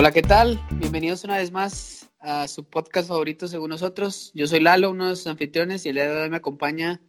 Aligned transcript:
Hola, 0.00 0.12
¿qué 0.12 0.22
tal? 0.22 0.58
Bienvenidos 0.70 1.24
una 1.24 1.36
vez 1.36 1.52
más 1.52 2.10
a 2.20 2.48
su 2.48 2.64
podcast 2.64 3.06
favorito 3.06 3.46
según 3.48 3.68
nosotros. 3.68 4.32
Yo 4.32 4.46
soy 4.46 4.60
Lalo, 4.60 4.92
uno 4.92 5.10
de 5.10 5.14
sus 5.14 5.26
anfitriones, 5.26 5.84
y 5.84 5.90
el 5.90 5.96
día 5.96 6.10
de 6.10 6.22
hoy 6.22 6.30
me 6.30 6.38
acompaña 6.38 7.02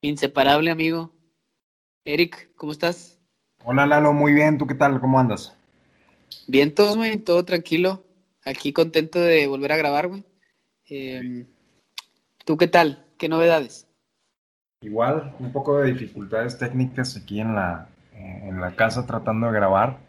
mi 0.00 0.10
inseparable 0.10 0.70
amigo 0.70 1.12
Eric. 2.04 2.52
¿Cómo 2.54 2.70
estás? 2.70 3.18
Hola 3.64 3.84
Lalo, 3.84 4.12
muy 4.12 4.32
bien. 4.32 4.58
¿Tú 4.58 4.66
qué 4.68 4.76
tal? 4.76 5.00
¿Cómo 5.00 5.18
andas? 5.18 5.56
Bien, 6.46 6.72
todo, 6.72 6.94
güey, 6.94 7.16
todo 7.16 7.44
tranquilo. 7.44 8.04
Aquí 8.44 8.72
contento 8.72 9.18
de 9.18 9.48
volver 9.48 9.72
a 9.72 9.76
grabar, 9.78 10.06
güey. 10.06 10.24
Eh, 10.88 11.46
¿Tú 12.44 12.56
qué 12.56 12.68
tal? 12.68 13.06
¿Qué 13.18 13.28
novedades? 13.28 13.88
Igual, 14.82 15.34
un 15.40 15.50
poco 15.50 15.78
de 15.78 15.92
dificultades 15.92 16.56
técnicas 16.56 17.16
aquí 17.16 17.40
en 17.40 17.56
la, 17.56 17.88
en 18.12 18.60
la 18.60 18.76
casa 18.76 19.04
tratando 19.04 19.48
de 19.48 19.52
grabar, 19.52 20.05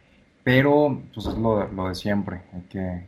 pero 0.47 1.01
pues 1.13 1.25
es 1.27 1.37
lo, 1.37 1.67
lo 1.67 1.89
de 1.89 1.95
siempre. 1.95 2.39
Hay 2.53 2.61
que, 2.69 3.03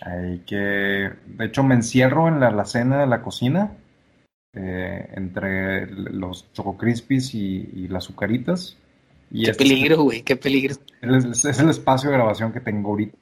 hay 0.00 0.38
que, 0.40 0.56
de 0.56 1.44
hecho 1.44 1.62
me 1.62 1.76
encierro 1.76 2.26
en 2.26 2.40
la 2.40 2.48
alacena 2.48 2.98
de 2.98 3.06
la 3.06 3.22
cocina, 3.22 3.76
eh, 4.54 5.10
entre 5.14 5.86
los 5.92 6.52
Choco 6.52 6.76
Crispies 6.76 7.36
y, 7.36 7.70
y 7.72 7.86
las 7.86 8.02
azucaritas. 8.02 8.76
Y 9.30 9.44
qué 9.44 9.52
este 9.52 9.62
peligro, 9.62 10.02
güey, 10.02 10.22
qué 10.22 10.34
peligro. 10.34 10.74
Es, 11.00 11.44
es 11.44 11.60
el 11.60 11.70
espacio 11.70 12.10
de 12.10 12.16
grabación 12.16 12.52
que 12.52 12.58
tengo 12.58 12.90
ahorita. 12.90 13.16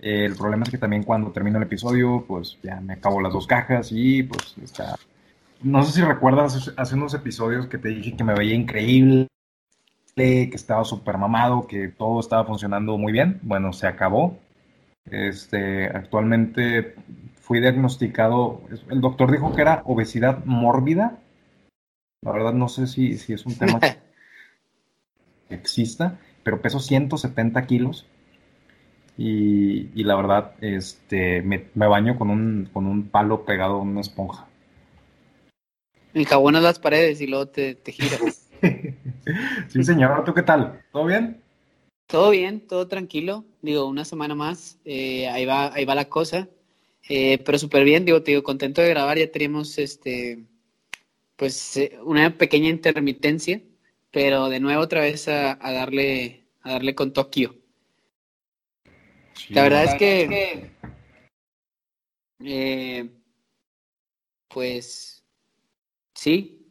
Eh, 0.00 0.24
el 0.24 0.34
problema 0.34 0.64
es 0.64 0.70
que 0.70 0.78
también 0.78 1.04
cuando 1.04 1.30
termino 1.30 1.58
el 1.58 1.62
episodio, 1.62 2.24
pues 2.26 2.58
ya 2.64 2.80
me 2.80 2.94
acabo 2.94 3.20
las 3.20 3.32
dos 3.32 3.46
cajas 3.46 3.90
y 3.92 4.24
pues 4.24 4.56
está. 4.60 4.96
No 5.62 5.84
sé 5.84 5.92
si 5.92 6.00
recuerdas 6.04 6.56
hace- 6.56 6.72
hace 6.76 6.96
unos 6.96 7.14
episodios 7.14 7.68
que 7.68 7.78
te 7.78 7.90
dije 7.90 8.16
que 8.16 8.24
me 8.24 8.34
veía 8.34 8.56
increíble, 8.56 9.28
que 10.14 10.50
estaba 10.54 10.84
súper 10.84 11.18
mamado, 11.18 11.66
que 11.66 11.88
todo 11.88 12.20
estaba 12.20 12.44
funcionando 12.44 12.96
muy 12.98 13.12
bien. 13.12 13.40
Bueno, 13.42 13.72
se 13.72 13.86
acabó. 13.86 14.38
Este, 15.10 15.86
actualmente 15.86 16.94
fui 17.40 17.60
diagnosticado, 17.60 18.62
el 18.88 19.00
doctor 19.00 19.30
dijo 19.30 19.54
que 19.54 19.62
era 19.62 19.82
obesidad 19.84 20.44
mórbida. 20.44 21.18
La 22.22 22.32
verdad 22.32 22.54
no 22.54 22.68
sé 22.68 22.86
si, 22.86 23.18
si 23.18 23.34
es 23.34 23.44
un 23.44 23.54
tema 23.56 23.80
que 25.48 25.54
exista, 25.54 26.18
pero 26.42 26.62
peso 26.62 26.80
170 26.80 27.66
kilos. 27.66 28.06
Y, 29.16 29.90
y 29.94 30.04
la 30.04 30.16
verdad, 30.16 30.54
este, 30.60 31.42
me, 31.42 31.66
me 31.74 31.86
baño 31.86 32.18
con 32.18 32.30
un, 32.30 32.68
con 32.72 32.86
un 32.86 33.08
palo 33.08 33.44
pegado 33.44 33.74
a 33.74 33.82
una 33.82 34.00
esponja. 34.00 34.48
Enjabonas 36.14 36.62
las 36.62 36.78
paredes 36.78 37.20
y 37.20 37.26
luego 37.26 37.48
te, 37.48 37.74
te 37.74 37.92
giras. 37.92 38.43
Sí, 39.68 39.82
señor, 39.82 40.24
¿tú 40.24 40.34
qué 40.34 40.42
tal? 40.42 40.82
¿Todo 40.92 41.06
bien? 41.06 41.40
Todo 42.06 42.30
bien, 42.30 42.66
todo 42.66 42.86
tranquilo. 42.86 43.44
Digo, 43.62 43.86
una 43.86 44.04
semana 44.04 44.34
más, 44.34 44.78
eh, 44.84 45.28
ahí 45.28 45.46
va, 45.46 45.74
ahí 45.74 45.84
va 45.84 45.94
la 45.94 46.08
cosa. 46.08 46.48
Eh, 47.08 47.38
pero 47.44 47.58
súper 47.58 47.84
bien, 47.84 48.04
digo, 48.04 48.22
te 48.22 48.32
digo, 48.32 48.42
contento 48.42 48.82
de 48.82 48.90
grabar. 48.90 49.18
Ya 49.18 49.30
teníamos 49.30 49.78
este, 49.78 50.44
pues, 51.36 51.76
eh, 51.76 51.98
una 52.02 52.36
pequeña 52.36 52.68
intermitencia, 52.68 53.60
pero 54.10 54.48
de 54.48 54.60
nuevo 54.60 54.82
otra 54.82 55.00
vez 55.00 55.28
a, 55.28 55.58
a 55.60 55.72
darle, 55.72 56.44
a 56.62 56.72
darle 56.72 56.94
con 56.94 57.12
Tokio. 57.12 57.56
La 59.50 59.62
verdad 59.62 59.84
es 59.84 59.94
que, 59.94 60.70
eh, 62.40 63.10
pues, 64.48 65.24
sí, 66.14 66.63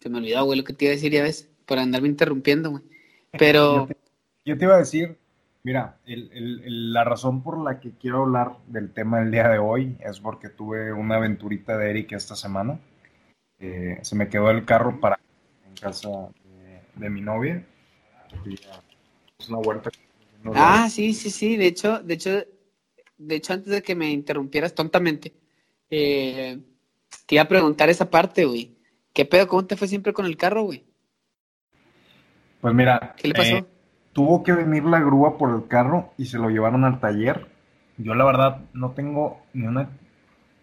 se 0.00 0.08
me 0.08 0.18
olvidó, 0.18 0.44
güey, 0.44 0.58
lo 0.58 0.64
que 0.64 0.72
te 0.72 0.86
iba 0.86 0.92
a 0.92 0.96
decir, 0.96 1.12
ya 1.12 1.22
ves, 1.22 1.48
por 1.66 1.78
andarme 1.78 2.08
interrumpiendo, 2.08 2.70
güey. 2.70 2.82
Pero, 3.38 3.86
Yo 3.86 3.86
te, 3.86 3.96
yo 4.44 4.58
te 4.58 4.64
iba 4.64 4.74
a 4.74 4.78
decir, 4.78 5.16
mira, 5.62 5.98
el- 6.06 6.30
el- 6.32 6.60
el- 6.64 6.92
la 6.92 7.04
razón 7.04 7.42
por 7.42 7.58
la 7.62 7.78
que 7.80 7.92
quiero 7.92 8.22
hablar 8.22 8.56
del 8.66 8.90
tema 8.92 9.20
del 9.20 9.30
día 9.30 9.48
de 9.48 9.58
hoy 9.58 9.96
es 10.00 10.18
porque 10.20 10.48
tuve 10.48 10.92
una 10.92 11.16
aventurita 11.16 11.76
de 11.78 11.90
Eric 11.90 12.12
esta 12.12 12.34
semana. 12.34 12.80
Eh, 13.58 13.98
se 14.02 14.16
me 14.16 14.28
quedó 14.28 14.50
el 14.50 14.64
carro 14.64 14.98
para 15.00 15.20
en 15.68 15.74
casa 15.76 16.08
de, 16.44 16.80
de 16.94 17.10
mi 17.10 17.20
novia. 17.20 17.64
Y, 18.46 18.54
ah, 18.72 18.80
es 19.38 19.48
una 19.48 19.58
vuelta. 19.58 19.90
ah, 20.54 20.88
sí, 20.90 21.12
sí, 21.12 21.30
sí, 21.30 21.56
de 21.56 21.66
hecho, 21.66 21.98
de 22.00 22.14
hecho, 22.14 22.44
de 23.18 23.34
hecho, 23.36 23.52
antes 23.52 23.70
de 23.70 23.82
que 23.82 23.94
me 23.94 24.10
interrumpieras 24.10 24.74
tontamente, 24.74 25.34
eh, 25.90 26.58
te 27.26 27.34
iba 27.34 27.42
a 27.42 27.48
preguntar 27.48 27.90
esa 27.90 28.08
parte, 28.10 28.46
güey. 28.46 28.79
¿Qué 29.12 29.24
pedo? 29.24 29.46
¿Cómo 29.46 29.66
te 29.66 29.76
fue 29.76 29.86
siempre 29.86 30.12
con 30.12 30.26
el 30.26 30.36
carro, 30.36 30.64
güey? 30.64 30.84
Pues 32.60 32.74
mira, 32.74 33.14
¿Qué 33.16 33.28
le 33.28 33.34
pasó? 33.34 33.56
eh, 33.56 33.64
tuvo 34.12 34.42
que 34.42 34.52
venir 34.52 34.84
la 34.84 35.00
grúa 35.00 35.38
por 35.38 35.54
el 35.54 35.66
carro 35.68 36.12
y 36.18 36.26
se 36.26 36.38
lo 36.38 36.50
llevaron 36.50 36.84
al 36.84 37.00
taller. 37.00 37.46
Yo 37.96 38.14
la 38.14 38.24
verdad 38.24 38.60
no 38.72 38.90
tengo 38.92 39.40
ni 39.52 39.66
una 39.66 39.88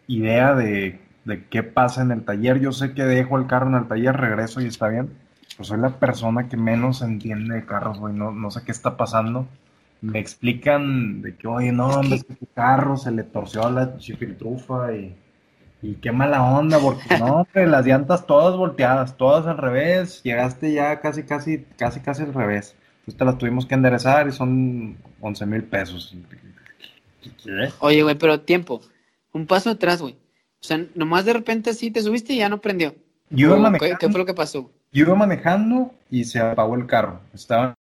idea 0.08 0.56
de, 0.56 1.00
de 1.25 1.46
qué 1.47 1.63
pasa 1.63 2.02
en 2.03 2.12
el 2.12 2.25
taller. 2.25 2.59
Yo 2.59 2.72
sé 2.72 2.94
que 2.94 3.03
dejo 3.03 3.38
el 3.38 3.47
carro 3.47 3.68
en 3.69 3.75
el 3.75 3.88
taller, 3.88 4.16
regreso 4.18 4.62
y 4.62 4.68
está 4.68 4.90
bien. 4.90 5.12
Pues 5.58 5.69
soy 5.69 5.79
la 5.79 6.00
persona 6.00 6.50
que 6.50 6.58
menos 6.58 7.02
entiende 7.02 7.56
de 7.56 7.66
carros, 7.66 8.00
güey. 8.00 8.14
No, 8.14 8.31
no 8.31 8.52
sé 8.52 8.64
qué 8.66 8.72
está 8.72 8.97
pasando. 8.97 9.47
Me 10.02 10.19
explican 10.19 11.22
de 11.22 11.35
que, 11.38 11.47
oye, 11.47 11.72
no, 11.72 11.90
Es 11.90 11.97
hombre, 11.97 12.09
que- 12.09 12.16
es 12.18 12.24
que 12.25 12.35
tu 12.35 12.47
carro 12.53 12.97
se 12.97 13.12
le 13.12 13.24
torció 13.24 13.69
la 13.72 13.97
chifiltrufa 13.97 14.94
y, 14.94 15.16
y 15.82 15.96
qué 15.96 16.12
mala 16.12 16.44
onda, 16.44 16.80
porque 16.80 17.18
no, 17.20 17.42
hombre, 17.42 17.68
las 17.68 17.86
llantas 17.86 18.26
todas 18.26 18.56
volteadas, 18.58 19.16
todas 19.18 19.46
al 19.46 19.58
revés. 19.58 20.22
Llegaste 20.24 20.74
ya 20.74 21.00
casi, 21.00 21.24
casi, 21.24 21.66
casi, 21.78 22.00
casi 22.00 22.24
al 22.24 22.34
revés. 22.34 22.76
Entonces 23.00 23.18
te 23.18 23.26
las 23.26 23.38
tuvimos 23.38 23.66
que 23.66 23.76
enderezar 23.76 24.28
y 24.28 24.32
son 24.32 24.98
11 25.22 25.46
mil 25.46 25.64
pesos. 25.64 26.16
¿Qué? 27.22 27.70
Oye, 27.80 28.04
güey, 28.04 28.16
pero 28.16 28.42
tiempo. 28.42 28.82
Un 29.34 29.46
paso 29.46 29.70
atrás, 29.70 30.02
güey. 30.02 30.14
O 30.14 30.64
sea, 30.64 30.84
nomás 30.96 31.26
de 31.26 31.34
repente 31.34 31.70
así 31.70 31.92
te 31.92 32.02
subiste 32.02 32.34
y 32.34 32.38
ya 32.38 32.50
no 32.50 32.59
prendió. 32.59 32.96
Yo 33.30 33.48
iba 33.48 33.56
¿Qué, 33.56 33.62
manejando, 33.62 33.98
qué 34.00 34.09
fue 34.09 34.20
lo 34.20 34.26
que 34.26 34.34
pasó? 34.34 34.72
yo 34.92 35.06
iba 35.06 35.16
manejando 35.16 35.94
y 36.09 36.24
se 36.24 36.40
apagó 36.40 36.76
el 36.76 36.88
carro. 36.88 37.22
Estaba 37.34 37.76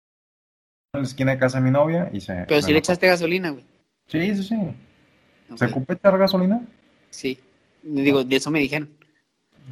en 0.93 1.01
la 1.01 1.07
esquina 1.07 1.31
de 1.31 1.37
casa 1.37 1.59
de 1.59 1.63
mi 1.63 1.71
novia 1.71 2.09
y 2.11 2.19
se... 2.19 2.45
Pero 2.47 2.61
si 2.61 2.73
le 2.73 2.79
echaste 2.79 3.07
gasolina, 3.07 3.51
güey. 3.51 3.63
Sí, 4.07 4.35
sí, 4.35 4.43
sí. 4.43 4.57
¿Se 5.55 5.65
ocupa 5.65 5.93
echar 5.93 6.17
gasolina? 6.17 6.61
Sí. 7.09 7.39
Digo, 7.85 8.23
de 8.23 8.35
eso 8.35 8.51
me 8.51 8.59
dijeron. 8.59 8.89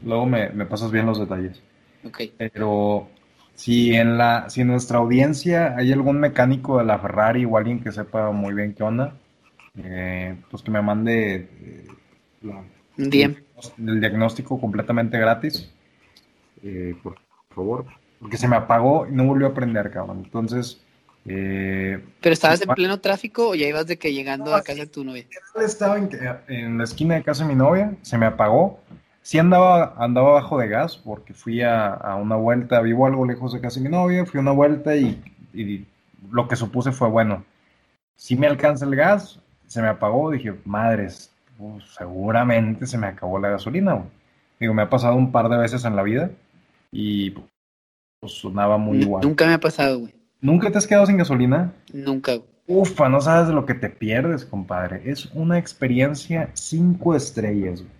Luego 0.03 0.25
me, 0.25 0.49
me 0.49 0.65
pasas 0.65 0.91
bien 0.91 1.05
los 1.05 1.19
detalles. 1.19 1.61
Ok. 2.05 2.21
Pero 2.37 3.07
si 3.55 3.93
en 3.95 4.17
la, 4.17 4.49
si 4.49 4.61
en 4.61 4.67
nuestra 4.67 4.99
audiencia 4.99 5.75
hay 5.75 5.91
algún 5.91 6.19
mecánico 6.19 6.77
de 6.77 6.85
la 6.85 6.99
Ferrari 6.99 7.45
o 7.45 7.57
alguien 7.57 7.81
que 7.81 7.91
sepa 7.91 8.31
muy 8.31 8.53
bien 8.53 8.73
qué 8.73 8.83
onda, 8.83 9.15
eh, 9.77 10.35
pues 10.51 10.61
que 10.63 10.71
me 10.71 10.81
mande 10.81 11.35
eh, 11.35 11.87
la- 12.41 12.63
el 12.97 13.99
diagnóstico 13.99 14.59
completamente 14.59 15.17
gratis. 15.17 15.71
Eh, 16.63 16.95
por 17.01 17.15
favor. 17.53 17.85
Porque 18.19 18.37
se 18.37 18.47
me 18.47 18.55
apagó 18.55 19.07
y 19.07 19.11
no 19.11 19.25
volvió 19.25 19.47
a 19.47 19.53
prender, 19.53 19.91
cabrón. 19.91 20.21
Entonces, 20.23 20.81
eh, 21.25 22.03
¿Pero 22.21 22.33
estabas 22.33 22.61
en 22.61 22.69
pleno 22.69 22.99
tráfico 22.99 23.49
o 23.49 23.55
ya 23.55 23.67
ibas 23.67 23.87
de 23.87 23.97
que 23.97 24.13
llegando 24.13 24.51
No, 24.51 24.55
a 24.55 24.61
casa 24.61 24.81
de 24.81 24.87
tu 24.87 25.03
novia? 25.03 25.25
estaba 25.61 25.97
en, 25.97 26.09
en 26.47 26.77
la 26.77 26.83
esquina 26.83 27.15
de 27.15 27.23
casa 27.23 27.43
de 27.43 27.49
mi 27.49 27.55
novia, 27.55 27.93
se 28.01 28.17
me 28.17 28.25
apagó. 28.25 28.79
Sí 29.21 29.39
andaba, 29.39 29.95
andaba 29.97 30.33
bajo 30.33 30.57
de 30.57 30.67
gas 30.67 30.97
porque 30.97 31.33
fui 31.33 31.61
a, 31.61 31.93
a 31.93 32.15
una 32.15 32.35
vuelta, 32.35 32.81
vivo 32.81 33.05
algo 33.05 33.25
lejos 33.25 33.53
de 33.53 33.61
casa 33.61 33.79
de 33.79 33.85
mi 33.85 33.89
novia, 33.95 34.25
fui 34.25 34.37
a 34.37 34.41
una 34.41 34.51
vuelta 34.51 34.95
y, 34.97 35.21
y 35.53 35.85
lo 36.29 36.47
que 36.47 36.57
supuse 36.57 36.91
fue, 36.91 37.07
bueno, 37.09 37.45
si 38.17 38.35
me 38.35 38.47
alcanza 38.47 38.85
el 38.85 38.95
gas, 38.95 39.39
se 39.67 39.81
me 39.81 39.87
apagó, 39.87 40.31
dije, 40.31 40.53
madres, 40.65 41.31
pues, 41.57 41.85
seguramente 41.97 42.85
se 42.85 42.97
me 42.97 43.07
acabó 43.07 43.39
la 43.39 43.49
gasolina. 43.49 43.93
güey". 43.93 44.07
Digo, 44.59 44.73
me 44.73 44.81
ha 44.83 44.89
pasado 44.89 45.15
un 45.15 45.31
par 45.31 45.47
de 45.49 45.57
veces 45.57 45.85
en 45.85 45.95
la 45.95 46.03
vida 46.03 46.29
y 46.91 47.31
pues 48.19 48.33
sonaba 48.33 48.77
muy 48.77 48.99
igual. 49.01 49.23
Nunca 49.23 49.45
me 49.45 49.53
ha 49.53 49.59
pasado, 49.59 49.99
güey. 49.99 50.13
¿Nunca 50.43 50.69
te 50.69 50.77
has 50.77 50.85
quedado 50.85 51.05
sin 51.05 51.15
gasolina? 51.15 51.71
Nunca. 51.93 52.33
Ufa, 52.67 53.07
no 53.07 53.21
sabes 53.21 53.53
lo 53.53 53.65
que 53.65 53.73
te 53.75 53.89
pierdes, 53.89 54.43
compadre. 54.43 55.01
Es 55.05 55.27
una 55.33 55.57
experiencia 55.57 56.49
cinco 56.53 57.15
estrellas. 57.15 57.81
güey. 57.81 57.93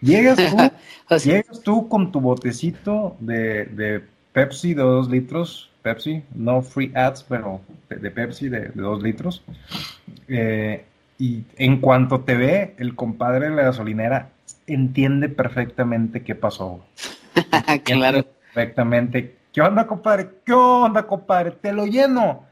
Llegas 0.00 0.38
tú, 0.38 0.56
O 1.14 1.18
sea, 1.18 1.34
llegas 1.34 1.60
tú 1.60 1.86
con 1.90 2.10
tu 2.10 2.22
botecito 2.22 3.16
de, 3.20 3.66
de 3.66 4.02
Pepsi 4.32 4.72
de 4.72 4.82
dos 4.82 5.10
litros, 5.10 5.70
Pepsi, 5.82 6.22
no 6.34 6.62
free 6.62 6.90
ads, 6.94 7.22
pero 7.28 7.60
de, 7.90 8.10
Pepsi 8.10 8.48
de, 8.48 8.60
de 8.70 8.82
dos 8.82 9.02
litros. 9.02 9.44
Eh, 10.26 10.86
y 11.18 11.42
en 11.58 11.82
cuanto 11.82 12.20
te 12.20 12.34
ve, 12.34 12.74
el 12.78 12.94
compadre 12.94 13.50
de 13.50 13.56
la 13.56 13.62
gasolinera 13.64 14.30
entiende 14.66 15.28
perfectamente 15.28 16.22
qué 16.22 16.34
pasó. 16.34 16.82
claro. 17.84 18.24
Perfectamente. 18.54 19.43
¿Qué 19.54 19.60
onda, 19.60 19.86
compadre? 19.86 20.30
¿Qué 20.44 20.52
onda, 20.52 21.06
compadre? 21.06 21.52
Te 21.52 21.72
lo 21.72 21.86
lleno. 21.86 22.44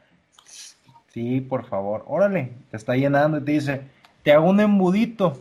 Sí, 1.13 1.41
por 1.41 1.65
favor. 1.65 2.05
Órale, 2.07 2.53
te 2.71 2.77
está 2.77 2.95
llenando 2.95 3.39
y 3.39 3.41
te 3.43 3.51
dice, 3.51 3.81
te 4.23 4.31
hago 4.31 4.49
un 4.49 4.61
embudito. 4.61 5.37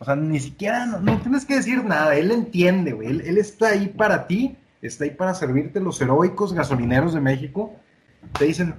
O 0.00 0.04
sea, 0.04 0.16
ni 0.16 0.40
siquiera, 0.40 0.86
no, 0.86 0.98
no 0.98 1.20
tienes 1.20 1.44
que 1.44 1.54
decir 1.54 1.84
nada. 1.84 2.16
Él 2.16 2.32
entiende, 2.32 2.94
güey. 2.94 3.10
Él, 3.10 3.20
él 3.24 3.38
está 3.38 3.68
ahí 3.68 3.86
para 3.86 4.26
ti. 4.26 4.56
Está 4.82 5.04
ahí 5.04 5.10
para 5.10 5.34
servirte 5.34 5.78
los 5.78 6.00
heroicos 6.00 6.52
gasolineros 6.52 7.14
de 7.14 7.20
México. 7.20 7.72
Te 8.36 8.46
dicen. 8.46 8.74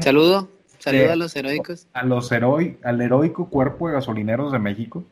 Saludo. 0.00 0.48
Saludos 0.80 1.10
a 1.10 1.16
los 1.16 1.36
heroicos. 1.36 1.86
A 1.92 2.04
los 2.04 2.32
heroi 2.32 2.78
al 2.82 3.00
heroico 3.00 3.48
cuerpo 3.48 3.86
de 3.86 3.94
gasolineros 3.94 4.50
de 4.50 4.58
México. 4.58 5.04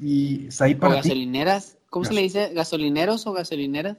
Y 0.00 0.48
ahí 0.58 0.74
para 0.74 0.96
gasolineras. 0.96 1.78
¿Cómo 1.90 2.04
se 2.04 2.12
le 2.12 2.22
dice? 2.22 2.52
¿Gasolineros 2.52 3.24
o 3.28 3.32
gasolineras? 3.32 3.96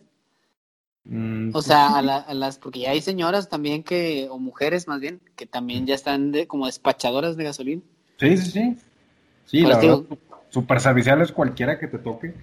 Mm, 1.05 1.49
o 1.49 1.51
pues 1.53 1.65
sea, 1.65 1.97
a, 1.97 2.33
las, 2.33 2.57
porque 2.57 2.81
ya 2.81 2.91
hay 2.91 3.01
señoras 3.01 3.47
también 3.47 3.83
que, 3.83 4.27
o 4.29 4.39
mujeres 4.39 4.87
más 4.87 4.99
bien, 4.99 5.21
que 5.35 5.45
también 5.45 5.85
ya 5.85 5.95
están 5.95 6.31
de, 6.31 6.47
como 6.47 6.65
despachadoras 6.65 7.37
de 7.37 7.43
gasolina. 7.43 7.81
Sí, 8.17 8.37
sí, 8.37 8.51
sí. 8.51 8.77
Sí, 9.45 9.61
la 9.61 9.77
verdad, 9.77 10.01
super 10.49 10.81
serviciales 10.81 11.31
cualquiera 11.31 11.77
que 11.77 11.87
te 11.87 11.99
toque. 11.99 12.33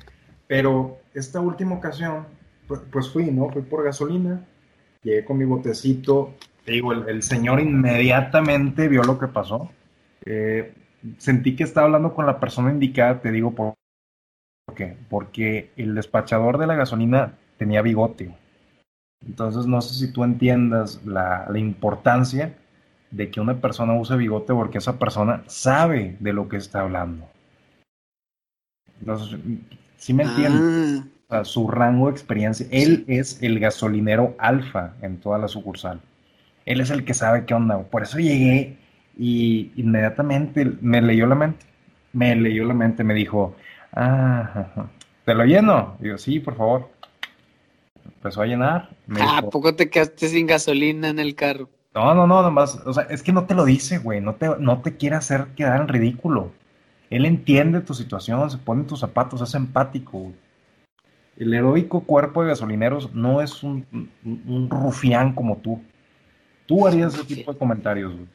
Pero 0.46 0.98
esta 1.14 1.40
última 1.40 1.74
ocasión, 1.74 2.26
pues 2.90 3.10
fui, 3.10 3.30
¿no? 3.30 3.48
Fui 3.50 3.62
por 3.62 3.82
gasolina, 3.82 4.44
llegué 5.02 5.24
con 5.24 5.38
mi 5.38 5.44
botecito, 5.44 6.34
te 6.64 6.72
digo, 6.72 6.92
el, 6.92 7.22
señor 7.22 7.60
inmediatamente 7.60 8.88
vio 8.88 9.02
lo 9.02 9.18
que 9.18 9.26
pasó. 9.26 9.70
Eh, 10.24 10.72
sentí 11.18 11.56
que 11.56 11.64
estaba 11.64 11.86
hablando 11.86 12.14
con 12.14 12.26
la 12.26 12.38
persona 12.38 12.70
indicada, 12.70 13.20
te 13.20 13.32
digo 13.32 13.52
por, 13.52 13.74
qué. 14.76 14.96
Porque 15.08 15.70
el 15.76 15.94
despachador 15.94 16.58
de 16.58 16.68
la 16.68 16.76
gasolina 16.76 17.34
tenía 17.58 17.82
bigote. 17.82 18.32
Entonces 19.26 19.66
no 19.66 19.80
sé 19.80 19.94
si 19.94 20.12
tú 20.12 20.24
entiendas 20.24 21.00
la, 21.04 21.46
la 21.48 21.58
importancia 21.58 22.54
de 23.10 23.30
que 23.30 23.40
una 23.40 23.60
persona 23.60 23.92
use 23.92 24.16
bigote 24.16 24.52
porque 24.52 24.78
esa 24.78 24.98
persona 24.98 25.44
sabe 25.46 26.16
de 26.18 26.32
lo 26.32 26.48
que 26.48 26.56
está 26.56 26.80
hablando. 26.80 27.28
Entonces, 29.00 29.38
¿sí 29.96 30.14
me 30.14 30.24
entiendes? 30.24 31.04
Ah. 31.28 31.44
su 31.44 31.68
rango 31.68 32.06
de 32.06 32.12
experiencia. 32.12 32.66
Él 32.70 33.04
es 33.08 33.42
el 33.42 33.58
gasolinero 33.58 34.34
alfa 34.38 34.94
en 35.02 35.18
toda 35.18 35.38
la 35.38 35.48
sucursal. 35.48 36.00
Él 36.66 36.80
es 36.80 36.90
el 36.90 37.04
que 37.04 37.14
sabe 37.14 37.44
qué 37.46 37.54
onda. 37.54 37.78
Por 37.82 38.02
eso 38.02 38.18
llegué 38.18 38.76
y 39.18 39.72
inmediatamente 39.76 40.70
me 40.80 41.00
leyó 41.00 41.26
la 41.26 41.34
mente. 41.34 41.66
Me 42.12 42.36
leyó 42.36 42.64
la 42.64 42.74
mente, 42.74 43.02
me 43.02 43.14
dijo, 43.14 43.56
ah, 43.94 44.86
¿te 45.24 45.34
lo 45.34 45.44
lleno? 45.44 45.96
Y 46.00 46.08
yo, 46.08 46.18
sí, 46.18 46.40
por 46.40 46.56
favor. 46.56 46.90
Empezó 48.22 48.42
a 48.42 48.46
llenar. 48.46 48.88
ah, 49.20 49.38
¿a 49.38 49.42
poco 49.42 49.74
te 49.74 49.90
quedaste 49.90 50.28
sin 50.28 50.46
gasolina 50.46 51.08
en 51.08 51.18
el 51.18 51.34
carro? 51.34 51.68
No, 51.92 52.14
no, 52.14 52.24
no, 52.24 52.40
nomás, 52.40 52.80
o 52.86 52.92
sea, 52.92 53.02
es 53.10 53.20
que 53.20 53.32
no 53.32 53.46
te 53.46 53.54
lo 53.56 53.64
dice, 53.64 53.98
güey, 53.98 54.20
no 54.20 54.36
te, 54.36 54.48
no 54.60 54.80
te 54.80 54.96
quiere 54.96 55.16
hacer 55.16 55.48
quedar 55.56 55.80
en 55.80 55.88
ridículo. 55.88 56.52
Él 57.10 57.26
entiende 57.26 57.80
tu 57.80 57.94
situación, 57.94 58.48
se 58.48 58.58
pone 58.58 58.82
en 58.82 58.86
tus 58.86 59.00
zapatos, 59.00 59.42
es 59.42 59.52
empático. 59.56 60.30
El 61.36 61.52
heroico 61.52 62.04
cuerpo 62.04 62.42
de 62.42 62.50
gasolineros 62.50 63.12
no 63.12 63.42
es 63.42 63.64
un, 63.64 63.84
un, 64.24 64.70
rufián 64.70 65.34
como 65.34 65.56
tú. 65.56 65.82
Tú 66.66 66.86
harías 66.86 67.14
ese 67.14 67.24
tipo 67.24 67.52
de 67.52 67.58
comentarios, 67.58 68.12
güey. 68.12 68.28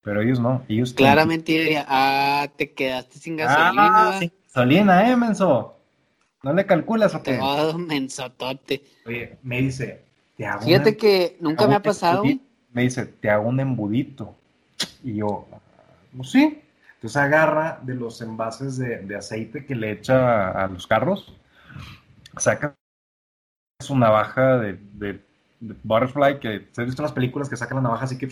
Pero 0.00 0.22
ellos 0.22 0.40
no, 0.40 0.64
ellos... 0.66 0.94
Claramente 0.94 1.52
diría, 1.52 1.84
ah, 1.86 2.48
te 2.56 2.72
quedaste 2.72 3.18
sin 3.18 3.36
gasolina. 3.36 4.08
Ah, 4.08 4.18
sin 4.18 4.32
gasolina, 4.46 5.10
eh, 5.10 5.14
menso. 5.14 5.77
No 6.42 6.52
le 6.52 6.66
calculas 6.66 7.14
o 7.14 7.22
qué. 7.22 7.38
Oh, 7.40 7.76
mensotote. 7.76 8.82
Oye, 9.06 9.38
me 9.42 9.60
dice, 9.60 10.02
te 10.36 10.46
hago 10.46 10.62
Fíjate 10.62 10.96
que 10.96 11.36
nunca 11.40 11.66
me 11.66 11.74
ha 11.74 11.82
pasado 11.82 12.22
me 12.72 12.82
dice, 12.82 13.06
te 13.06 13.30
hago 13.30 13.48
un 13.48 13.60
embudito. 13.60 14.34
Y 15.02 15.16
yo, 15.16 15.46
pues 16.16 16.30
sí. 16.30 16.62
Entonces 16.94 17.16
agarra 17.16 17.78
de 17.82 17.94
los 17.94 18.20
envases 18.20 18.76
de, 18.78 19.16
aceite 19.16 19.64
que 19.64 19.74
le 19.74 19.92
echa 19.92 20.50
a 20.50 20.66
los 20.66 20.86
carros, 20.86 21.32
saca 22.36 22.74
su 23.80 23.96
navaja 23.96 24.58
de, 24.58 24.78
de, 24.94 25.20
butterfly, 25.60 26.40
que 26.40 26.68
se 26.72 26.82
ha 26.82 26.84
visto 26.84 27.00
en 27.02 27.04
las 27.04 27.12
películas 27.12 27.48
que 27.48 27.56
saca 27.56 27.76
la 27.76 27.82
navaja 27.82 28.04
así 28.04 28.18
que... 28.18 28.28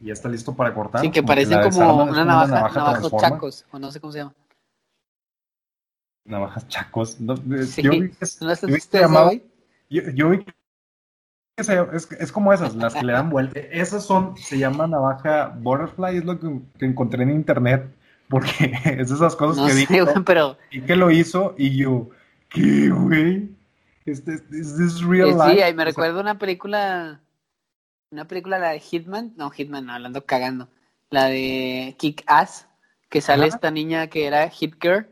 Y 0.00 0.06
ya 0.06 0.12
está 0.14 0.28
listo 0.28 0.54
para 0.54 0.72
cortar. 0.72 1.02
Sí, 1.02 1.10
que 1.10 1.22
parece 1.22 1.60
como, 1.60 2.04
una 2.04 2.24
navaja, 2.24 2.78
navajos 2.78 3.12
chacos, 3.20 3.66
o 3.70 3.78
no 3.78 3.90
sé 3.90 4.00
cómo 4.00 4.12
se 4.12 4.20
llama. 4.20 4.32
Navajas 6.28 6.68
chacos. 6.68 7.16
yo 7.18 7.34
vi 7.34 8.10
que, 8.10 8.26
yo, 9.90 10.02
yo, 10.04 10.10
yo 10.12 10.30
vi 10.30 10.44
que 10.44 10.52
es, 11.58 12.32
como 12.32 12.52
esas, 12.52 12.76
las 12.76 12.94
que 12.94 13.04
le 13.04 13.12
dan 13.12 13.30
vuelta. 13.30 13.58
Esas 13.58 14.04
son, 14.04 14.36
se 14.36 14.58
llama 14.58 14.86
navaja 14.86 15.48
butterfly, 15.58 16.18
es 16.18 16.24
lo 16.24 16.38
que, 16.38 16.86
encontré 16.86 17.24
en 17.24 17.30
internet, 17.30 17.92
porque 18.28 18.72
es 18.84 19.10
esas 19.10 19.34
cosas 19.34 19.66
que 19.66 19.74
dijo. 19.74 20.24
pero... 20.24 20.56
Y 20.70 20.82
que 20.82 20.94
lo 20.94 21.10
hizo, 21.10 21.54
y 21.58 21.76
yo, 21.76 22.10
¿qué, 22.48 22.90
güey? 22.90 23.50
Este, 24.06 24.34
¿Es 24.34 25.02
real 25.02 25.30
life? 25.30 25.54
Sí, 25.54 25.62
ahí 25.62 25.74
me 25.74 25.84
recuerdo 25.84 26.20
una 26.20 26.38
película, 26.38 27.20
una 28.12 28.26
película, 28.26 28.58
la 28.58 28.70
de 28.70 28.80
Hitman, 28.80 29.32
no, 29.36 29.50
Hitman, 29.50 29.86
no, 29.86 29.92
hablando 29.92 30.24
cagando, 30.24 30.68
la 31.10 31.26
de 31.26 31.96
Kick 31.98 32.22
Ass, 32.26 32.68
que 33.08 33.20
sale 33.20 33.46
esta 33.46 33.70
niña 33.70 34.06
que 34.06 34.26
era 34.26 34.48
Hit 34.48 34.76
Girl, 34.80 35.08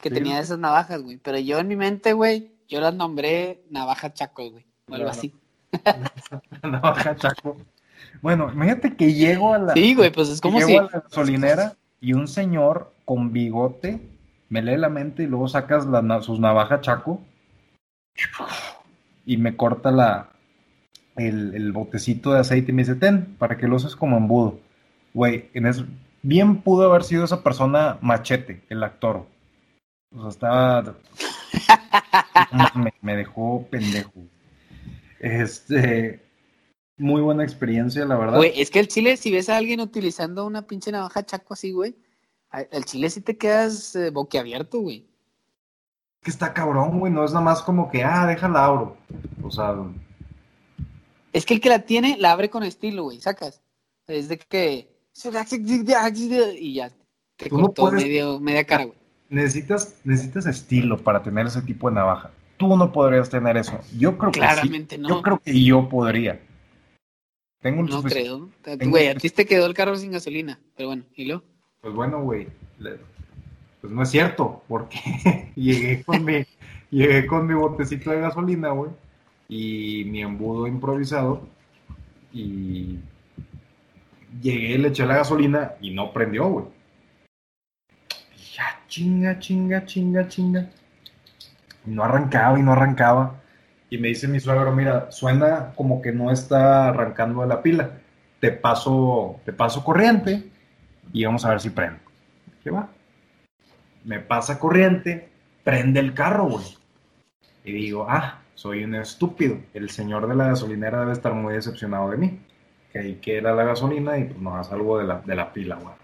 que 0.00 0.10
tenía 0.10 0.40
esas 0.40 0.58
navajas, 0.58 1.02
güey. 1.02 1.18
Pero 1.18 1.38
yo 1.38 1.58
en 1.58 1.68
mi 1.68 1.76
mente, 1.76 2.12
güey, 2.12 2.50
yo 2.68 2.80
las 2.80 2.94
nombré 2.94 3.62
navaja 3.70 4.12
chacos, 4.12 4.52
güey, 4.52 4.66
o 4.88 4.94
algo 4.94 5.08
así. 5.08 5.34
Bueno, 8.22 8.50
imagínate 8.52 8.96
que 8.96 9.14
llego 9.14 9.54
a 9.54 9.58
la. 9.58 9.72
Sí, 9.72 9.94
güey, 9.94 10.10
pues 10.10 10.28
es 10.28 10.40
como 10.40 10.58
llego 10.58 10.80
a 10.80 10.82
la 10.84 11.00
gasolinera 11.00 11.76
y 12.00 12.12
un 12.12 12.28
señor 12.28 12.92
con 13.04 13.32
bigote 13.32 14.00
me 14.50 14.62
lee 14.62 14.76
la 14.76 14.88
mente 14.88 15.22
y 15.22 15.26
luego 15.26 15.48
sacas 15.48 15.86
la, 15.86 16.20
sus 16.22 16.40
navajas 16.40 16.82
chaco 16.82 17.22
y 19.24 19.36
me 19.36 19.56
corta 19.56 19.90
la 19.90 20.30
el, 21.16 21.72
botecito 21.72 22.32
de 22.32 22.40
aceite 22.40 22.72
y 22.72 22.74
me 22.74 22.82
dice, 22.82 22.96
ten, 22.96 23.36
para 23.38 23.56
que 23.56 23.68
lo 23.68 23.76
uses 23.76 23.96
como 23.96 24.16
embudo. 24.16 24.58
Güey, 25.14 25.50
en 25.54 25.70
bien 26.22 26.62
pudo 26.62 26.90
haber 26.90 27.04
sido 27.04 27.24
esa 27.24 27.42
persona 27.42 27.98
machete, 28.00 28.62
el 28.68 28.82
actor. 28.82 29.26
O 30.14 30.20
sea, 30.20 30.28
estaba... 30.30 30.96
me, 32.74 32.92
me 33.00 33.16
dejó 33.16 33.66
pendejo. 33.70 34.12
Este, 35.20 36.22
muy 37.00 37.22
buena 37.22 37.44
experiencia, 37.44 38.04
la 38.04 38.16
verdad. 38.16 38.36
Güey, 38.36 38.60
es 38.60 38.70
que 38.70 38.80
el 38.80 38.88
chile, 38.88 39.16
si 39.16 39.30
ves 39.30 39.48
a 39.48 39.56
alguien 39.56 39.80
utilizando 39.80 40.46
una 40.46 40.66
pinche 40.66 40.92
navaja 40.92 41.24
chaco 41.24 41.54
así, 41.54 41.72
güey, 41.72 41.96
el 42.70 42.84
chile 42.84 43.08
sí 43.10 43.20
te 43.20 43.38
quedas 43.38 43.96
eh, 43.96 44.10
boquiabierto, 44.10 44.80
güey. 44.80 45.06
Que 46.22 46.30
está 46.30 46.52
cabrón, 46.52 46.98
güey, 46.98 47.12
no 47.12 47.24
es 47.24 47.32
nada 47.32 47.44
más 47.44 47.62
como 47.62 47.90
que, 47.90 48.04
ah, 48.04 48.26
déjala 48.26 48.66
abro. 48.66 48.96
O 49.42 49.50
sea. 49.50 49.74
Es 51.32 51.46
que 51.46 51.54
el 51.54 51.60
que 51.60 51.70
la 51.70 51.80
tiene, 51.80 52.16
la 52.18 52.32
abre 52.32 52.50
con 52.50 52.62
estilo, 52.62 53.04
güey, 53.04 53.20
sacas. 53.20 53.62
Es 54.06 54.28
de 54.28 54.38
que. 54.38 54.90
Y 56.58 56.74
ya, 56.74 56.90
te 57.36 57.50
cortó 57.50 57.90
medio, 57.90 58.38
media 58.40 58.64
cara, 58.64 58.84
güey. 58.84 58.99
Necesitas, 59.30 59.96
necesitas 60.04 60.44
estilo 60.44 60.98
para 60.98 61.22
tener 61.22 61.46
ese 61.46 61.62
tipo 61.62 61.88
de 61.88 61.94
navaja 61.94 62.30
tú 62.60 62.76
no 62.76 62.92
podrías 62.92 63.30
tener 63.30 63.56
eso. 63.56 63.80
Yo 63.98 64.16
creo 64.18 64.30
que 64.30 64.98
no. 64.98 65.08
Yo 65.08 65.22
creo 65.22 65.38
que 65.38 65.64
yo 65.64 65.88
podría. 65.88 66.40
Tengo 67.60 67.80
un 67.80 67.86
no 67.86 68.02
creo. 68.02 68.50
Güey, 68.86 69.08
a 69.08 69.14
ti 69.14 69.30
te 69.30 69.46
quedó 69.46 69.66
el 69.66 69.74
carro 69.74 69.96
sin 69.96 70.12
gasolina. 70.12 70.60
Pero 70.76 70.90
bueno, 70.90 71.04
¿y 71.16 71.24
lo? 71.24 71.42
Pues 71.80 71.94
bueno, 71.94 72.22
güey. 72.22 72.48
Pues 73.80 73.92
no 73.92 74.02
es 74.02 74.10
cierto, 74.10 74.62
porque 74.68 75.52
llegué 75.56 76.04
con 76.04 76.24
mi 76.24 76.44
llegué 76.90 77.26
con 77.26 77.46
mi 77.46 77.54
botecito 77.54 78.10
de 78.10 78.20
gasolina, 78.20 78.70
güey, 78.70 78.90
y 79.48 80.04
mi 80.06 80.22
embudo 80.22 80.66
improvisado 80.66 81.48
y 82.32 82.98
llegué, 84.42 84.76
le 84.76 84.88
eché 84.88 85.06
la 85.06 85.16
gasolina 85.16 85.72
y 85.80 85.92
no 85.92 86.12
prendió, 86.12 86.46
güey. 86.48 86.66
Chinga, 88.90 89.38
chinga, 89.38 89.86
chinga, 89.86 90.28
chinga 90.28 90.62
no 91.84 92.04
arrancaba 92.04 92.58
y 92.58 92.62
no 92.62 92.72
arrancaba. 92.72 93.40
Y 93.88 93.98
me 93.98 94.08
dice 94.08 94.28
mi 94.28 94.38
suegro, 94.40 94.72
mira, 94.72 95.10
suena 95.10 95.72
como 95.74 96.00
que 96.00 96.12
no 96.12 96.30
está 96.30 96.88
arrancando 96.88 97.42
de 97.42 97.48
la 97.48 97.62
pila. 97.62 97.90
Te 98.38 98.52
paso, 98.52 99.40
te 99.44 99.52
paso 99.52 99.84
corriente 99.84 100.50
y 101.12 101.24
vamos 101.24 101.44
a 101.44 101.50
ver 101.50 101.60
si 101.60 101.70
prende. 101.70 102.00
¿Qué 102.62 102.70
va? 102.70 102.88
Me 104.04 104.20
pasa 104.20 104.58
corriente, 104.58 105.28
prende 105.64 106.00
el 106.00 106.14
carro, 106.14 106.48
güey. 106.48 106.64
Y 107.64 107.72
digo, 107.72 108.06
ah, 108.08 108.40
soy 108.54 108.84
un 108.84 108.94
estúpido. 108.94 109.58
El 109.74 109.90
señor 109.90 110.28
de 110.28 110.36
la 110.36 110.48
gasolinera 110.48 111.00
debe 111.00 111.12
estar 111.12 111.34
muy 111.34 111.54
decepcionado 111.54 112.10
de 112.10 112.16
mí. 112.16 112.40
Que 112.92 113.00
ahí 113.00 113.14
que 113.16 113.36
era 113.36 113.52
la 113.54 113.64
gasolina 113.64 114.18
y 114.18 114.24
pues 114.24 114.40
no 114.40 114.62
salgo 114.64 114.98
de 114.98 115.04
la, 115.04 115.20
de 115.20 115.34
la 115.34 115.52
pila, 115.52 115.76
güey. 115.76 115.94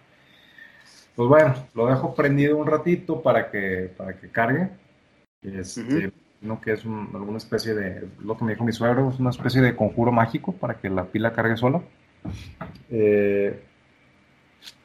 Pues 1.17 1.29
bueno, 1.29 1.55
lo 1.75 1.87
dejo 1.87 2.15
prendido 2.15 2.59
un 2.59 2.67
ratito 2.67 3.23
para 3.23 3.51
que, 3.51 3.91
para 3.97 4.19
que 4.19 4.29
cargue 4.31 4.69
este, 5.43 6.13
¿no? 6.43 6.61
que 6.61 6.73
es 6.73 6.85
alguna 6.85 7.39
especie 7.39 7.75
de, 7.75 8.07
lo 8.21 8.37
que 8.37 8.45
me 8.45 8.53
dijo 8.53 8.65
mi 8.65 8.73
suegro, 8.73 9.11
es 9.11 9.19
una 9.19 9.31
especie 9.31 9.63
de 9.63 9.75
conjuro 9.75 10.13
mágico 10.13 10.53
para 10.53 10.79
que 10.79 10.91
la 10.91 11.07
pila 11.07 11.33
cargue 11.33 11.57
sola. 11.57 11.81
Eh, 12.91 13.63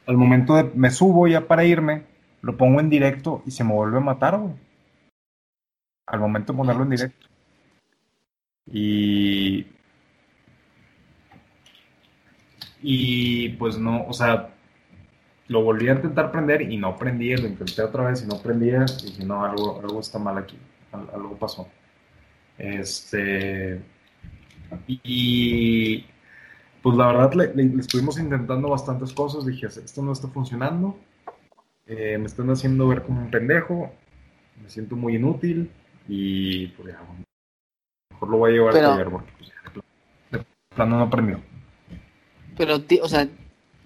al 0.06 0.16
momento 0.16 0.54
de, 0.56 0.64
me 0.74 0.90
subo 0.90 1.28
ya 1.28 1.46
para 1.46 1.64
irme, 1.64 2.04
lo 2.40 2.56
pongo 2.56 2.80
en 2.80 2.88
directo 2.88 3.42
y 3.44 3.50
se 3.50 3.62
me 3.62 3.74
vuelve 3.74 3.98
a 3.98 4.00
matar, 4.00 4.40
Al 6.06 6.20
momento 6.20 6.52
de 6.52 6.56
ponerlo 6.56 6.84
en 6.84 6.90
directo. 6.90 7.26
Y 8.66 9.66
Y 12.82 13.50
pues 13.50 13.78
no, 13.78 14.04
o 14.06 14.12
sea, 14.12 14.51
lo 15.52 15.62
volví 15.62 15.88
a 15.88 15.92
intentar 15.92 16.32
prender 16.32 16.62
y 16.62 16.78
no 16.78 16.96
prendía, 16.96 17.36
lo 17.36 17.46
intenté 17.46 17.82
otra 17.82 18.04
vez 18.04 18.22
y 18.24 18.26
no 18.26 18.40
prendía. 18.40 18.86
Y 19.02 19.06
dije, 19.06 19.24
no, 19.24 19.44
algo, 19.44 19.80
algo 19.80 20.00
está 20.00 20.18
mal 20.18 20.38
aquí, 20.38 20.56
algo 20.92 21.36
pasó. 21.36 21.68
Este. 22.56 23.80
Y 24.88 26.06
pues 26.82 26.96
la 26.96 27.08
verdad 27.08 27.34
le, 27.34 27.78
estuvimos 27.78 28.18
intentando 28.18 28.70
bastantes 28.70 29.12
cosas. 29.12 29.44
Dije, 29.44 29.66
esto 29.66 30.02
no 30.02 30.12
está 30.12 30.28
funcionando. 30.28 30.96
Eh, 31.86 32.16
me 32.18 32.26
están 32.26 32.48
haciendo 32.50 32.88
ver 32.88 33.02
como 33.02 33.20
un 33.20 33.30
pendejo. 33.30 33.92
Me 34.62 34.70
siento 34.70 34.96
muy 34.96 35.16
inútil. 35.16 35.70
Y 36.08 36.68
pues 36.68 36.94
ya, 36.94 37.00
mejor 38.10 38.28
lo 38.30 38.38
voy 38.38 38.50
a 38.50 38.54
llevar 38.54 38.76
a 38.76 38.80
taller 38.80 39.10
porque 39.10 39.32
pues, 39.38 39.52
de 40.30 40.46
plano 40.74 40.98
no 40.98 41.10
prendió. 41.10 41.40
Pero, 42.56 42.76
o 43.02 43.08
sea, 43.08 43.28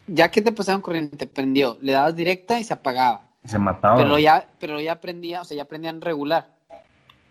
ya 0.06 0.30
que 0.30 0.42
te 0.42 0.52
pasaron 0.52 0.80
corriente, 0.80 1.26
prendió, 1.26 1.78
le 1.80 1.92
dabas 1.92 2.16
directa 2.16 2.58
y 2.58 2.64
se 2.64 2.75
apagaba. 2.75 3.28
Se 3.44 3.58
mataba. 3.58 3.96
Pero 3.96 4.18
ya, 4.18 4.48
pero 4.58 4.80
ya 4.80 5.00
prendía, 5.00 5.42
o 5.42 5.44
sea, 5.44 5.56
ya 5.56 5.64
prendían 5.66 6.00
regular. 6.00 6.56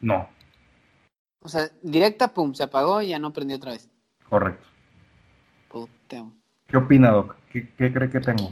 No. 0.01 0.29
O 1.41 1.49
sea, 1.49 1.69
directa, 1.81 2.33
pum, 2.33 2.53
se 2.53 2.63
apagó 2.63 3.01
y 3.01 3.09
ya 3.09 3.19
no 3.19 3.33
prendió 3.33 3.57
otra 3.57 3.71
vez. 3.71 3.89
Correcto. 4.29 4.65
¿Qué 6.67 6.77
opina, 6.77 7.11
Doc? 7.11 7.35
¿Qué, 7.51 7.67
cree 7.77 8.09
que 8.09 8.19
tengo? 8.19 8.51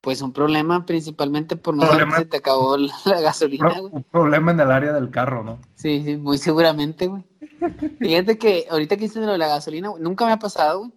Pues 0.00 0.20
un 0.22 0.32
problema 0.32 0.84
principalmente 0.84 1.56
por 1.56 1.76
no 1.76 1.86
saber 1.86 2.10
se 2.12 2.24
te 2.24 2.38
acabó 2.38 2.76
la, 2.76 3.20
gasolina, 3.20 3.78
güey. 3.78 3.92
Un 3.92 4.02
problema 4.02 4.50
en 4.50 4.60
el 4.60 4.70
área 4.70 4.92
del 4.92 5.10
carro, 5.10 5.44
¿no? 5.44 5.60
Sí, 5.74 6.02
sí, 6.04 6.16
muy 6.16 6.38
seguramente, 6.38 7.06
güey. 7.06 7.24
Fíjate 8.00 8.38
que 8.38 8.66
ahorita 8.70 8.96
que 8.96 9.04
hiciste 9.04 9.20
lo 9.24 9.32
de 9.32 9.38
la 9.38 9.46
gasolina, 9.46 9.90
nunca 10.00 10.26
me 10.26 10.32
ha 10.32 10.38
pasado, 10.38 10.80
güey. 10.80 10.92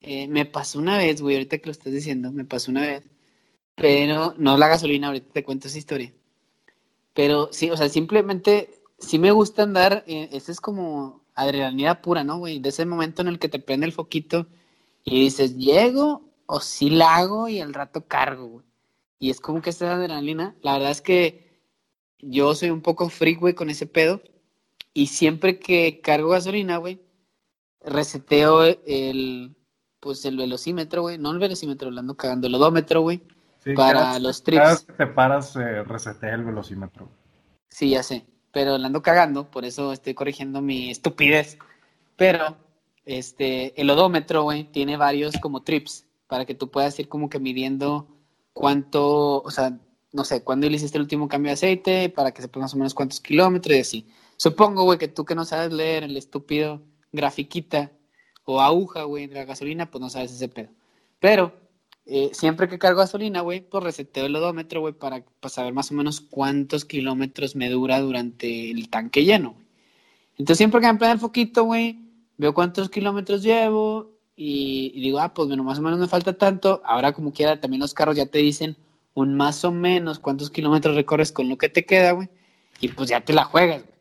Eh, 0.00 0.28
me 0.28 0.46
pasó 0.46 0.78
una 0.78 0.98
vez, 0.98 1.20
güey, 1.20 1.36
ahorita 1.36 1.58
que 1.58 1.66
lo 1.66 1.72
estás 1.72 1.92
diciendo, 1.92 2.32
me 2.32 2.44
pasó 2.44 2.70
una 2.70 2.82
vez. 2.82 3.04
Pero 3.76 4.34
no 4.38 4.56
la 4.58 4.68
gasolina, 4.68 5.08
ahorita 5.08 5.32
te 5.32 5.44
cuento 5.44 5.68
esa 5.68 5.78
historia. 5.78 6.12
Pero 7.14 7.50
sí, 7.52 7.70
o 7.70 7.76
sea, 7.76 7.88
simplemente 7.88 8.82
sí 8.98 9.18
me 9.18 9.32
gusta 9.32 9.62
andar, 9.64 10.04
eh, 10.06 10.28
ese 10.32 10.52
es 10.52 10.60
como 10.60 11.24
adrenalina 11.34 12.02
pura, 12.02 12.24
¿no, 12.24 12.38
güey? 12.38 12.58
De 12.60 12.70
ese 12.70 12.86
momento 12.86 13.22
en 13.22 13.28
el 13.28 13.38
que 13.38 13.48
te 13.48 13.60
prende 13.60 13.86
el 13.86 13.92
foquito 13.92 14.48
y 15.04 15.22
dices, 15.22 15.56
llego 15.56 16.22
o 16.46 16.60
sí 16.60 16.90
la 16.90 17.16
hago 17.16 17.48
y 17.48 17.60
al 17.60 17.74
rato 17.74 18.06
cargo, 18.06 18.46
güey. 18.46 18.66
Y 19.20 19.30
es 19.30 19.40
como 19.40 19.62
que 19.62 19.70
esa 19.70 19.94
adrenalina, 19.94 20.56
la 20.62 20.74
verdad 20.74 20.90
es 20.90 21.02
que 21.02 21.60
yo 22.20 22.54
soy 22.54 22.70
un 22.70 22.82
poco 22.82 23.08
freak, 23.08 23.40
güey, 23.40 23.54
con 23.54 23.70
ese 23.70 23.86
pedo. 23.86 24.22
Y 24.94 25.08
siempre 25.08 25.58
que 25.60 26.00
cargo 26.00 26.30
gasolina, 26.30 26.78
güey, 26.78 27.00
reseteo 27.80 28.64
el, 28.64 29.56
pues 30.00 30.24
el 30.24 30.36
velocímetro, 30.36 31.02
güey. 31.02 31.18
No 31.18 31.30
el 31.30 31.38
velocímetro, 31.38 31.90
lo 31.90 32.00
ando 32.00 32.16
cagando, 32.16 32.46
el 32.46 32.54
odómetro, 32.54 33.02
güey. 33.02 33.22
para 33.74 34.18
los 34.18 34.42
trips. 34.42 34.60
Cada 34.60 34.72
vez 34.72 34.84
que 34.84 34.92
te 34.92 35.06
paras, 35.06 35.56
eh, 35.56 35.82
resetea 35.84 36.34
el 36.34 36.44
velocímetro. 36.44 37.08
Sí, 37.68 37.90
ya 37.90 38.02
sé 38.02 38.24
pero 38.52 38.78
la 38.78 38.86
ando 38.86 39.02
cagando, 39.02 39.50
por 39.50 39.64
eso 39.64 39.92
estoy 39.92 40.14
corrigiendo 40.14 40.60
mi 40.60 40.90
estupidez. 40.90 41.58
Pero 42.16 42.56
este, 43.04 43.80
el 43.80 43.90
odómetro, 43.90 44.42
güey, 44.42 44.64
tiene 44.64 44.96
varios 44.96 45.36
como 45.40 45.62
trips 45.62 46.06
para 46.26 46.44
que 46.44 46.54
tú 46.54 46.70
puedas 46.70 46.98
ir 46.98 47.08
como 47.08 47.28
que 47.28 47.38
midiendo 47.38 48.08
cuánto, 48.52 49.42
o 49.42 49.50
sea, 49.50 49.78
no 50.12 50.24
sé, 50.24 50.42
cuándo 50.42 50.68
le 50.68 50.76
hiciste 50.76 50.98
el 50.98 51.02
último 51.02 51.28
cambio 51.28 51.50
de 51.50 51.54
aceite, 51.54 52.08
para 52.08 52.32
que 52.32 52.42
sepas 52.42 52.60
más 52.60 52.74
o 52.74 52.78
menos 52.78 52.94
cuántos 52.94 53.20
kilómetros 53.20 53.76
y 53.76 53.80
así. 53.80 54.08
Supongo, 54.36 54.84
güey, 54.84 54.98
que 54.98 55.08
tú 55.08 55.24
que 55.24 55.34
no 55.34 55.44
sabes 55.44 55.72
leer 55.72 56.04
el 56.04 56.16
estúpido 56.16 56.82
grafiquita 57.12 57.92
o 58.50 58.62
aguja, 58.62 59.02
güey, 59.02 59.26
de 59.26 59.34
la 59.34 59.44
gasolina, 59.44 59.90
pues 59.90 60.00
no 60.00 60.08
sabes 60.08 60.32
ese 60.32 60.48
pedo. 60.48 60.70
Pero 61.20 61.52
eh, 62.06 62.30
siempre 62.32 62.66
que 62.66 62.78
cargo 62.78 63.00
gasolina, 63.00 63.42
güey, 63.42 63.60
pues 63.60 63.84
reseteo 63.84 64.24
el 64.24 64.34
odómetro, 64.34 64.80
güey, 64.80 64.94
para, 64.94 65.22
saber 65.50 65.74
más 65.74 65.90
o 65.90 65.94
menos 65.94 66.22
cuántos 66.22 66.86
kilómetros 66.86 67.56
me 67.56 67.68
dura 67.68 68.00
durante 68.00 68.70
el 68.70 68.88
tanque 68.88 69.24
lleno, 69.26 69.52
güey. 69.52 69.66
Entonces, 70.38 70.56
siempre 70.56 70.80
que 70.80 70.86
me 70.86 70.98
prende 70.98 71.12
el 71.12 71.20
foquito, 71.20 71.64
güey, 71.64 71.98
veo 72.38 72.54
cuántos 72.54 72.88
kilómetros 72.88 73.42
llevo 73.42 74.12
y, 74.34 74.98
digo, 74.98 75.18
ah, 75.18 75.34
pues 75.34 75.48
bueno, 75.48 75.62
más 75.62 75.78
o 75.78 75.82
menos 75.82 75.98
me 75.98 76.08
falta 76.08 76.32
tanto. 76.32 76.80
Ahora, 76.86 77.12
como 77.12 77.34
quiera, 77.34 77.60
también 77.60 77.82
los 77.82 77.92
carros 77.92 78.16
ya 78.16 78.24
te 78.24 78.38
dicen 78.38 78.78
un 79.12 79.36
más 79.36 79.62
o 79.66 79.72
menos 79.72 80.20
cuántos 80.20 80.48
kilómetros 80.48 80.94
recorres 80.94 81.32
con 81.32 81.50
lo 81.50 81.58
que 81.58 81.68
te 81.68 81.84
queda, 81.84 82.12
güey. 82.12 82.30
Y 82.80 82.88
pues 82.88 83.10
ya 83.10 83.20
te 83.20 83.34
la 83.34 83.44
juegas, 83.44 83.82
güey. 83.82 83.94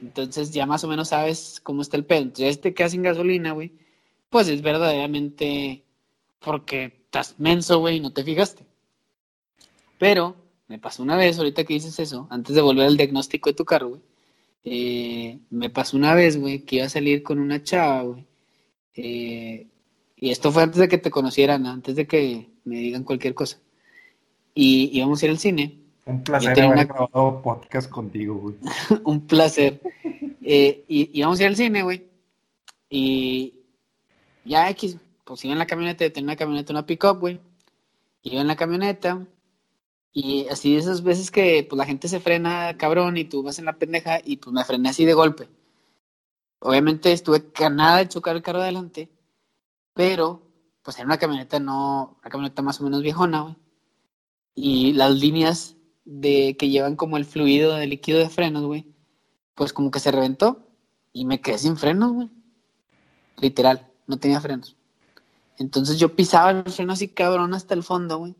Entonces, 0.00 0.52
ya 0.52 0.64
más 0.64 0.84
o 0.84 0.88
menos 0.88 1.08
sabes 1.08 1.60
cómo 1.62 1.82
está 1.82 1.98
el 1.98 2.06
pedo. 2.06 2.22
Entonces, 2.22 2.56
ya 2.56 2.62
te 2.62 2.72
quedas 2.72 2.92
sin 2.92 3.02
gasolina, 3.02 3.52
güey. 3.52 3.72
Pues 4.30 4.48
es 4.48 4.62
verdaderamente 4.62 5.84
porque 6.38 6.84
estás 6.84 7.34
menso, 7.38 7.80
güey, 7.80 8.00
no 8.00 8.12
te 8.12 8.24
fijaste. 8.24 8.64
Pero 9.98 10.36
me 10.68 10.78
pasó 10.78 11.02
una 11.02 11.16
vez, 11.16 11.36
ahorita 11.36 11.64
que 11.64 11.74
dices 11.74 11.98
eso, 11.98 12.26
antes 12.30 12.54
de 12.54 12.62
volver 12.62 12.86
al 12.86 12.96
diagnóstico 12.96 13.50
de 13.50 13.56
tu 13.56 13.64
carro, 13.64 13.88
güey, 13.90 14.00
eh, 14.64 15.38
me 15.50 15.68
pasó 15.68 15.96
una 15.96 16.14
vez, 16.14 16.38
güey, 16.38 16.60
que 16.60 16.76
iba 16.76 16.86
a 16.86 16.88
salir 16.88 17.22
con 17.22 17.38
una 17.38 17.62
chava, 17.62 18.02
güey. 18.02 18.24
Eh, 18.94 19.66
y 20.16 20.30
esto 20.30 20.52
fue 20.52 20.62
antes 20.62 20.78
de 20.78 20.88
que 20.88 20.98
te 20.98 21.10
conocieran, 21.10 21.66
antes 21.66 21.96
de 21.96 22.06
que 22.06 22.50
me 22.64 22.76
digan 22.76 23.04
cualquier 23.04 23.34
cosa. 23.34 23.58
Y 24.54 24.96
íbamos 24.96 25.22
a 25.22 25.26
ir 25.26 25.30
al 25.32 25.38
cine. 25.38 25.78
Un 26.06 26.22
placer 26.22 26.60
haber 26.60 26.86
grabado 26.86 27.42
podcast 27.42 27.90
contigo, 27.90 28.36
güey. 28.36 28.54
un 29.04 29.26
placer. 29.26 29.80
Eh, 30.42 30.84
y 30.86 31.18
íbamos 31.18 31.40
a 31.40 31.42
ir 31.42 31.48
al 31.48 31.56
cine, 31.56 31.82
güey. 31.82 32.06
Y 32.88 33.54
ya 34.50 34.68
X, 34.70 34.98
pues 35.24 35.44
iba 35.44 35.52
en 35.52 35.58
la 35.60 35.66
camioneta, 35.66 36.10
tenía 36.10 36.30
una 36.30 36.36
camioneta, 36.36 36.72
una 36.72 36.86
pick-up, 36.86 37.20
güey. 37.20 37.40
Iba 38.22 38.40
en 38.42 38.48
la 38.48 38.56
camioneta 38.56 39.26
y 40.12 40.48
así 40.48 40.76
esas 40.76 41.02
veces 41.02 41.30
que 41.30 41.66
pues 41.68 41.78
la 41.78 41.86
gente 41.86 42.08
se 42.08 42.20
frena, 42.20 42.76
cabrón, 42.76 43.16
y 43.16 43.24
tú 43.24 43.42
vas 43.42 43.58
en 43.60 43.66
la 43.66 43.78
pendeja 43.78 44.20
y 44.24 44.38
pues 44.38 44.52
me 44.52 44.64
frené 44.64 44.90
así 44.90 45.04
de 45.04 45.14
golpe. 45.14 45.48
Obviamente 46.60 47.12
estuve 47.12 47.44
ganada 47.54 47.98
de 47.98 48.08
chocar 48.08 48.36
el 48.36 48.42
carro 48.42 48.60
adelante, 48.60 49.10
pero 49.94 50.42
pues 50.82 50.96
era 50.98 51.06
una 51.06 51.18
camioneta 51.18 51.60
no, 51.60 52.18
una 52.20 52.30
camioneta 52.30 52.62
más 52.62 52.80
o 52.80 52.84
menos 52.84 53.02
viejona, 53.02 53.42
güey. 53.42 53.56
Y 54.54 54.92
las 54.94 55.14
líneas 55.14 55.76
de 56.04 56.56
que 56.58 56.70
llevan 56.70 56.96
como 56.96 57.16
el 57.16 57.24
fluido 57.24 57.76
de 57.76 57.86
líquido 57.86 58.18
de 58.18 58.28
frenos, 58.30 58.64
güey, 58.64 58.86
pues 59.54 59.72
como 59.72 59.90
que 59.92 60.00
se 60.00 60.10
reventó 60.10 60.66
y 61.12 61.24
me 61.24 61.40
quedé 61.40 61.58
sin 61.58 61.76
frenos, 61.76 62.12
güey. 62.12 62.30
Literal, 63.40 63.89
no 64.10 64.18
tenía 64.18 64.40
frenos. 64.40 64.76
Entonces 65.56 65.98
yo 65.98 66.14
pisaba 66.14 66.50
el 66.50 66.64
freno 66.64 66.92
así 66.92 67.08
cabrón 67.08 67.54
hasta 67.54 67.74
el 67.74 67.82
fondo, 67.82 68.18
güey. 68.18 68.34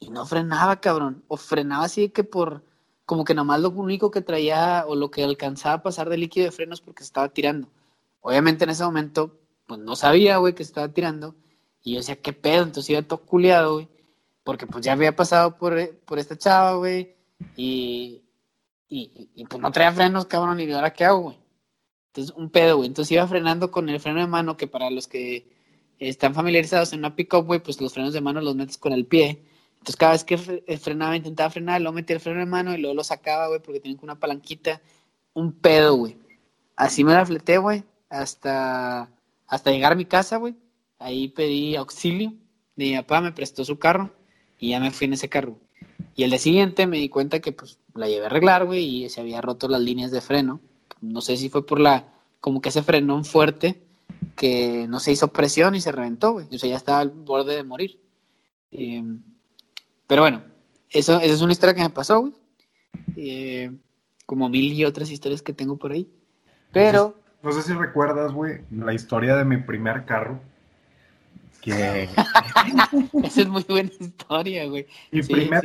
Y 0.00 0.10
no 0.10 0.26
frenaba, 0.26 0.80
cabrón. 0.80 1.24
O 1.28 1.36
frenaba 1.36 1.84
así 1.84 2.08
que 2.10 2.24
por, 2.24 2.64
como 3.06 3.24
que 3.24 3.34
nomás 3.34 3.60
lo 3.60 3.70
único 3.70 4.10
que 4.10 4.20
traía 4.20 4.84
o 4.86 4.96
lo 4.96 5.10
que 5.10 5.24
alcanzaba 5.24 5.76
a 5.76 5.82
pasar 5.82 6.08
de 6.08 6.18
líquido 6.18 6.46
de 6.46 6.52
frenos 6.52 6.80
porque 6.80 7.02
se 7.02 7.08
estaba 7.08 7.28
tirando. 7.28 7.68
Obviamente 8.20 8.64
en 8.64 8.70
ese 8.70 8.84
momento, 8.84 9.38
pues 9.66 9.80
no 9.80 9.96
sabía, 9.96 10.38
güey, 10.38 10.54
que 10.54 10.64
se 10.64 10.70
estaba 10.70 10.88
tirando. 10.88 11.34
Y 11.82 11.92
yo 11.92 11.98
decía, 11.98 12.20
¿qué 12.20 12.32
pedo? 12.32 12.62
Entonces 12.64 12.90
iba 12.90 13.02
todo 13.02 13.20
culiado, 13.20 13.74
güey. 13.74 13.88
Porque 14.42 14.66
pues 14.66 14.84
ya 14.84 14.92
había 14.92 15.14
pasado 15.14 15.56
por, 15.56 15.74
por 16.06 16.18
esta 16.18 16.36
chava, 16.36 16.74
güey. 16.74 17.14
Y, 17.56 18.22
y, 18.88 19.30
y, 19.34 19.44
pues 19.44 19.60
no 19.60 19.70
traía 19.70 19.92
frenos, 19.92 20.26
cabrón. 20.26 20.60
Y 20.60 20.72
ahora 20.72 20.92
qué 20.92 21.04
hago, 21.04 21.20
güey. 21.20 21.43
Entonces 22.14 22.36
un 22.36 22.48
pedo, 22.48 22.76
güey. 22.76 22.86
Entonces 22.86 23.10
iba 23.10 23.26
frenando 23.26 23.72
con 23.72 23.88
el 23.88 23.98
freno 23.98 24.20
de 24.20 24.28
mano, 24.28 24.56
que 24.56 24.68
para 24.68 24.88
los 24.88 25.08
que 25.08 25.48
están 25.98 26.32
familiarizados 26.32 26.92
en 26.92 27.00
una 27.00 27.16
pick-up, 27.16 27.44
güey, 27.44 27.60
pues 27.60 27.80
los 27.80 27.92
frenos 27.92 28.12
de 28.12 28.20
mano 28.20 28.40
los 28.40 28.54
metes 28.54 28.78
con 28.78 28.92
el 28.92 29.04
pie. 29.04 29.42
Entonces 29.78 29.96
cada 29.96 30.12
vez 30.12 30.22
que 30.22 30.62
eh, 30.66 30.78
frenaba, 30.78 31.16
intentaba 31.16 31.50
frenar, 31.50 31.80
luego 31.80 31.96
metía 31.96 32.14
el 32.14 32.20
freno 32.22 32.38
de 32.38 32.46
mano 32.46 32.72
y 32.72 32.78
luego 32.78 32.94
lo 32.94 33.02
sacaba, 33.02 33.48
güey, 33.48 33.60
porque 33.60 33.80
tenía 33.80 33.98
una 34.02 34.20
palanquita. 34.20 34.80
Un 35.32 35.52
pedo, 35.52 35.96
güey. 35.96 36.16
Así 36.76 37.02
me 37.02 37.12
la 37.14 37.26
fleté, 37.26 37.58
güey, 37.58 37.82
hasta, 38.08 39.10
hasta 39.48 39.70
llegar 39.72 39.92
a 39.92 39.96
mi 39.96 40.04
casa, 40.04 40.36
güey. 40.36 40.54
Ahí 41.00 41.28
pedí 41.28 41.74
auxilio. 41.74 42.32
Mi 42.76 42.94
papá 42.96 43.20
me 43.22 43.32
prestó 43.32 43.64
su 43.64 43.80
carro 43.80 44.14
y 44.60 44.70
ya 44.70 44.78
me 44.78 44.92
fui 44.92 45.06
en 45.06 45.14
ese 45.14 45.28
carro. 45.28 45.58
Y 46.14 46.22
el 46.22 46.30
día 46.30 46.38
siguiente 46.38 46.86
me 46.86 46.98
di 46.98 47.08
cuenta 47.08 47.40
que 47.40 47.50
pues 47.50 47.80
la 47.94 48.06
llevé 48.06 48.24
a 48.24 48.26
arreglar, 48.26 48.66
güey, 48.66 49.04
y 49.04 49.08
se 49.08 49.20
había 49.20 49.40
roto 49.40 49.66
las 49.68 49.80
líneas 49.80 50.12
de 50.12 50.20
freno. 50.20 50.60
No 51.12 51.20
sé 51.20 51.36
si 51.36 51.48
fue 51.48 51.66
por 51.66 51.80
la, 51.80 52.12
como 52.40 52.60
que 52.60 52.70
ese 52.70 52.82
frenón 52.82 53.24
fuerte 53.24 53.82
que 54.36 54.86
no 54.88 55.00
se 55.00 55.12
hizo 55.12 55.28
presión 55.28 55.74
y 55.74 55.80
se 55.80 55.92
reventó, 55.92 56.32
güey. 56.32 56.46
O 56.52 56.58
sea, 56.58 56.68
ya 56.68 56.76
estaba 56.76 57.00
al 57.00 57.10
borde 57.10 57.56
de 57.56 57.62
morir. 57.62 58.00
Eh, 58.70 59.02
pero 60.06 60.22
bueno, 60.22 60.42
eso, 60.90 61.20
esa 61.20 61.34
es 61.34 61.40
una 61.40 61.52
historia 61.52 61.74
que 61.74 61.82
me 61.82 61.90
pasó, 61.90 62.20
güey. 62.20 62.32
Eh, 63.16 63.70
como 64.26 64.48
mil 64.48 64.72
y 64.72 64.84
otras 64.84 65.10
historias 65.10 65.42
que 65.42 65.52
tengo 65.52 65.76
por 65.76 65.92
ahí. 65.92 66.08
Pero. 66.72 67.16
No 67.42 67.52
sé, 67.52 67.62
si 67.62 67.72
recuerdas, 67.74 68.32
güey, 68.32 68.60
la 68.70 68.94
historia 68.94 69.36
de 69.36 69.44
mi 69.44 69.58
primer 69.58 70.04
carro. 70.04 70.40
Que. 71.60 72.08
esa 73.22 73.40
es 73.42 73.48
muy 73.48 73.64
buena 73.68 73.90
historia, 73.98 74.66
güey. 74.66 74.86
Mi, 75.10 75.22
primer, 75.22 75.62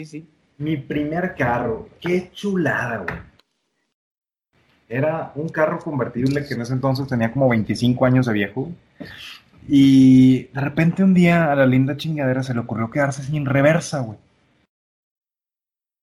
mi 0.57 0.77
primer 0.77 1.35
carro. 1.35 1.89
Qué 1.99 2.31
chulada, 2.33 2.97
güey. 2.97 3.19
Era 4.89 5.31
un 5.35 5.49
carro 5.49 5.77
convertible 5.79 6.45
que 6.47 6.55
en 6.55 6.61
ese 6.61 6.73
entonces 6.73 7.07
tenía 7.07 7.31
como 7.31 7.47
25 7.47 8.05
años 8.05 8.25
de 8.25 8.33
viejo. 8.33 8.71
Y 9.67 10.45
de 10.45 10.61
repente 10.61 11.03
un 11.03 11.13
día 11.13 11.51
a 11.51 11.55
la 11.55 11.67
linda 11.67 11.95
chingadera 11.95 12.41
se 12.41 12.55
le 12.55 12.61
ocurrió 12.61 12.89
quedarse 12.89 13.21
sin 13.21 13.45
reversa, 13.45 13.99
güey. 13.99 14.17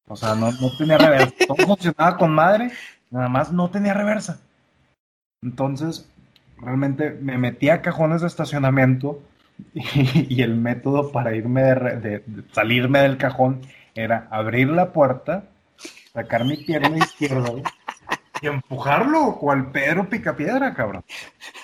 O 0.08 0.14
sea, 0.14 0.36
no, 0.36 0.52
no 0.52 0.76
tenía 0.78 0.98
reversa. 0.98 1.34
Todo 1.48 1.66
funcionaba 1.66 2.16
con 2.16 2.32
madre, 2.32 2.70
nada 3.10 3.28
más 3.28 3.52
no 3.52 3.68
tenía 3.70 3.92
reversa. 3.92 4.38
Entonces, 5.42 6.08
realmente 6.58 7.10
me 7.10 7.38
metí 7.38 7.68
a 7.70 7.82
cajones 7.82 8.20
de 8.20 8.28
estacionamiento 8.28 9.20
y, 9.74 10.42
el 10.42 10.54
método 10.54 11.10
para 11.10 11.34
irme 11.34 11.62
de, 11.62 12.00
de- 12.00 12.22
salirme 12.52 13.00
del 13.00 13.16
cajón 13.16 13.62
era 13.96 14.28
abrir 14.30 14.68
la 14.68 14.92
puerta, 14.92 15.44
sacar 16.12 16.44
mi 16.44 16.56
pierna 16.58 16.98
izquierda 16.98 17.50
y 18.42 18.46
empujarlo, 18.46 19.36
cual 19.38 19.70
Pedro 19.70 20.08
Picapiedra, 20.08 20.74
cabrón. 20.74 21.04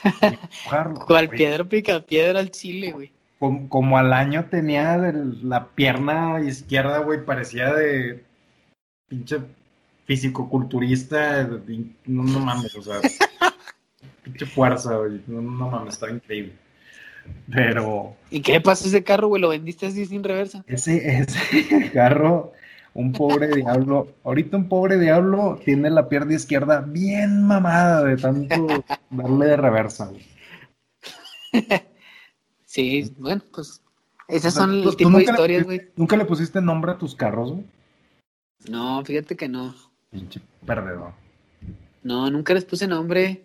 Y 0.04 0.26
empujarlo. 0.26 0.94
Cual 1.06 1.26
güey. 1.28 1.38
piedra 1.38 1.64
pica 1.64 2.00
piedra 2.00 2.40
al 2.40 2.50
chile, 2.50 2.92
güey. 2.92 3.12
Como, 3.38 3.68
como 3.68 3.98
al 3.98 4.12
año 4.12 4.44
tenía 4.46 4.96
del- 4.98 5.48
la 5.48 5.66
pierna 5.68 6.40
izquierda, 6.40 6.98
güey, 6.98 7.24
parecía 7.24 7.72
de 7.74 8.24
pinche 9.08 9.38
fisicoculturista. 10.06 11.44
de- 11.44 11.86
No, 12.06 12.22
no 12.24 12.40
mames, 12.40 12.74
o 12.76 12.82
sea, 12.82 13.00
pinche 14.22 14.46
fuerza, 14.46 14.96
güey. 14.96 15.20
No, 15.26 15.40
no 15.40 15.70
mames, 15.70 15.94
estaba 15.94 16.12
increíble. 16.12 16.52
Pero 17.52 18.16
¿Y 18.30 18.40
qué 18.40 18.52
le 18.52 18.60
pasó 18.60 18.86
ese 18.88 19.04
carro, 19.04 19.28
güey? 19.28 19.40
¿Lo 19.40 19.48
vendiste 19.50 19.86
así 19.86 20.06
sin 20.06 20.24
reversa? 20.24 20.64
ese, 20.66 21.18
ese 21.20 21.90
carro, 21.92 22.52
un 22.94 23.12
pobre 23.12 23.48
diablo, 23.48 24.08
ahorita 24.24 24.56
un 24.56 24.68
pobre 24.68 24.98
diablo 24.98 25.58
tiene 25.64 25.88
la 25.90 26.08
pierna 26.08 26.34
izquierda 26.34 26.80
bien 26.80 27.44
mamada 27.46 28.04
de 28.04 28.16
tanto 28.16 28.66
darle 29.10 29.46
de 29.46 29.56
reversa, 29.56 30.06
güey. 30.08 30.26
Sí, 32.64 33.12
bueno, 33.18 33.42
pues 33.52 33.82
esas 34.28 34.54
O 34.56 34.56
sea, 34.56 34.62
son 34.66 34.82
¿tú- 34.82 34.88
el 34.90 34.96
tipo 34.96 35.10
de 35.10 35.22
historias, 35.24 35.62
pusiste- 35.62 35.84
güey. 35.84 35.92
¿Nunca 35.96 36.16
le 36.16 36.24
pusiste 36.24 36.60
nombre 36.62 36.92
a 36.92 36.98
tus 36.98 37.14
carros, 37.14 37.52
güey? 37.52 37.64
No, 38.70 39.04
fíjate 39.04 39.36
que 39.36 39.48
no. 39.48 39.74
Pinche 40.10 40.40
perdedor. 40.64 41.12
No, 42.02 42.30
nunca 42.30 42.54
les 42.54 42.64
puse 42.64 42.86
nombre. 42.86 43.44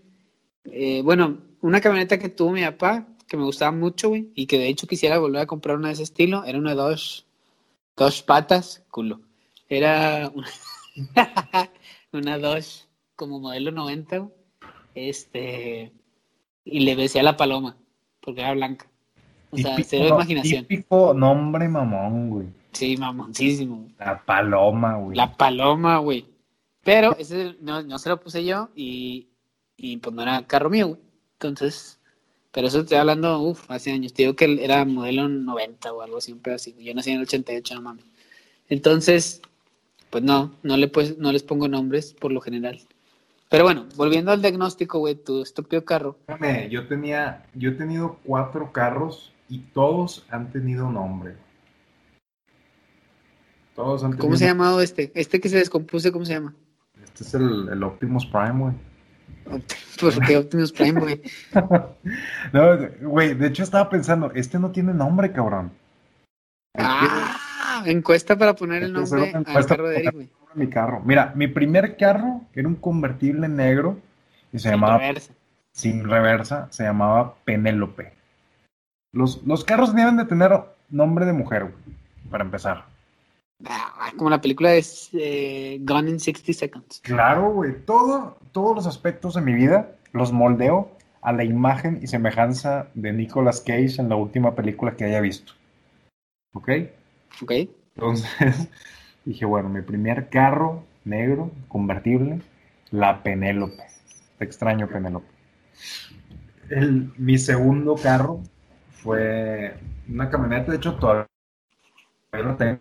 Eh, 0.66 1.02
bueno, 1.04 1.40
una 1.62 1.82
camioneta 1.82 2.18
que 2.18 2.30
tuvo 2.30 2.52
mi 2.52 2.62
papá, 2.64 3.06
que 3.28 3.36
me 3.36 3.44
gustaba 3.44 3.72
mucho, 3.72 4.10
güey, 4.10 4.32
y 4.34 4.46
que 4.48 4.58
de 4.60 4.70
hecho 4.70 4.88
quisiera 4.88 5.18
volver 5.20 5.42
a 5.42 5.46
comprar 5.46 5.76
una 5.76 5.90
de 5.90 5.96
ese 5.96 6.04
estilo, 6.04 6.46
era 6.46 6.58
una 6.58 6.74
dos, 6.74 7.26
dos 7.98 8.22
patas, 8.24 8.84
culo. 8.90 9.20
Era 9.70 10.32
una, 10.34 10.48
una 12.14 12.38
dos 12.38 12.88
como 13.16 13.40
modelo 13.40 13.72
90, 13.72 14.18
güey. 14.18 14.32
Este, 14.96 15.92
y 16.66 16.80
le 16.82 16.96
decía 16.96 17.24
la 17.24 17.38
paloma, 17.38 17.78
porque 18.22 18.42
era 18.42 18.54
blanca. 18.54 18.88
O 19.52 19.58
sea, 19.58 19.76
Típico, 19.76 19.88
cero 19.90 20.06
no- 20.10 20.16
imaginación. 20.16 20.66
típico 20.66 21.14
nombre 21.14 21.68
mamón, 21.70 22.30
güey. 22.30 22.48
Sí, 22.74 22.98
mamoncísimo. 22.98 23.88
La 24.00 24.24
paloma, 24.26 24.96
güey. 24.98 25.16
La 25.18 25.36
paloma, 25.36 25.98
güey. 26.00 26.26
Pero 26.84 27.16
ese 27.18 27.56
no, 27.62 27.82
no 27.84 27.98
se 28.00 28.10
lo 28.10 28.20
puse 28.20 28.44
yo 28.46 28.70
y, 28.76 29.28
y 29.78 29.98
pues 29.98 30.16
no 30.16 30.22
era 30.22 30.46
carro 30.46 30.70
mío, 30.70 30.88
güey. 30.90 31.00
Entonces, 31.34 32.00
pero 32.52 32.68
eso 32.68 32.82
estoy 32.82 32.98
hablando, 32.98 33.40
uff, 33.40 33.70
hace 33.70 33.92
años. 33.92 34.14
Te 34.14 34.24
digo 34.24 34.36
que 34.36 34.64
era 34.64 34.84
modelo 34.86 35.28
90 35.28 35.94
o 35.94 36.02
algo 36.02 36.18
así, 36.18 36.32
un 36.32 36.40
pedo 36.40 36.56
así. 36.56 36.76
Yo 36.80 36.94
nací 36.94 37.12
en 37.12 37.18
el 37.18 37.24
88, 37.24 37.76
no 37.76 37.82
mames. 37.82 38.06
Entonces, 38.70 39.42
pues 40.10 40.24
no, 40.24 40.56
no, 40.64 40.78
le 40.78 40.88
pues, 40.88 41.18
no 41.18 41.32
les 41.32 41.44
pongo 41.44 41.68
nombres 41.68 42.14
por 42.14 42.32
lo 42.32 42.42
general. 42.42 42.80
Pero 43.50 43.64
bueno, 43.64 43.88
volviendo 43.96 44.32
al 44.32 44.42
diagnóstico, 44.42 45.00
güey, 45.00 45.16
tu 45.16 45.42
estúpido 45.42 45.86
carro. 45.86 46.18
Yo 46.70 46.88
tenía, 46.88 47.46
yo 47.54 47.72
he 47.72 47.74
tenido 47.74 48.20
cuatro 48.24 48.72
carros 48.74 49.32
y 49.48 49.60
todos 49.60 50.26
han 50.30 50.52
tenido 50.52 50.90
nombre. 50.92 51.36
Todos 53.76 54.04
han 54.04 54.12
tenido 54.12 54.26
¿Cómo 54.26 54.38
se 54.38 54.46
ha 54.46 54.50
llamado 54.50 54.82
este? 54.82 55.12
Este 55.16 55.40
que 55.40 55.50
se 55.50 55.58
descompuse, 55.58 56.12
¿cómo 56.12 56.26
se 56.26 56.34
llama? 56.34 56.56
Este 57.04 57.24
es 57.24 57.34
el, 57.36 57.70
el 57.70 57.84
Optimus 57.84 58.26
Prime, 58.26 58.60
güey. 58.60 58.74
¿Por 60.02 60.26
qué 60.26 60.38
Optimus 60.38 60.72
Prime, 60.74 61.00
güey? 61.00 61.22
No, 62.54 62.78
güey, 63.02 63.34
de 63.34 63.48
hecho 63.48 63.64
estaba 63.64 63.90
pensando, 63.90 64.32
este 64.34 64.60
no 64.60 64.72
tiene 64.72 64.94
nombre, 64.94 65.32
cabrón. 65.32 65.72
Que- 66.74 66.84
Ah, 67.80 67.90
encuesta 67.90 68.38
para 68.38 68.56
poner 68.56 68.84
el 68.84 68.96
hacer 68.96 69.34
nombre 69.34 69.52
al 69.54 69.66
carro 69.66 69.88
de 69.90 69.98
Eric, 69.98 70.14
güey. 70.14 70.30
mi 70.56 70.68
carro. 70.70 71.02
Mira, 71.06 71.32
mi 71.36 71.48
primer 71.48 71.98
carro 71.98 72.42
era 72.54 72.68
un 72.68 72.76
convertible 72.76 73.48
negro 73.48 74.00
y 74.52 74.58
se 74.60 74.64
Sin 74.64 74.72
llamaba 74.72 74.98
reversa. 74.98 75.34
sin 75.72 76.04
reversa, 76.10 76.68
se 76.72 76.84
llamaba 76.84 77.36
Penélope. 77.46 78.14
Los, 79.14 79.44
los 79.46 79.64
carros 79.64 79.96
deben 79.96 80.18
de 80.18 80.26
tener 80.26 80.52
nombre 80.90 81.26
de 81.26 81.34
mujer, 81.34 81.64
güey, 81.64 81.76
para 82.30 82.44
empezar. 82.44 82.86
Ah, 83.66 84.12
como 84.16 84.30
la 84.30 84.40
película 84.42 84.70
de 84.72 84.86
eh, 85.14 85.80
Gone 85.82 86.10
in 86.12 86.20
60 86.20 86.54
Seconds. 86.54 87.02
Claro, 87.04 87.52
güey, 87.52 87.74
todo, 87.86 88.38
todos 88.52 88.76
los 88.76 88.88
aspectos 88.88 89.34
de 89.36 89.42
mi 89.42 89.54
vida 89.54 89.92
los 90.14 90.32
moldeo 90.32 90.92
a 91.22 91.34
la 91.34 91.44
imagen 91.44 92.00
y 92.02 92.08
semejanza 92.08 92.88
de 92.94 93.12
Nicolas 93.14 93.62
Cage 93.62 94.00
en 94.00 94.10
la 94.10 94.16
última 94.16 94.56
película 94.56 94.96
que 94.96 95.06
haya 95.06 95.20
visto. 95.22 95.54
¿Ok? 96.54 96.70
¿Ok? 97.42 97.52
Entonces 97.96 98.70
dije, 99.26 99.46
bueno, 99.46 99.70
mi 99.70 99.82
primer 99.82 100.30
carro 100.30 100.84
negro, 101.06 101.52
convertible, 101.68 102.42
la 102.92 103.24
Penélope. 103.24 103.84
Te 104.38 104.46
extraño, 104.46 104.88
Penélope. 104.88 105.28
El- 106.70 107.12
mi 107.18 107.38
segundo 107.38 107.96
carro 107.96 108.42
fue 108.92 109.76
una 110.10 110.30
camioneta, 110.30 110.72
de 110.72 110.78
hecho, 110.78 110.96
todavía 110.96 111.28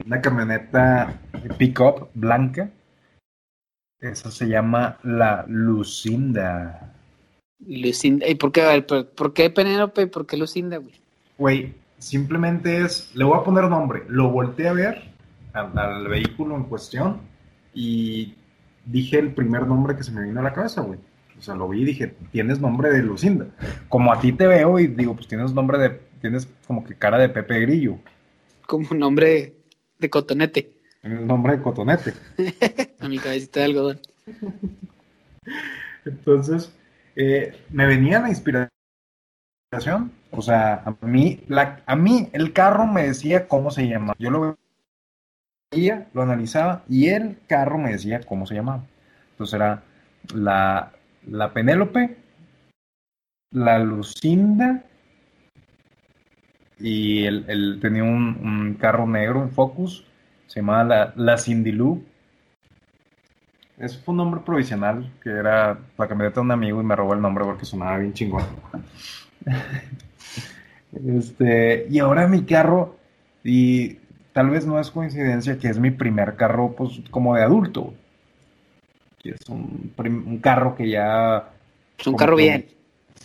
una 0.04 0.20
camioneta 0.20 1.20
pick-up 1.58 2.08
blanca. 2.14 2.70
Esa 4.00 4.30
se 4.30 4.46
llama 4.46 4.98
la 5.02 5.44
Lucinda. 5.48 6.92
Lucinda. 7.66 8.28
¿Y 8.28 8.34
por 8.34 8.52
qué, 8.52 8.84
por, 8.86 9.08
por 9.10 9.32
qué 9.32 9.50
Penélope 9.50 10.02
y 10.02 10.06
por 10.06 10.26
qué 10.26 10.36
Lucinda, 10.36 10.76
güey? 10.78 10.94
Güey, 11.38 11.74
simplemente 11.98 12.82
es, 12.82 13.14
le 13.14 13.24
voy 13.24 13.38
a 13.38 13.44
poner 13.44 13.64
nombre, 13.64 14.02
lo 14.08 14.30
volteé 14.30 14.68
a 14.68 14.72
ver 14.72 15.12
al, 15.52 15.78
al 15.78 16.08
vehículo 16.08 16.56
en 16.56 16.64
cuestión 16.64 17.20
y 17.74 18.34
dije 18.84 19.18
el 19.18 19.34
primer 19.34 19.66
nombre 19.66 19.96
que 19.96 20.04
se 20.04 20.12
me 20.12 20.22
vino 20.22 20.40
a 20.40 20.44
la 20.44 20.52
cabeza, 20.52 20.82
güey. 20.82 20.98
O 21.38 21.42
sea, 21.42 21.54
lo 21.54 21.68
vi 21.68 21.82
y 21.82 21.84
dije, 21.84 22.14
tienes 22.32 22.60
nombre 22.60 22.90
de 22.90 23.02
Lucinda. 23.02 23.46
Como 23.88 24.10
a 24.10 24.18
ti 24.20 24.32
te 24.32 24.46
veo 24.46 24.78
y 24.78 24.86
digo, 24.86 25.14
pues 25.14 25.28
tienes 25.28 25.52
nombre 25.52 25.78
de, 25.78 26.00
tienes 26.20 26.48
como 26.66 26.82
que 26.82 26.94
cara 26.94 27.18
de 27.18 27.28
Pepe 27.28 27.60
Grillo, 27.60 27.98
Como 28.66 28.88
un 28.90 28.98
nombre 28.98 29.54
de 29.98 30.10
cotonete 30.10 30.76
tienes 31.06 31.26
nombre 31.26 31.56
de 31.56 31.62
Cotonete. 31.62 32.14
a 33.00 33.08
mi 33.08 33.18
cabecita 33.18 33.60
de 33.60 33.66
algodón. 33.66 34.00
Entonces, 36.04 36.72
eh, 37.14 37.54
me 37.70 37.86
venía 37.86 38.20
la 38.20 38.28
inspiración. 38.28 38.75
O 40.30 40.42
sea, 40.42 40.82
a 40.84 41.06
mí, 41.06 41.40
la- 41.48 41.80
a 41.86 41.96
mí 41.96 42.28
el 42.32 42.52
carro 42.52 42.86
me 42.86 43.04
decía 43.04 43.48
cómo 43.48 43.70
se 43.70 43.88
llamaba. 43.88 44.14
Yo 44.18 44.30
lo 44.30 44.56
veía, 45.72 46.08
lo 46.12 46.22
analizaba 46.22 46.82
y 46.88 47.08
el 47.08 47.38
carro 47.46 47.78
me 47.78 47.92
decía 47.92 48.20
cómo 48.20 48.46
se 48.46 48.54
llamaba. 48.54 48.84
Entonces 49.32 49.54
era 49.54 49.82
la, 50.34 50.92
la 51.26 51.52
Penélope, 51.52 52.16
la 53.52 53.78
Lucinda 53.78 54.82
y 56.78 57.24
el- 57.24 57.78
tenía 57.80 58.04
un, 58.04 58.38
un 58.42 58.74
carro 58.74 59.06
negro, 59.06 59.40
un 59.40 59.50
Focus, 59.50 60.04
se 60.46 60.60
llamaba 60.60 60.84
la, 60.84 61.12
la 61.16 61.38
Cindy 61.38 61.72
Lou. 61.72 62.04
Ese 63.78 63.98
fue 63.98 64.12
un 64.12 64.18
nombre 64.18 64.40
provisional, 64.40 65.12
que 65.22 65.28
era 65.30 65.78
la 65.98 66.08
camioneta 66.08 66.36
de 66.40 66.46
un 66.46 66.50
amigo 66.50 66.80
y 66.80 66.84
me 66.84 66.96
robó 66.96 67.12
el 67.12 67.20
nombre 67.20 67.44
porque 67.44 67.66
sonaba 67.66 67.98
bien 67.98 68.14
chingón. 68.14 68.44
Este, 71.06 71.86
y 71.90 71.98
ahora 71.98 72.26
mi 72.26 72.44
carro, 72.44 72.96
y 73.44 73.96
tal 74.32 74.50
vez 74.50 74.64
no 74.66 74.80
es 74.80 74.90
coincidencia 74.90 75.58
que 75.58 75.68
es 75.68 75.78
mi 75.78 75.90
primer 75.90 76.36
carro, 76.36 76.72
pues, 76.76 77.00
como 77.10 77.34
de 77.34 77.42
adulto. 77.42 77.92
Que 79.18 79.30
es 79.30 79.48
un, 79.48 79.92
un 79.98 80.38
carro 80.38 80.74
que 80.74 80.88
ya. 80.88 81.50
Es 81.98 82.06
un 82.06 82.16
carro 82.16 82.36
que- 82.36 82.42
bien. 82.42 82.66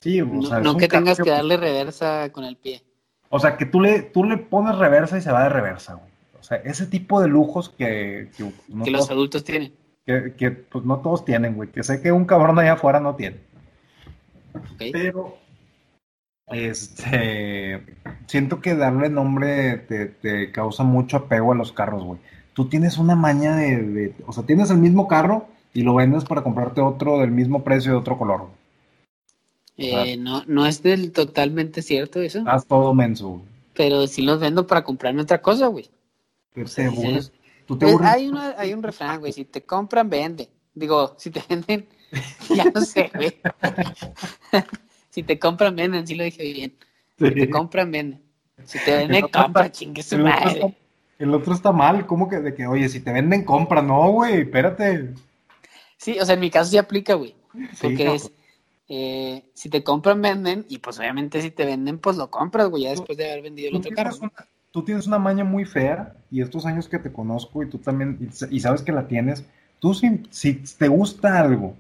Sí, 0.01 0.19
o 0.19 0.25
No, 0.25 0.41
sea, 0.43 0.61
que 0.77 0.87
tengas 0.87 1.19
que 1.19 1.29
darle 1.29 1.57
reversa 1.57 2.29
con 2.31 2.43
el 2.43 2.55
pie. 2.57 2.81
O 3.29 3.39
sea, 3.39 3.55
que 3.55 3.65
tú 3.65 3.79
le, 3.79 4.01
tú 4.01 4.23
le 4.23 4.37
pones 4.37 4.75
reversa 4.77 5.17
y 5.17 5.21
se 5.21 5.31
va 5.31 5.43
de 5.43 5.49
reversa, 5.49 5.93
güey. 5.93 6.09
O 6.39 6.43
sea, 6.43 6.57
ese 6.57 6.87
tipo 6.87 7.21
de 7.21 7.27
lujos 7.27 7.69
que, 7.69 8.29
que 8.35 8.51
no, 8.67 8.83
que 8.83 8.91
los 8.91 9.09
adultos 9.11 9.43
tienen. 9.43 9.73
que, 10.05 10.33
que, 10.35 10.51
pues, 10.51 10.83
no 10.83 10.97
todos 10.99 11.23
tienen, 11.23 11.53
güey. 11.55 11.69
Que 11.69 11.83
sé 11.83 12.01
que 12.01 12.11
un 12.11 12.25
cabrón 12.25 12.57
allá 12.57 12.73
afuera 12.73 12.99
no 12.99 13.15
tiene. 13.15 13.37
¿ok? 14.55 14.83
Pero, 14.91 15.37
este, 16.53 17.83
siento 18.27 18.59
que 18.61 18.75
darle 18.75 19.09
nombre 19.09 19.77
te, 19.77 20.05
te 20.07 20.51
causa 20.51 20.83
mucho 20.83 21.17
apego 21.17 21.51
a 21.51 21.55
los 21.55 21.71
carros, 21.71 22.03
güey. 22.03 22.19
Tú 22.53 22.65
tienes 22.67 22.97
una 22.97 23.15
maña 23.15 23.55
de, 23.55 23.81
de- 23.81 24.15
o 24.27 24.33
sea, 24.33 24.43
tienes 24.43 24.69
el 24.71 24.77
mismo 24.77 25.07
carro 25.07 25.47
y 25.73 25.83
lo 25.83 25.95
vendes 25.95 26.25
para 26.25 26.43
comprarte 26.43 26.81
otro 26.81 27.19
del 27.19 27.31
mismo 27.31 27.63
precio 27.63 27.91
de 27.93 27.97
otro 27.97 28.17
color. 28.17 28.47
Eh, 29.77 30.17
no, 30.17 30.43
no 30.47 30.65
es 30.65 30.83
del 30.83 31.11
totalmente 31.11 31.81
cierto 31.81 32.21
eso. 32.21 32.43
Haz 32.45 32.65
todo 32.65 32.93
menso, 32.93 33.29
güey. 33.29 33.41
Pero 33.73 34.05
sí 34.05 34.21
los 34.21 34.39
vendo 34.39 34.67
para 34.67 34.83
comprarme 34.83 35.21
otra 35.21 35.41
cosa, 35.41 35.67
güey. 35.67 35.89
Aburres- 36.55 37.23
sí. 37.23 37.31
tú 37.65 37.77
te 37.77 37.85
Pues, 37.85 38.01
hay, 38.01 38.27
una, 38.27 38.53
hay 38.57 38.73
un 38.73 38.83
refrán, 38.83 39.21
güey. 39.21 39.31
Si 39.31 39.45
te 39.45 39.61
compran, 39.61 40.09
vende. 40.09 40.49
Digo, 40.75 41.15
si 41.17 41.31
te 41.31 41.41
venden, 41.49 41.87
ya 42.55 42.65
no 42.65 42.81
sé, 42.81 43.09
güey. 43.15 43.37
si 45.11 45.23
te 45.23 45.37
compran, 45.37 45.75
venden. 45.75 46.07
Sí 46.07 46.15
lo 46.15 46.23
dije 46.23 46.43
bien. 46.43 46.73
Si 47.19 47.31
te 47.31 47.49
compran, 47.49 47.91
venden. 47.91 48.21
Si 48.65 48.79
te 48.79 48.91
venden, 48.97 49.27
compra, 49.27 49.71
chingue 49.71 50.01
su 50.01 50.15
el, 50.15 50.21
otro 50.21 50.33
madre. 50.33 50.51
está, 50.53 50.67
el 51.19 51.33
otro 51.33 51.53
está 51.53 51.71
mal, 51.71 52.07
¿cómo 52.07 52.27
que 52.27 52.39
de 52.39 52.55
que, 52.55 52.65
oye, 52.65 52.89
si 52.89 53.01
te 53.01 53.11
venden, 53.11 53.43
compra? 53.43 53.81
No, 53.81 54.09
güey, 54.11 54.41
espérate. 54.41 55.13
Sí, 55.97 56.17
o 56.19 56.25
sea, 56.25 56.33
en 56.33 56.41
mi 56.41 56.49
caso 56.49 56.71
sí 56.71 56.77
aplica, 56.77 57.13
güey. 57.13 57.35
Sí, 57.73 57.79
Porque 57.81 58.05
no, 58.05 58.13
es, 58.13 58.31
eh, 58.87 59.43
si 59.53 59.69
te 59.69 59.83
compran, 59.83 60.21
venden. 60.21 60.65
Y 60.69 60.79
pues 60.79 60.97
obviamente 60.97 61.41
si 61.41 61.51
te 61.51 61.65
venden, 61.65 61.99
pues 61.99 62.17
lo 62.17 62.31
compras, 62.31 62.69
güey, 62.69 62.83
ya 62.83 62.89
después 62.91 63.17
de 63.17 63.29
haber 63.29 63.43
vendido 63.43 63.69
el 63.69 63.75
otro 63.75 63.91
carro. 63.91 64.11
tienes, 64.11 64.33
una, 64.33 64.47
tú 64.71 64.83
tienes 64.83 65.07
una 65.07 65.19
maña 65.19 65.43
muy 65.43 65.65
fea 65.65 66.15
y 66.31 66.41
estos 66.41 66.65
años 66.65 66.87
que 66.87 66.99
te 66.99 67.11
conozco 67.11 67.61
y 67.61 67.69
tú 67.69 67.77
también, 67.77 68.17
y 68.49 68.59
sabes 68.59 68.81
que 68.81 68.91
la 68.91 69.07
tienes, 69.07 69.43
tú 69.79 69.93
si, 69.93 70.23
si 70.29 70.53
te 70.53 70.87
gusta 70.87 71.39
algo 71.39 71.75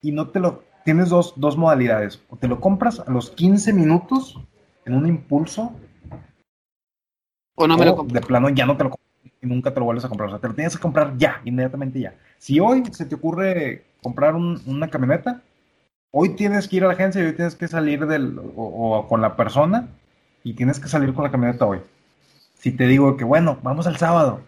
y 0.00 0.12
no 0.12 0.28
te 0.28 0.40
lo, 0.40 0.62
tienes 0.88 1.10
dos, 1.10 1.34
dos 1.36 1.54
modalidades, 1.58 2.18
o 2.30 2.36
te 2.36 2.48
lo 2.48 2.60
compras 2.60 3.00
a 3.00 3.10
los 3.10 3.28
15 3.30 3.74
minutos 3.74 4.40
en 4.86 4.94
un 4.94 5.06
impulso, 5.06 5.74
O 7.56 7.66
no 7.66 7.76
me 7.76 7.84
lo 7.84 7.92
o 7.92 7.96
compro. 7.98 8.14
de 8.14 8.26
plano 8.26 8.48
ya 8.48 8.64
no 8.64 8.74
te 8.78 8.84
lo 8.84 8.90
compras 8.90 9.08
y 9.42 9.46
nunca 9.46 9.74
te 9.74 9.80
lo 9.80 9.84
vuelves 9.84 10.04
a 10.06 10.08
comprar, 10.08 10.28
o 10.28 10.32
sea, 10.32 10.38
te 10.40 10.48
lo 10.48 10.54
tienes 10.54 10.74
que 10.76 10.80
comprar 10.82 11.18
ya, 11.18 11.42
inmediatamente 11.44 12.00
ya. 12.00 12.14
Si 12.38 12.58
hoy 12.58 12.82
se 12.90 13.04
te 13.04 13.16
ocurre 13.16 13.84
comprar 14.02 14.34
un- 14.34 14.62
una 14.66 14.88
camioneta, 14.88 15.42
hoy 16.12 16.30
tienes 16.36 16.68
que 16.68 16.76
ir 16.76 16.84
a 16.84 16.88
la 16.88 16.94
agencia 16.94 17.22
y 17.22 17.26
hoy 17.26 17.34
tienes 17.34 17.54
que 17.56 17.68
salir 17.68 18.06
del, 18.06 18.38
o, 18.38 18.96
o 18.98 19.08
con 19.08 19.20
la 19.20 19.36
persona 19.36 19.88
y 20.42 20.54
tienes 20.54 20.80
que 20.80 20.88
salir 20.88 21.14
con 21.14 21.24
la 21.24 21.30
camioneta 21.30 21.66
hoy. 21.66 21.80
Si 22.58 22.72
te 22.72 22.86
digo 22.86 23.16
que, 23.18 23.24
bueno, 23.24 23.58
vamos 23.62 23.86
al 23.86 23.98
sábado, 23.98 24.40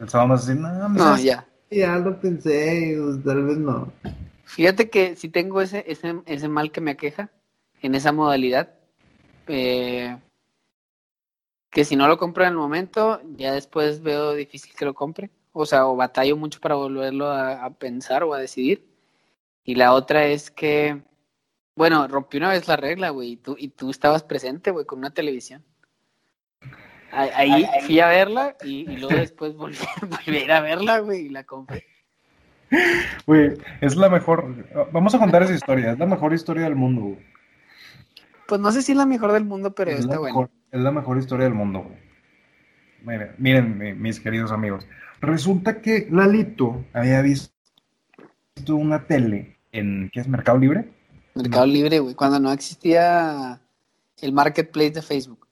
el 0.00 0.08
sábado 0.08 0.30
vas 0.30 0.44
a 0.44 0.46
decir, 0.48 0.62
no, 0.62 0.88
No, 0.90 0.98
¿sabes 0.98 1.24
ya. 1.24 1.46
ya 1.70 1.98
lo 1.98 2.20
pensé, 2.20 2.96
pues, 3.02 3.24
tal 3.24 3.44
vez 3.44 3.58
no. 3.58 3.92
Fíjate 4.44 4.90
que 4.90 5.16
si 5.16 5.28
tengo 5.28 5.60
ese, 5.60 5.84
ese, 5.86 6.22
ese 6.26 6.48
mal 6.48 6.70
que 6.70 6.80
me 6.80 6.92
aqueja 6.92 7.30
en 7.82 7.94
esa 7.94 8.12
modalidad, 8.12 8.74
eh, 9.46 10.16
que 11.70 11.84
si 11.84 11.96
no 11.96 12.06
lo 12.06 12.18
compro 12.18 12.44
en 12.44 12.50
el 12.50 12.56
momento, 12.56 13.20
ya 13.36 13.52
después 13.52 14.02
veo 14.02 14.34
difícil 14.34 14.74
que 14.74 14.84
lo 14.84 14.94
compre. 14.94 15.30
O 15.52 15.66
sea, 15.66 15.86
o 15.86 15.96
batallo 15.96 16.36
mucho 16.36 16.60
para 16.60 16.74
volverlo 16.74 17.26
a, 17.26 17.64
a 17.64 17.70
pensar 17.70 18.24
o 18.24 18.34
a 18.34 18.38
decidir. 18.38 18.86
Y 19.64 19.76
la 19.76 19.92
otra 19.92 20.26
es 20.26 20.50
que, 20.50 21.02
bueno, 21.74 22.06
rompí 22.06 22.36
una 22.36 22.50
vez 22.50 22.68
la 22.68 22.76
regla, 22.76 23.10
güey, 23.10 23.32
y 23.32 23.36
tú, 23.36 23.56
y 23.58 23.68
tú 23.68 23.90
estabas 23.90 24.22
presente, 24.22 24.70
güey, 24.70 24.84
con 24.84 24.98
una 24.98 25.14
televisión. 25.14 25.64
Ahí, 27.10 27.50
ahí 27.50 27.66
fui 27.86 28.00
a 28.00 28.08
verla 28.08 28.56
y, 28.64 28.90
y 28.90 28.96
luego 28.96 29.16
después 29.16 29.54
volví, 29.56 29.76
volví 30.02 30.36
a 30.36 30.44
ir 30.44 30.52
a 30.52 30.60
verla, 30.60 30.98
güey, 30.98 31.26
y 31.26 31.28
la 31.28 31.44
compré. 31.44 31.86
Güey, 33.26 33.52
es 33.80 33.96
la 33.96 34.08
mejor, 34.08 34.46
vamos 34.92 35.14
a 35.14 35.18
contar 35.18 35.42
esa 35.42 35.54
historia, 35.54 35.92
es 35.92 35.98
la 35.98 36.06
mejor 36.06 36.32
historia 36.32 36.64
del 36.64 36.76
mundo, 36.76 37.00
güey. 37.02 37.18
Pues 38.46 38.60
no 38.60 38.70
sé 38.72 38.82
si 38.82 38.92
es 38.92 38.98
la 38.98 39.06
mejor 39.06 39.32
del 39.32 39.44
mundo, 39.44 39.74
pero 39.74 39.90
es, 39.90 40.00
está 40.00 40.18
bueno. 40.18 40.50
es 40.70 40.80
la 40.80 40.90
mejor 40.90 41.18
historia 41.18 41.44
del 41.44 41.54
mundo, 41.54 41.80
güey. 41.82 41.96
Miren, 43.04 43.34
miren, 43.38 43.78
mi- 43.78 43.92
mis 43.94 44.20
queridos 44.20 44.50
amigos. 44.52 44.86
Resulta 45.20 45.80
que 45.80 46.08
Lalito 46.10 46.84
había 46.92 47.20
visto 47.22 47.52
una 48.68 49.04
tele 49.06 49.56
en, 49.72 50.10
¿qué 50.12 50.20
es? 50.20 50.28
Mercado 50.28 50.58
Libre. 50.58 50.88
Mercado 51.34 51.66
Libre, 51.66 51.98
güey, 52.00 52.14
cuando 52.14 52.38
no 52.38 52.52
existía 52.52 53.60
el 54.20 54.32
marketplace 54.32 54.90
de 54.92 55.02
Facebook. 55.02 55.46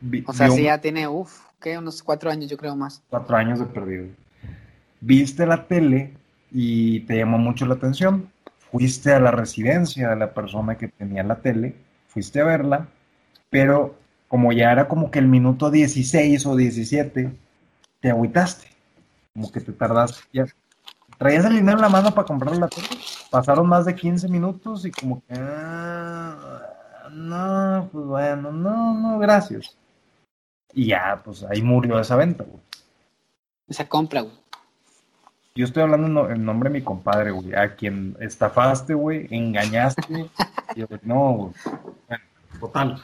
Vi- 0.00 0.24
O 0.26 0.32
sea, 0.32 0.50
sí 0.50 0.62
ya 0.64 0.80
tiene, 0.80 1.08
uff, 1.08 1.40
¿qué? 1.60 1.76
Unos 1.76 2.02
cuatro 2.02 2.30
años, 2.30 2.48
yo 2.50 2.56
creo 2.56 2.74
más. 2.76 3.02
cuatro 3.10 3.36
años 3.36 3.58
de 3.58 3.66
perdido. 3.66 4.06
Viste 5.00 5.46
la 5.46 5.66
tele 5.66 6.14
y 6.50 7.00
te 7.00 7.16
llamó 7.16 7.38
mucho 7.38 7.66
la 7.66 7.74
atención. 7.74 8.30
Fuiste 8.70 9.12
a 9.12 9.20
la 9.20 9.30
residencia 9.30 10.10
de 10.10 10.16
la 10.16 10.32
persona 10.32 10.76
que 10.76 10.88
tenía 10.88 11.22
la 11.24 11.36
tele, 11.36 11.74
fuiste 12.08 12.40
a 12.40 12.44
verla, 12.44 12.86
pero 13.48 13.96
como 14.28 14.52
ya 14.52 14.70
era 14.70 14.86
como 14.86 15.10
que 15.10 15.18
el 15.18 15.26
minuto 15.26 15.70
16 15.70 16.46
o 16.46 16.54
17, 16.54 17.32
te 18.00 18.10
agüitaste. 18.10 18.68
Como 19.34 19.50
que 19.50 19.60
te 19.60 19.72
tardaste. 19.72 20.20
Ya. 20.32 20.44
Traías 21.18 21.44
el 21.44 21.54
dinero 21.56 21.78
en 21.78 21.82
la 21.82 21.88
mano 21.88 22.14
para 22.14 22.26
comprar 22.26 22.56
la 22.56 22.68
tele. 22.68 22.86
Pasaron 23.30 23.68
más 23.68 23.84
de 23.84 23.94
15 23.94 24.28
minutos 24.28 24.86
y 24.86 24.90
como 24.90 25.20
que... 25.26 25.34
"Ah, 25.36 26.62
no, 27.10 27.88
pues 27.92 28.04
bueno, 28.06 28.52
no, 28.52 28.94
no, 28.94 29.18
gracias. 29.18 29.76
Y 30.72 30.86
ya, 30.86 31.20
pues 31.24 31.42
ahí 31.44 31.60
murió 31.62 31.98
esa 31.98 32.14
venta, 32.16 32.44
güey. 32.44 32.60
Esa 33.68 33.88
compra, 33.88 34.20
güey. 34.22 34.34
Yo 35.54 35.64
estoy 35.64 35.82
hablando 35.82 36.06
en, 36.06 36.14
no- 36.14 36.30
en 36.30 36.44
nombre 36.44 36.70
de 36.70 36.78
mi 36.78 36.84
compadre, 36.84 37.32
güey, 37.32 37.54
a 37.54 37.74
quien 37.74 38.16
estafaste, 38.20 38.94
güey, 38.94 39.26
engañaste. 39.30 40.02
y 40.10 40.30
yo, 40.80 40.86
no, 41.02 41.32
güey. 41.32 41.52
Bueno, 42.08 42.24
total. 42.60 43.02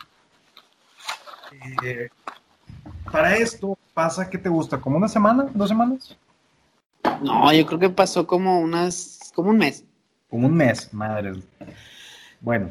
Eh, 1.84 2.08
para 3.10 3.36
esto 3.36 3.76
pasa 3.94 4.28
que 4.28 4.38
te 4.38 4.48
gusta, 4.48 4.78
como 4.80 4.96
una 4.96 5.08
semana, 5.08 5.46
dos 5.54 5.68
semanas, 5.68 6.16
No, 7.22 7.52
yo 7.52 7.66
creo 7.66 7.78
que 7.78 7.88
pasó 7.90 8.26
como 8.26 8.60
unas, 8.60 9.32
como 9.34 9.50
un 9.50 9.58
mes. 9.58 9.84
como 10.28 10.46
un 10.46 10.54
mes, 10.54 10.92
madre. 10.92 11.32
Bueno, 12.40 12.70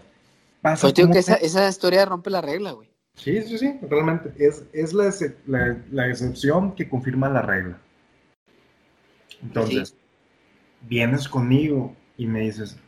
pasa 0.62 0.84
Pues 0.84 0.94
digo 0.94 1.08
como 1.08 1.14
que 1.14 1.20
esa, 1.20 1.36
esa 1.36 1.68
historia 1.68 2.06
rompe 2.06 2.30
la 2.30 2.42
regla, 2.42 2.72
güey. 2.72 2.90
Sí, 3.16 3.42
sí, 3.44 3.58
sí, 3.58 3.80
realmente. 3.90 4.32
Es, 4.38 4.64
es 4.74 4.94
la, 4.94 5.12
la- 5.48 5.78
la 5.92 6.08
excepción 6.08 6.74
que 6.76 6.88
confirma 6.88 7.28
la 7.30 7.42
regla. 7.42 7.78
Entonces, 9.42 9.96
vienes 10.82 11.28
conmigo 11.28 11.96
y 12.18 12.28
me 12.28 12.42
dices, 12.42 12.80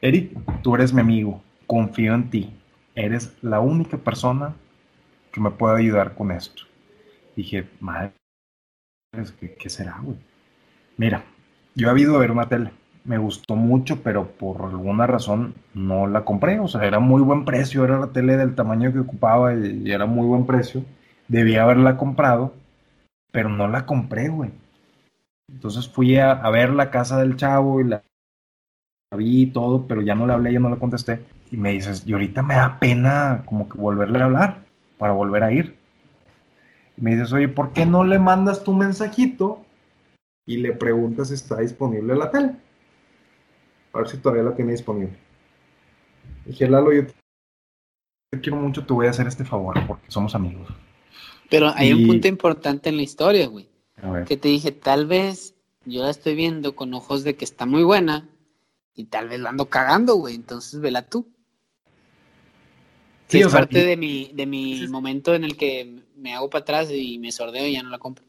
Eric, 0.00 0.32
tú 0.62 0.74
eres 0.74 0.92
mi 0.92 1.00
amigo, 1.00 1.42
confío 1.66 2.14
en 2.14 2.30
ti, 2.30 2.52
eres 2.94 3.36
la 3.42 3.60
única 3.60 3.96
persona 3.96 4.54
que 5.32 5.40
me 5.40 5.50
puede 5.50 5.78
ayudar 5.78 6.14
con 6.14 6.30
esto. 6.30 6.62
Dije, 7.34 7.68
madre, 7.80 8.12
¿qué, 9.40 9.54
qué 9.54 9.68
será, 9.68 9.98
güey? 10.02 10.16
Mira, 10.96 11.24
yo 11.74 11.90
he 11.90 12.00
ido 12.00 12.16
a 12.16 12.20
ver 12.20 12.30
una 12.30 12.48
tele, 12.48 12.70
me 13.06 13.18
gustó 13.18 13.54
mucho, 13.54 14.02
pero 14.02 14.26
por 14.32 14.62
alguna 14.62 15.06
razón 15.06 15.54
no 15.74 16.06
la 16.06 16.24
compré. 16.24 16.58
O 16.58 16.68
sea, 16.68 16.84
era 16.84 16.98
muy 16.98 17.22
buen 17.22 17.44
precio, 17.44 17.84
era 17.84 17.98
la 17.98 18.08
tele 18.08 18.36
del 18.36 18.54
tamaño 18.54 18.92
que 18.92 18.98
ocupaba 19.00 19.54
y, 19.54 19.82
y 19.84 19.92
era 19.92 20.06
muy 20.06 20.26
buen 20.26 20.46
precio. 20.46 20.84
Debía 21.28 21.62
haberla 21.62 21.96
comprado, 21.96 22.54
pero 23.32 23.48
no 23.48 23.68
la 23.68 23.86
compré, 23.86 24.28
güey. 24.28 24.50
Entonces 25.50 25.88
fui 25.88 26.16
a, 26.16 26.32
a 26.32 26.50
ver 26.50 26.70
la 26.70 26.90
casa 26.90 27.18
del 27.18 27.36
chavo 27.36 27.80
y 27.80 27.84
la, 27.84 28.02
la 29.10 29.16
vi 29.18 29.42
y 29.42 29.46
todo, 29.46 29.86
pero 29.86 30.02
ya 30.02 30.14
no 30.14 30.26
le 30.26 30.32
hablé, 30.32 30.52
ya 30.52 30.60
no 30.60 30.70
le 30.70 30.78
contesté. 30.78 31.24
Y 31.50 31.56
me 31.56 31.72
dices, 31.72 32.02
y 32.06 32.12
ahorita 32.12 32.42
me 32.42 32.54
da 32.54 32.78
pena 32.78 33.42
como 33.46 33.68
que 33.68 33.78
volverle 33.78 34.18
a 34.20 34.24
hablar 34.24 34.64
para 34.98 35.12
volver 35.12 35.42
a 35.44 35.52
ir. 35.52 35.76
Y 36.96 37.02
me 37.02 37.12
dices, 37.12 37.32
oye, 37.32 37.48
¿por 37.48 37.72
qué 37.72 37.86
no 37.86 38.04
le 38.04 38.18
mandas 38.18 38.64
tu 38.64 38.72
mensajito 38.72 39.64
y 40.46 40.56
le 40.58 40.72
preguntas 40.72 41.28
si 41.28 41.34
está 41.34 41.58
disponible 41.60 42.16
la 42.16 42.30
tele? 42.30 42.52
A 43.92 43.98
ver 43.98 44.08
si 44.08 44.18
todavía 44.18 44.42
la 44.44 44.54
tiene 44.56 44.72
disponible. 44.72 45.16
Dije, 46.44 46.68
Lalo, 46.68 46.92
yo 46.92 47.06
te 47.06 48.40
quiero 48.40 48.56
mucho, 48.56 48.84
te 48.84 48.92
voy 48.92 49.06
a 49.06 49.10
hacer 49.10 49.26
este 49.26 49.44
favor 49.44 49.74
porque 49.86 50.10
somos 50.10 50.34
amigos. 50.34 50.68
Pero 51.48 51.68
hay 51.74 51.92
un 51.92 52.00
Y- 52.00 52.06
punto 52.06 52.28
importante 52.28 52.88
en 52.88 52.96
la 52.96 53.02
historia, 53.02 53.46
güey. 53.46 53.68
A 54.02 54.10
ver. 54.10 54.24
Que 54.24 54.36
te 54.36 54.48
dije, 54.48 54.72
tal 54.72 55.06
vez 55.06 55.54
yo 55.86 56.02
la 56.02 56.10
estoy 56.10 56.34
viendo 56.34 56.76
con 56.76 56.92
ojos 56.94 57.24
de 57.24 57.36
que 57.36 57.44
está 57.46 57.64
muy 57.66 57.82
buena 57.82 58.28
y 58.94 59.04
tal 59.06 59.28
vez 59.28 59.40
la 59.40 59.50
ando 59.50 59.70
cagando, 59.70 60.16
güey. 60.16 60.34
Entonces 60.34 60.80
vela 60.80 61.08
tú. 61.08 61.26
Sí, 63.28 63.40
es 63.40 63.48
sea, 63.50 63.60
parte 63.60 63.84
de 63.84 63.96
mi, 63.96 64.32
de 64.34 64.46
mi 64.46 64.74
Sí, 64.78 64.88
momento 64.88 65.34
en 65.34 65.44
el 65.44 65.56
que 65.56 66.02
me 66.16 66.34
hago 66.34 66.48
para 66.50 66.62
atrás 66.62 66.90
y 66.90 67.18
me 67.18 67.30
sordeo 67.32 67.66
y 67.66 67.72
ya 67.74 67.82
no 67.82 67.90
la 67.90 67.98
compro. 67.98 68.24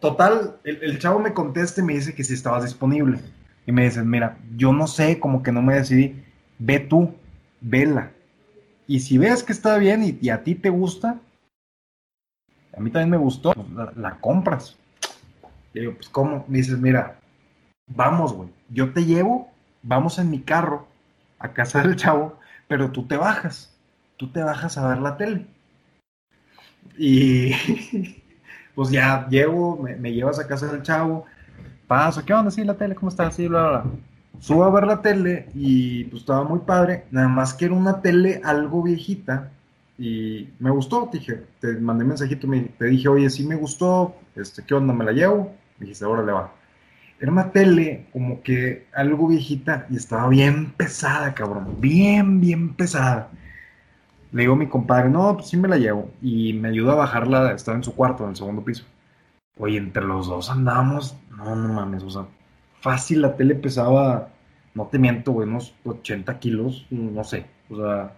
Total, 0.00 0.58
el, 0.64 0.82
el 0.82 0.98
chavo 0.98 1.18
me 1.18 1.34
contesta 1.34 1.80
y 1.80 1.84
me 1.84 1.94
dice 1.94 2.14
que 2.14 2.24
si 2.24 2.34
estabas 2.34 2.64
disponible. 2.64 3.20
Y 3.66 3.72
me 3.72 3.84
dices, 3.84 4.04
mira, 4.04 4.38
yo 4.56 4.72
no 4.72 4.86
sé, 4.86 5.20
como 5.20 5.42
que 5.42 5.52
no 5.52 5.62
me 5.62 5.74
decidí. 5.74 6.24
Ve 6.58 6.80
tú, 6.80 7.14
vela. 7.60 8.12
Y 8.86 9.00
si 9.00 9.18
ves 9.18 9.42
que 9.44 9.52
está 9.52 9.78
bien 9.78 10.02
y, 10.04 10.18
y 10.20 10.30
a 10.30 10.44
ti 10.44 10.54
te 10.54 10.70
gusta, 10.70 11.20
a 12.76 12.80
mí 12.80 12.90
también 12.90 13.10
me 13.10 13.16
gustó, 13.16 13.52
pues, 13.52 13.96
la, 13.96 14.16
compras. 14.20 14.76
Y 15.74 15.80
digo, 15.80 15.94
pues 15.94 16.08
¿cómo? 16.08 16.44
Me 16.48 16.58
dices, 16.58 16.78
mira, 16.78 17.18
vamos, 17.86 18.32
güey, 18.32 18.48
yo 18.68 18.92
te 18.92 19.04
llevo, 19.04 19.50
vamos 19.82 20.18
en 20.18 20.30
mi 20.30 20.40
carro 20.40 20.86
a 21.38 21.52
casa 21.52 21.82
del 21.82 21.96
chavo, 21.96 22.38
pero 22.68 22.90
tú 22.90 23.06
te 23.06 23.16
bajas, 23.16 23.74
tú 24.16 24.30
te 24.30 24.42
bajas 24.42 24.78
a 24.78 24.88
ver 24.88 24.98
la 24.98 25.16
tele. 25.16 25.46
Y 26.96 27.52
pues 28.74 28.90
ya 28.90 29.26
llego, 29.28 29.76
me, 29.76 29.96
me 29.96 30.12
llevas 30.12 30.38
a 30.38 30.46
casa 30.46 30.66
del 30.66 30.82
chavo, 30.82 31.26
paso, 31.86 32.24
¿qué 32.24 32.32
onda? 32.32 32.50
Sí, 32.50 32.64
la 32.64 32.74
tele, 32.74 32.94
¿cómo 32.94 33.08
está? 33.10 33.30
Sí, 33.30 33.48
bla, 33.48 33.62
bla, 33.62 33.70
bla. 33.82 33.92
subo 34.38 34.64
a 34.64 34.70
ver 34.70 34.84
la 34.84 35.02
tele 35.02 35.48
y 35.54 36.04
pues 36.04 36.22
estaba 36.22 36.44
muy 36.44 36.60
padre, 36.60 37.06
nada 37.10 37.28
más 37.28 37.54
que 37.54 37.66
era 37.66 37.74
una 37.74 38.00
tele 38.00 38.40
algo 38.44 38.82
viejita 38.82 39.50
y 40.00 40.48
me 40.60 40.70
gustó, 40.70 41.10
te 41.12 41.18
dije, 41.18 41.42
te 41.60 41.74
mandé 41.74 42.06
mensajito, 42.06 42.48
te 42.78 42.86
dije, 42.86 43.06
oye, 43.06 43.28
sí 43.28 43.46
me 43.46 43.54
gustó, 43.54 44.16
este, 44.34 44.64
¿qué 44.64 44.72
onda? 44.72 44.94
¿Me 44.94 45.04
la 45.04 45.12
llevo? 45.12 45.52
Me 45.76 45.84
dijiste, 45.84 46.06
ahora 46.06 46.24
le 46.24 46.32
va. 46.32 46.54
Era 47.20 47.30
una 47.30 47.52
tele 47.52 48.06
como 48.10 48.42
que 48.42 48.86
algo 48.94 49.28
viejita 49.28 49.86
y 49.90 49.96
estaba 49.96 50.26
bien 50.30 50.72
pesada, 50.72 51.34
cabrón, 51.34 51.76
bien, 51.80 52.40
bien 52.40 52.72
pesada. 52.76 53.28
Le 54.32 54.40
digo 54.40 54.54
a 54.54 54.56
mi 54.56 54.68
compadre, 54.68 55.10
no, 55.10 55.34
pues 55.34 55.48
sí 55.48 55.58
me 55.58 55.68
la 55.68 55.76
llevo. 55.76 56.10
Y 56.22 56.54
me 56.54 56.68
ayuda 56.68 56.92
a 56.92 56.96
bajarla, 56.96 57.52
estaba 57.52 57.76
en 57.76 57.84
su 57.84 57.94
cuarto, 57.94 58.24
en 58.24 58.30
el 58.30 58.36
segundo 58.36 58.64
piso. 58.64 58.86
Oye, 59.58 59.76
entre 59.76 60.04
los 60.04 60.28
dos 60.28 60.48
andamos, 60.50 61.14
no, 61.36 61.54
no 61.54 61.74
mames, 61.74 62.02
o 62.04 62.10
sea, 62.10 62.26
fácil 62.80 63.20
la 63.20 63.36
tele 63.36 63.54
pesaba, 63.54 64.30
no 64.74 64.86
te 64.86 64.98
miento, 64.98 65.32
güey, 65.32 65.46
unos 65.46 65.74
80 65.84 66.38
kilos, 66.38 66.86
no 66.88 67.22
sé, 67.22 67.44
o 67.68 67.76
sea... 67.76 68.16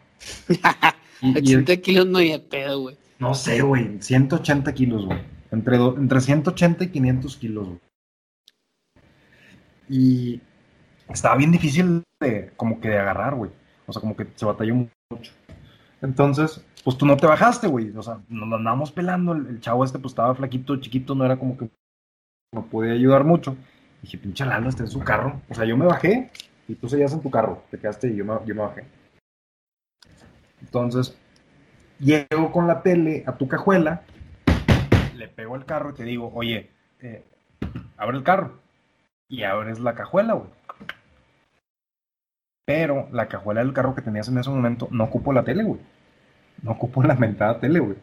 80 1.22 1.76
kilos 1.78 2.06
no 2.06 2.18
hay 2.18 2.38
pedo, 2.38 2.80
güey. 2.80 2.96
No 3.18 3.34
sé, 3.34 3.62
güey, 3.62 3.98
180 4.00 4.72
kilos, 4.72 5.06
güey. 5.06 5.18
Entre, 5.50 5.76
entre 5.76 6.20
180 6.20 6.84
y 6.84 6.88
500 6.88 7.36
kilos, 7.36 7.68
güey. 7.68 7.80
Y 9.88 10.40
estaba 11.08 11.36
bien 11.36 11.52
difícil 11.52 12.02
de, 12.20 12.50
como 12.56 12.80
que 12.80 12.88
de 12.88 12.98
agarrar, 12.98 13.34
güey. 13.34 13.50
O 13.86 13.92
sea, 13.92 14.00
como 14.00 14.16
que 14.16 14.26
se 14.34 14.46
batalló 14.46 14.74
mucho. 14.74 15.32
Entonces, 16.00 16.64
pues 16.82 16.96
tú 16.96 17.06
no 17.06 17.16
te 17.16 17.26
bajaste, 17.26 17.68
güey. 17.68 17.94
O 17.96 18.02
sea, 18.02 18.18
nos 18.28 18.52
andábamos 18.52 18.90
pelando. 18.90 19.32
El, 19.34 19.60
chavo 19.60 19.84
este, 19.84 19.98
pues 19.98 20.12
estaba 20.12 20.34
flaquito, 20.34 20.76
chiquito, 20.76 21.14
no 21.14 21.24
era 21.24 21.38
como 21.38 21.56
que 21.56 21.68
no 22.52 22.66
podía 22.66 22.92
ayudar 22.92 23.24
mucho. 23.24 23.56
dije, 24.02 24.18
pinche 24.18 24.44
Lalo, 24.44 24.68
está 24.68 24.82
en 24.82 24.90
su 24.90 25.00
carro. 25.00 25.40
O 25.48 25.54
sea, 25.54 25.64
yo 25.64 25.76
me 25.76 25.86
bajé 25.86 26.30
y 26.66 26.74
tú 26.74 26.88
seguías 26.88 27.12
en 27.12 27.20
tu 27.20 27.30
carro. 27.30 27.62
Te 27.70 27.78
quedaste 27.78 28.08
y 28.08 28.16
yo 28.16 28.24
me, 28.24 28.34
yo 28.46 28.54
me 28.54 28.62
bajé. 28.62 28.84
Entonces, 30.62 31.16
llego 31.98 32.50
con 32.50 32.66
la 32.66 32.82
tele 32.82 33.24
a 33.26 33.36
tu 33.36 33.48
cajuela, 33.48 34.02
le 35.16 35.28
pego 35.28 35.56
el 35.56 35.64
carro 35.64 35.90
y 35.90 35.94
te 35.94 36.04
digo, 36.04 36.32
oye, 36.34 36.70
eh, 37.00 37.24
abre 37.96 38.16
el 38.16 38.24
carro. 38.24 38.60
Y 39.28 39.44
abres 39.44 39.80
la 39.80 39.94
cajuela, 39.94 40.34
güey. 40.34 40.50
Pero 42.66 43.08
la 43.12 43.28
cajuela 43.28 43.62
del 43.62 43.72
carro 43.72 43.94
que 43.94 44.02
tenías 44.02 44.28
en 44.28 44.38
ese 44.38 44.50
momento 44.50 44.88
no 44.90 45.04
ocupó 45.04 45.32
la 45.32 45.42
tele, 45.42 45.64
güey. 45.64 45.80
No 46.62 46.72
ocupó 46.72 47.02
la 47.02 47.14
mentada 47.14 47.58
tele, 47.58 47.80
güey. 47.80 47.96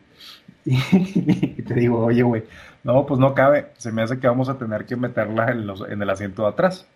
Y, 0.66 1.62
te 1.64 1.74
digo, 1.76 2.06
oye, 2.06 2.24
güey, 2.24 2.44
no, 2.84 3.06
pues 3.06 3.20
no 3.20 3.34
cabe. 3.34 3.72
Se 3.78 3.92
me 3.92 4.02
hace 4.02 4.20
que 4.20 4.28
vamos 4.28 4.50
a 4.50 4.58
tener 4.58 4.86
que 4.86 4.96
meterla 4.96 5.52
en, 5.52 6.02
el 6.02 6.10
asiento 6.10 6.44
de 6.44 6.50
atrás. 6.50 6.88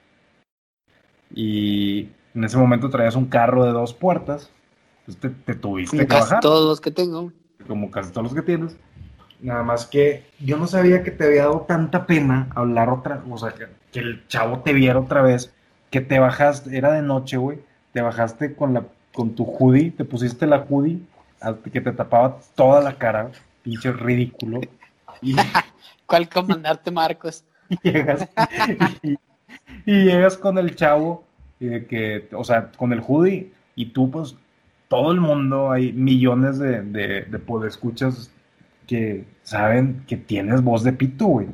Y 1.33 2.09
en 2.35 2.43
ese 2.43 2.57
momento 2.57 2.89
traías 2.89 3.15
un 3.15 3.25
carro 3.25 3.65
de 3.65 3.71
dos 3.71 3.93
puertas. 3.93 4.51
Pues 5.05 5.17
te, 5.17 5.29
te 5.29 5.55
tuviste 5.55 5.97
que 5.97 6.07
casi 6.07 6.35
todos 6.41 6.67
los 6.67 6.81
que 6.81 6.91
tengo. 6.91 7.31
Como 7.67 7.91
casi 7.91 8.11
todos 8.11 8.25
los 8.25 8.33
que 8.33 8.41
tienes. 8.41 8.77
Nada 9.41 9.63
más 9.63 9.85
que 9.85 10.23
yo 10.39 10.57
no 10.57 10.67
sabía 10.67 11.03
que 11.03 11.11
te 11.11 11.25
había 11.25 11.43
dado 11.43 11.61
tanta 11.67 12.05
pena 12.05 12.47
hablar 12.55 12.89
otra, 12.89 13.21
o 13.29 13.37
sea, 13.37 13.51
que, 13.51 13.67
que 13.91 13.99
el 13.99 14.25
chavo 14.27 14.59
te 14.59 14.71
viera 14.71 14.99
otra 14.99 15.21
vez 15.21 15.53
que 15.91 15.99
te 16.01 16.17
bajaste, 16.17 16.75
era 16.75 16.93
de 16.93 17.01
noche, 17.01 17.37
güey, 17.37 17.59
te 17.91 18.01
bajaste 18.01 18.55
con 18.55 18.73
la 18.73 18.85
con 19.13 19.35
tu 19.35 19.43
hoodie, 19.43 19.91
te 19.91 20.05
pusiste 20.05 20.47
la 20.47 20.65
hoodie 20.67 21.01
que 21.71 21.81
te 21.81 21.91
tapaba 21.91 22.39
toda 22.55 22.81
la 22.81 22.95
cara, 22.95 23.31
pinche 23.61 23.91
ridículo. 23.91 24.61
Y, 25.21 25.35
¿Cuál 26.05 26.29
comandarte, 26.29 26.91
Marcos? 26.91 27.43
Y 27.69 27.91
llegas, 27.91 28.29
y, 29.85 30.03
llegas 30.03 30.37
con 30.37 30.57
el 30.57 30.75
chavo, 30.75 31.23
y 31.59 31.65
de 31.67 31.87
que, 31.87 32.27
o 32.33 32.43
sea, 32.43 32.71
con 32.71 32.93
el 32.93 33.01
hoodie, 33.01 33.51
y 33.75 33.87
tú, 33.87 34.11
pues, 34.11 34.35
todo 34.93 35.11
el 35.11 35.19
mundo, 35.19 35.71
hay 35.71 35.93
millones 35.93 36.59
de, 36.59 36.81
de, 36.81 37.21
de 37.23 37.39
podescuchas 37.39 38.31
que 38.87 39.25
saben 39.43 40.03
que 40.07 40.17
tienes 40.17 40.61
voz 40.61 40.83
de 40.83 40.93
pito, 40.93 41.25
güey. 41.25 41.47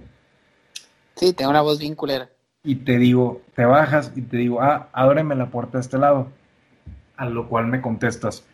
Sí, 1.16 1.34
tengo 1.34 1.52
una 1.52 1.62
voz 1.62 1.80
bien 1.80 1.96
culera 1.96 2.30
y 2.64 2.76
te 2.76 2.98
digo, 2.98 3.42
te 3.56 3.66
bajas 3.66 4.12
y 4.16 4.22
te 4.22 4.38
digo, 4.38 4.62
ah, 4.62 4.90
ábreme 4.92 5.36
la 5.36 5.50
puerta 5.50 5.78
de 5.78 5.82
este 5.82 5.98
lado. 5.98 6.28
A 7.18 7.26
lo 7.26 7.50
cual 7.50 7.68
me 7.68 7.82
contestas, 7.82 8.46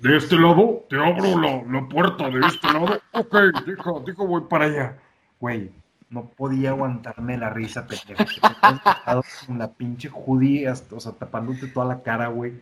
de 0.00 0.16
este 0.16 0.36
lado, 0.36 0.84
te 0.88 0.96
abro 0.96 1.40
la, 1.40 1.88
puerta 1.88 2.28
de 2.28 2.40
este 2.40 2.72
lado. 2.72 3.00
Ok, 3.12 3.36
dijo, 3.66 4.02
dijo, 4.06 4.26
voy 4.26 4.42
para 4.48 4.64
allá. 4.64 4.98
Güey, 5.38 5.70
no 6.08 6.28
podía 6.30 6.70
aguantarme 6.70 7.36
la 7.36 7.50
risa, 7.50 7.86
pendejo. 7.86 8.24
con 9.46 9.58
la 9.58 9.72
pinche 9.72 10.10
hoodie, 10.12 10.68
o 10.68 11.00
sea, 11.00 11.12
tapándote 11.12 11.68
toda 11.68 11.86
la 11.86 12.02
cara, 12.02 12.28
güey. 12.28 12.54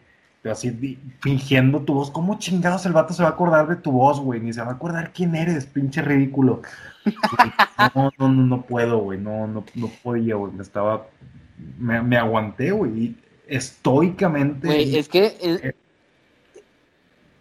Así 0.45 0.99
fingiendo 1.21 1.83
tu 1.83 1.93
voz. 1.93 2.11
¿Cómo 2.11 2.39
chingados 2.39 2.87
el 2.87 2.95
vato 2.95 3.13
se 3.13 3.23
va 3.23 3.29
a 3.29 3.33
acordar 3.33 3.69
de 3.69 3.77
tu 3.77 3.93
voz, 3.93 4.21
güey? 4.21 4.41
Ni 4.41 4.55
se 4.55 4.63
va 4.63 4.69
a 4.69 4.75
acordar 4.75 5.13
quién 5.13 5.35
eres, 5.35 5.67
pinche 5.67 6.03
ridículo. 6.03 6.63
No, 7.95 8.11
no, 8.19 8.29
no, 8.29 8.43
no 8.45 8.63
puedo, 8.63 8.99
güey. 8.99 9.19
No, 9.19 9.47
no, 9.47 9.65
no 9.75 9.91
podía, 10.03 10.35
güey. 10.35 10.53
Me 10.53 10.63
estaba. 10.63 11.07
Me, 11.79 12.03
me 12.03 12.19
aguanté, 12.19 12.73
güey. 12.73 13.17
Estoicamente. 13.47 14.67
Güey, 14.67 14.99
es 14.99 15.09
que. 15.09 15.35
Es, 15.41 15.75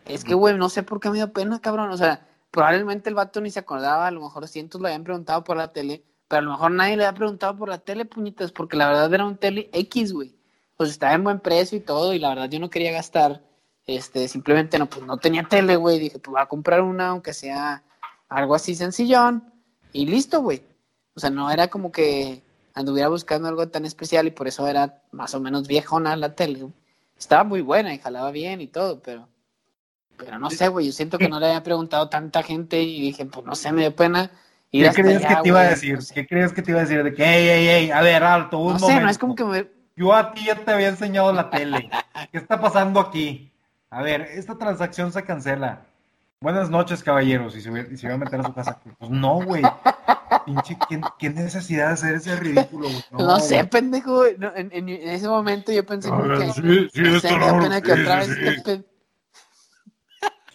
es 0.06 0.24
que, 0.24 0.34
güey, 0.34 0.58
no 0.58 0.70
sé 0.70 0.82
por 0.82 1.02
qué 1.02 1.10
me 1.10 1.18
dio 1.18 1.34
pena, 1.34 1.60
cabrón. 1.60 1.90
O 1.90 1.98
sea, 1.98 2.26
probablemente 2.52 3.10
el 3.10 3.16
vato 3.16 3.42
ni 3.42 3.52
se 3.52 3.60
acordaba. 3.60 4.08
A 4.08 4.12
lo 4.12 4.22
mejor 4.22 4.48
cientos 4.48 4.80
lo 4.80 4.88
habían 4.88 5.04
preguntado 5.04 5.44
por 5.44 5.58
la 5.58 5.74
tele. 5.74 6.06
Pero 6.30 6.40
a 6.40 6.42
lo 6.44 6.52
mejor 6.52 6.72
nadie 6.72 6.96
le 6.96 7.06
había 7.06 7.18
preguntado 7.18 7.58
por 7.58 7.68
la 7.68 7.80
tele, 7.80 8.06
puñitas. 8.06 8.54
Porque 8.54 8.78
la 8.78 8.88
verdad 8.88 9.14
era 9.14 9.26
un 9.26 9.36
tele 9.36 9.70
X, 9.74 10.14
güey. 10.14 10.39
Pues 10.80 10.92
estaba 10.92 11.14
en 11.14 11.26
buen 11.26 11.42
precio 11.42 11.78
y 11.78 11.82
todo. 11.82 12.14
Y 12.14 12.20
la 12.20 12.30
verdad 12.30 12.50
yo 12.50 12.58
no 12.60 12.70
quería 12.70 12.94
gastar. 12.94 13.42
Este, 13.86 14.30
simplemente 14.30 14.80
no, 14.80 14.86
pues 14.86 15.06
no 15.06 15.18
tenía 15.18 15.44
tele, 15.44 15.76
güey. 15.76 16.00
Dije, 16.00 16.20
pues 16.20 16.32
voy 16.32 16.42
a 16.42 16.46
comprar 16.46 16.82
una, 16.82 17.10
aunque 17.10 17.34
sea 17.34 17.84
algo 18.30 18.56
así 18.56 18.76
sencillón 18.76 19.44
y 19.92 20.06
listo, 20.06 20.42
güey. 20.42 20.64
O 21.16 21.20
sea, 21.20 21.32
no 21.32 21.52
era 21.52 21.68
como 21.68 21.92
que 21.92 22.42
anduviera 22.74 23.10
buscando 23.10 23.50
algo 23.50 23.68
tan 23.68 23.84
especial 23.84 24.26
y 24.28 24.32
por 24.32 24.48
eso 24.48 24.70
era 24.70 25.04
más 25.12 25.36
o 25.36 25.42
menos 25.42 25.68
viejona 25.68 26.16
la 26.16 26.34
tele. 26.34 26.68
Estaba 27.18 27.44
muy 27.44 27.60
buena 27.60 27.94
y 27.94 28.00
jalaba 28.00 28.32
bien 28.32 28.62
y 28.62 28.68
todo, 28.68 29.02
pero 29.02 29.28
pero 30.18 30.40
no 30.40 30.50
sé, 30.50 30.68
güey, 30.68 30.86
yo 30.86 30.92
siento 30.92 31.18
que 31.18 31.30
no 31.30 31.40
le 31.40 31.48
había 31.48 31.64
preguntado 31.64 32.10
tanta 32.10 32.44
gente 32.44 32.82
y 32.82 33.02
dije, 33.02 33.26
pues 33.26 33.46
no 33.46 33.56
sé, 33.56 33.72
me 33.72 33.82
dio 33.82 33.96
pena. 33.96 34.32
¿Qué 34.72 34.90
creías 34.94 35.26
que 35.26 35.36
te 35.42 35.48
iba 35.48 35.62
a 35.62 35.70
decir? 35.70 36.00
¿Qué 36.14 36.28
creías 36.28 36.54
que 36.54 36.62
te 36.62 36.72
iba 36.72 36.82
a 36.82 36.84
decir? 36.84 37.04
De 37.04 37.14
que, 37.14 37.24
ey, 37.24 37.48
ey, 37.48 37.68
ey, 37.68 37.92
a 37.92 38.02
ver, 38.02 38.24
alto, 38.24 38.60
un 38.60 38.74
no 38.74 38.80
Sé, 38.80 39.00
no 39.00 39.10
es 39.10 39.18
como 39.18 39.34
que 39.34 39.46
me... 39.46 39.79
Yo 40.00 40.14
a 40.14 40.32
ti 40.32 40.46
ya 40.46 40.56
te 40.56 40.72
había 40.72 40.88
enseñado 40.88 41.34
la 41.34 41.50
tele. 41.50 41.90
¿Qué 42.32 42.38
está 42.38 42.62
pasando 42.62 43.02
aquí? 43.02 43.52
A 43.90 44.02
ver, 44.02 44.22
esta 44.22 44.58
transacción 44.58 45.12
se 45.12 45.26
cancela. 45.26 45.82
Buenas 46.40 46.70
noches, 46.70 47.04
caballeros. 47.04 47.54
Y 47.58 47.60
se, 47.60 47.70
iba 47.70 48.14
a 48.14 48.18
meter 48.18 48.40
a 48.40 48.44
su 48.44 48.54
casa. 48.54 48.80
Pues 48.98 49.12
no, 49.12 49.42
güey. 49.44 49.62
Pinche, 50.46 50.78
¿quién, 50.88 51.36
necesidad 51.36 51.88
de 51.88 51.94
hacer 51.94 52.16
ese 52.16 52.34
ridículo, 52.38 52.88
güey? 52.88 53.04
No, 53.12 53.42
sé, 53.42 53.66
pendejo. 53.66 54.26
en, 54.26 54.88
ese 54.88 55.28
momento 55.28 55.74
yo 55.74 55.86
pensé 55.86 56.10
que. 56.10 56.54
Sí, 56.54 56.90
sí, 56.94 57.02
no 57.02 57.20
sé, 57.20 57.28
pena 57.28 57.82
que 57.82 57.92
otra 57.92 58.16
vez 58.20 58.64
te... 58.64 58.78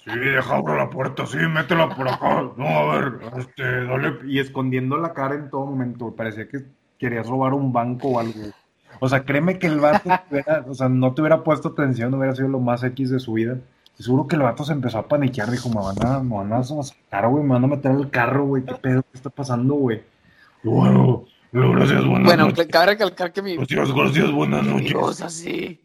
Sí, 0.05 0.19
deja 0.19 0.57
abro 0.57 0.79
la 0.79 0.89
puerta, 0.89 1.27
sí, 1.27 1.37
métela 1.37 1.95
por 1.95 2.09
acá. 2.09 2.51
No, 2.57 2.67
a 2.67 2.95
ver, 2.95 3.21
este, 3.37 3.63
dale. 3.63 4.21
Y 4.27 4.39
escondiendo 4.39 4.97
la 4.97 5.13
cara 5.13 5.35
en 5.35 5.51
todo 5.51 5.67
momento. 5.67 6.17
Parecía 6.17 6.49
que 6.49 6.65
querías 6.99 7.27
robar 7.27 7.53
un 7.53 7.75
banco 7.75 8.09
o 8.09 8.21
algo. 8.21 8.41
O 9.01 9.09
sea, 9.09 9.25
créeme 9.25 9.59
que 9.59 9.67
el 9.67 9.81
vato, 9.81 10.09
o 10.69 10.75
sea, 10.75 10.89
no 10.89 11.15
te 11.15 11.23
hubiera 11.23 11.43
puesto 11.43 11.69
atención, 11.69 12.15
hubiera 12.15 12.35
sido 12.35 12.49
lo 12.49 12.61
más 12.61 12.83
X 12.83 13.11
de 13.11 13.21
su 13.21 13.35
vida. 13.35 13.59
Seguro 13.99 14.27
que 14.27 14.37
el 14.37 14.43
vato 14.43 14.65
se 14.65 14.73
empezó 14.73 14.99
a 14.99 15.07
paniquear, 15.07 15.51
dijo, 15.51 15.69
me 15.69 15.77
van 15.77 16.05
a, 16.05 16.21
me 16.21 16.37
van 16.37 16.53
a 16.53 16.65
sacar, 16.65 17.29
güey, 17.29 17.45
me 17.45 17.51
van 17.51 17.65
a 17.65 17.69
meter 17.69 17.93
al 17.93 18.11
carro, 18.11 18.45
güey, 18.47 18.65
qué 18.65 18.75
pedo, 18.75 19.03
qué 19.03 19.17
está 19.17 19.31
pasando, 19.31 19.75
güey. 19.75 20.03
Bueno, 20.65 21.27
gracias, 21.53 22.05
buenas 22.05 22.25
bueno, 22.25 22.47
noches. 22.47 22.67
cabe 22.67 22.87
recalcar 22.87 23.33
que 23.33 23.43
mi... 23.43 23.57
Gracias, 23.57 23.93
gracias, 23.93 24.33
buenas 24.33 24.65
noches. 24.65 25.33
Sí. 25.33 25.81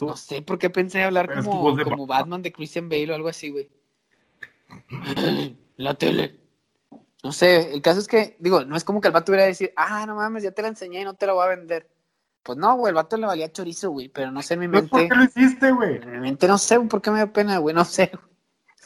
No 0.00 0.16
sé 0.16 0.42
por 0.42 0.58
qué 0.58 0.70
pensé 0.70 1.02
hablar 1.02 1.32
como, 1.34 1.76
como 1.82 2.06
Batman 2.06 2.42
de 2.42 2.52
Christian 2.52 2.88
Bale 2.88 3.12
o 3.12 3.14
algo 3.14 3.28
así, 3.28 3.50
güey. 3.50 3.68
La 5.76 5.94
tele. 5.94 6.40
No 7.22 7.32
sé, 7.32 7.72
el 7.72 7.80
caso 7.80 8.00
es 8.00 8.08
que, 8.08 8.36
digo, 8.38 8.64
no 8.64 8.76
es 8.76 8.84
como 8.84 9.00
que 9.00 9.08
el 9.08 9.14
vato 9.14 9.32
hubiera 9.32 9.46
decir, 9.46 9.72
ah, 9.76 10.04
no 10.06 10.14
mames, 10.14 10.42
ya 10.42 10.52
te 10.52 10.62
la 10.62 10.68
enseñé 10.68 11.00
y 11.00 11.04
no 11.04 11.14
te 11.14 11.26
la 11.26 11.32
voy 11.32 11.44
a 11.44 11.48
vender. 11.56 11.88
Pues 12.44 12.58
no, 12.58 12.76
güey, 12.76 12.90
el 12.90 12.94
vato 12.94 13.16
le 13.16 13.26
valía 13.26 13.50
chorizo, 13.50 13.90
güey, 13.90 14.10
pero 14.10 14.30
no 14.30 14.42
sé 14.42 14.54
en 14.54 14.60
mi 14.60 14.68
mente. 14.68 14.90
¿Por 14.90 15.08
qué 15.08 15.14
lo 15.14 15.24
hiciste, 15.24 15.72
güey? 15.72 15.96
En 15.96 16.12
mi 16.12 16.18
mente 16.18 16.46
no 16.46 16.58
sé 16.58 16.78
por 16.78 17.00
qué 17.00 17.10
me 17.10 17.16
dio 17.16 17.32
pena, 17.32 17.58
güey, 17.58 17.74
no 17.74 17.84
sé. 17.84 18.12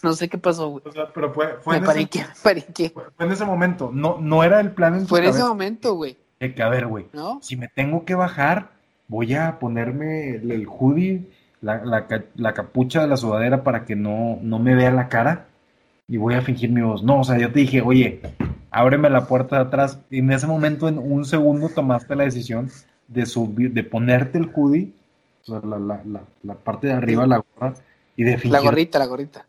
No 0.00 0.12
sé 0.12 0.28
qué 0.28 0.38
pasó, 0.38 0.68
güey. 0.68 0.84
O 0.86 0.92
sea, 0.92 1.12
pero 1.12 1.34
fue, 1.34 1.56
fue 1.60 1.80
me 1.80 1.84
en 1.84 1.90
ese, 1.90 2.24
me 2.44 2.90
Fue, 2.90 3.26
en 3.26 3.32
ese 3.32 3.44
momento, 3.44 3.90
no, 3.92 4.18
no 4.20 4.44
era 4.44 4.60
el 4.60 4.70
plan 4.70 4.94
en 4.94 5.08
Fue 5.08 5.18
en 5.18 5.24
ese 5.24 5.42
momento, 5.42 5.94
güey. 5.94 6.16
De 6.38 6.54
que, 6.54 6.62
a 6.62 6.68
ver, 6.68 6.86
güey, 6.86 7.08
¿No? 7.12 7.40
si 7.42 7.56
me 7.56 7.66
tengo 7.66 8.04
que 8.04 8.14
bajar, 8.14 8.70
voy 9.08 9.34
a 9.34 9.58
ponerme 9.58 10.36
el, 10.36 10.68
hoodie, 10.68 11.28
la, 11.60 11.84
la, 11.84 12.06
la, 12.36 12.54
capucha 12.54 13.00
de 13.00 13.08
la 13.08 13.16
sudadera 13.16 13.64
para 13.64 13.84
que 13.86 13.96
no, 13.96 14.38
no 14.40 14.60
me 14.60 14.76
vea 14.76 14.92
la 14.92 15.08
cara 15.08 15.48
y 16.06 16.16
voy 16.16 16.34
a 16.34 16.42
fingir 16.42 16.70
mi 16.70 16.80
voz. 16.82 17.02
No, 17.02 17.18
o 17.18 17.24
sea, 17.24 17.36
yo 17.36 17.50
te 17.50 17.58
dije, 17.58 17.82
oye, 17.82 18.20
ábreme 18.70 19.10
la 19.10 19.26
puerta 19.26 19.56
de 19.56 19.62
atrás. 19.62 19.98
Y 20.10 20.20
en 20.20 20.30
ese 20.30 20.46
momento, 20.46 20.86
en 20.86 20.98
un 20.98 21.24
segundo, 21.24 21.70
tomaste 21.70 22.14
la 22.14 22.22
decisión 22.22 22.70
de 23.08 23.26
subir, 23.26 23.72
de 23.72 23.82
ponerte 23.84 24.38
el 24.38 24.50
hoodie, 24.54 24.92
o 25.42 25.44
sea, 25.46 25.60
la, 25.68 25.78
la, 25.78 26.02
la, 26.04 26.22
la 26.42 26.54
parte 26.54 26.86
de 26.86 26.92
arriba 26.92 27.22
de 27.22 27.28
la 27.28 27.38
gorra, 27.56 27.74
y 28.16 28.22
de 28.24 28.32
fingir, 28.38 28.52
La 28.52 28.60
gorrita, 28.60 28.98
la 28.98 29.06
gorrita. 29.06 29.46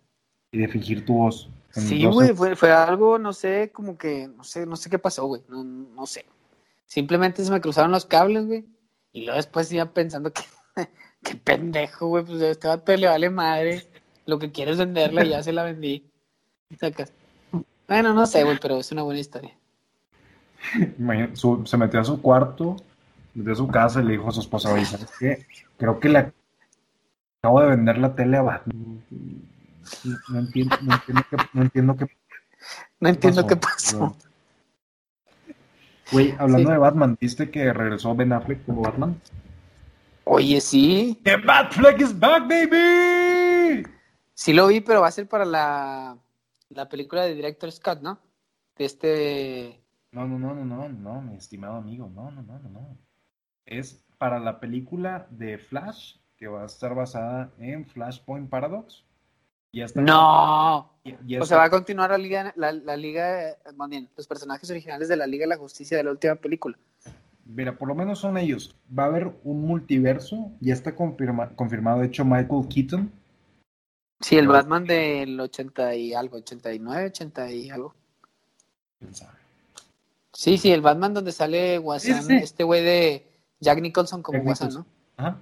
y 0.51 0.57
de 0.57 0.67
fingir 0.67 1.05
tu 1.05 1.13
voz. 1.13 1.49
Sí, 1.71 2.03
güey, 2.05 2.33
fue, 2.33 2.55
fue 2.55 2.71
algo, 2.71 3.19
no 3.19 3.31
sé, 3.31 3.69
como 3.71 3.95
que, 3.97 4.27
no 4.27 4.43
sé, 4.43 4.65
no 4.65 4.75
sé 4.75 4.89
qué 4.89 4.97
pasó, 4.97 5.25
güey, 5.27 5.43
no, 5.49 5.63
no 5.63 6.05
sé. 6.07 6.25
Simplemente 6.87 7.43
se 7.45 7.51
me 7.51 7.61
cruzaron 7.61 7.91
los 7.91 8.05
cables, 8.05 8.47
güey, 8.47 8.65
y 9.13 9.25
luego 9.25 9.37
después 9.37 9.71
iba 9.71 9.85
pensando 9.85 10.33
que, 10.33 10.41
qué 11.23 11.35
pendejo, 11.35 12.07
güey, 12.07 12.25
pues 12.25 12.41
este 12.41 12.67
vato 12.67 12.95
le 12.97 13.07
vale 13.07 13.29
madre, 13.29 13.83
lo 14.25 14.39
que 14.39 14.51
quiere 14.51 14.71
es 14.71 14.77
venderla 14.77 15.23
y 15.25 15.29
ya 15.29 15.43
se 15.43 15.51
la 15.53 15.63
vendí. 15.63 16.03
Sacas. 16.79 17.11
Bueno, 17.87 18.13
no 18.13 18.25
sé, 18.25 18.43
güey, 18.43 18.57
pero 18.61 18.77
es 18.79 18.91
una 18.91 19.01
buena 19.03 19.19
historia. 19.19 19.51
su- 21.33 21.65
se 21.65 21.77
metió 21.77 21.99
a 21.99 22.03
su 22.05 22.21
cuarto, 22.21 22.77
a 23.51 23.55
su 23.55 23.67
casa 23.67 24.01
y 24.01 24.05
le 24.05 24.11
dijo 24.13 24.29
a 24.29 24.31
su 24.31 24.41
esposa, 24.41 24.71
oye, 24.73 24.85
¿sabes 24.85 25.09
qué? 25.19 25.45
Creo 25.77 25.99
que 25.99 26.09
le 26.09 26.33
acabo 27.41 27.61
de 27.61 27.67
vender 27.69 27.97
la 27.97 28.13
tele 28.15 28.37
a 28.37 28.41
Batman. 28.41 29.03
No 30.29 30.39
entiendo, 30.39 30.75
no 30.81 30.93
entiendo 30.93 31.23
qué, 31.29 31.37
no 31.53 31.61
entiendo 31.63 31.95
qué 31.95 32.07
No 32.99 33.09
entiendo 33.09 33.41
pasó. 33.43 33.47
qué 33.47 33.55
pasó. 33.55 34.17
Güey, 36.11 36.33
hablando 36.39 36.69
Sí. 36.69 36.73
de 36.73 36.77
Batman, 36.79 37.17
¿viste 37.19 37.49
que 37.51 37.71
regresó 37.71 38.15
Ben 38.15 38.33
Affleck 38.33 38.65
como 38.65 38.81
Batman? 38.81 39.21
Oye, 40.25 40.59
sí, 40.61 41.19
¡Que 41.23 41.37
Batfleck 41.37 42.01
is 42.01 42.19
back, 42.19 42.47
baby! 42.47 43.83
sí 44.33 44.53
lo 44.53 44.67
vi, 44.67 44.81
pero 44.81 45.01
va 45.01 45.07
a 45.07 45.11
ser 45.11 45.27
para 45.27 45.45
la, 45.45 46.17
la 46.69 46.89
película 46.89 47.23
de 47.23 47.35
Director 47.35 47.71
Scott, 47.71 48.01
¿no? 48.01 48.19
De 48.77 48.85
este... 48.85 49.79
No, 50.11 50.27
no, 50.27 50.39
no, 50.39 50.53
no, 50.55 50.65
no, 50.65 50.89
no, 50.89 51.21
mi 51.21 51.35
estimado 51.37 51.75
amigo, 51.77 52.09
no, 52.13 52.31
no, 52.31 52.41
no, 52.41 52.59
no, 52.59 52.69
no. 52.69 52.97
Es 53.69 54.03
para 54.17 54.39
la 54.39 54.59
película 54.59 55.27
de 55.29 55.57
Flash, 55.57 56.15
que 56.37 56.47
va 56.47 56.63
a 56.63 56.65
estar 56.65 56.95
basada 56.95 57.51
en 57.59 57.85
Flashpoint 57.85 58.49
Paradox. 58.49 59.03
Ya 59.71 59.85
está. 59.85 60.01
¡No! 60.01 60.91
ya- 61.05 61.19
ya 61.27 61.41
O 61.41 61.45
sea, 61.45 61.57
va 61.57 61.65
a 61.65 61.69
continuar 61.69 62.09
la 62.09 62.17
liga, 62.17 62.51
la, 62.55 62.71
la 62.73 62.97
liga, 62.97 63.55
más 63.75 63.89
bien, 63.89 64.09
los 64.17 64.25
personajes 64.27 64.69
originales 64.71 65.07
de 65.07 65.15
la 65.15 65.27
Liga 65.27 65.43
de 65.43 65.49
la 65.49 65.57
Justicia 65.57 65.95
de 65.97 66.03
la 66.03 66.11
última 66.11 66.35
película. 66.35 66.77
Mira, 67.45 67.77
por 67.77 67.87
lo 67.87 67.95
menos 67.95 68.19
son 68.19 68.37
ellos. 68.37 68.75
Va 68.97 69.03
a 69.03 69.07
haber 69.07 69.31
un 69.43 69.61
multiverso, 69.61 70.51
ya 70.59 70.73
está 70.73 70.95
confirma- 70.95 71.55
confirmado, 71.55 71.99
de 71.99 72.07
hecho, 72.07 72.25
Michael 72.25 72.67
Keaton. 72.67 73.11
Sí, 74.21 74.37
el 74.37 74.45
No. 74.47 74.53
Batman 74.53 74.85
del 74.85 75.39
80 75.39 75.95
y 75.95 76.13
algo, 76.13 76.37
89, 76.37 77.05
80 77.07 77.51
y 77.51 77.69
algo. 77.69 77.93
quién 78.99 79.13
sabe. 79.15 79.37
Sí, 80.33 80.57
sí, 80.57 80.71
el 80.71 80.81
Batman 80.81 81.13
donde 81.13 81.31
sale 81.31 81.77
Guasán, 81.77 82.21
Sí, 82.23 82.27
sí. 82.27 82.35
este 82.43 82.63
güey 82.63 82.83
de 82.83 83.25
Jack 83.59 83.81
Nicholson 83.81 84.21
como 84.21 84.39
Guasán, 84.41 84.69
Nicholson. 84.69 84.87
¿no? 85.17 85.23
Ajá. 85.23 85.37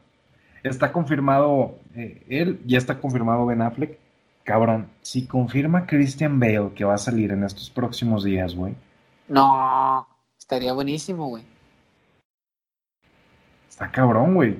Está 0.63 0.91
confirmado 0.91 1.77
eh, 1.95 2.23
él, 2.29 2.61
ya 2.65 2.77
está 2.77 2.99
confirmado 2.99 3.45
Ben 3.45 3.61
Affleck. 3.61 3.97
Cabrón, 4.43 4.89
si 5.01 5.27
confirma 5.27 5.85
Christian 5.85 6.39
Bale 6.39 6.71
que 6.73 6.85
va 6.85 6.93
a 6.95 6.97
salir 6.97 7.31
en 7.31 7.43
estos 7.43 7.69
próximos 7.69 8.23
días, 8.23 8.55
güey. 8.55 8.75
No, 9.27 10.07
estaría 10.37 10.71
buenísimo, 10.73 11.27
güey. 11.27 11.43
Está 13.69 13.91
cabrón, 13.91 14.33
güey. 14.33 14.57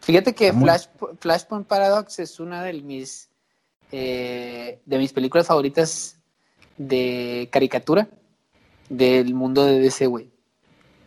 Fíjate 0.00 0.34
que 0.34 0.52
muy- 0.52 0.64
Flash, 0.64 0.86
Flashpoint 1.20 1.66
Paradox 1.66 2.18
es 2.18 2.40
una 2.40 2.62
de 2.62 2.72
mis 2.80 3.28
eh, 3.90 4.80
de 4.86 4.98
mis 4.98 5.12
películas 5.12 5.46
favoritas 5.46 6.18
de 6.78 7.48
caricatura 7.52 8.08
del 8.88 9.34
mundo 9.34 9.64
de 9.64 9.78
DC, 9.80 10.06
güey. 10.06 10.31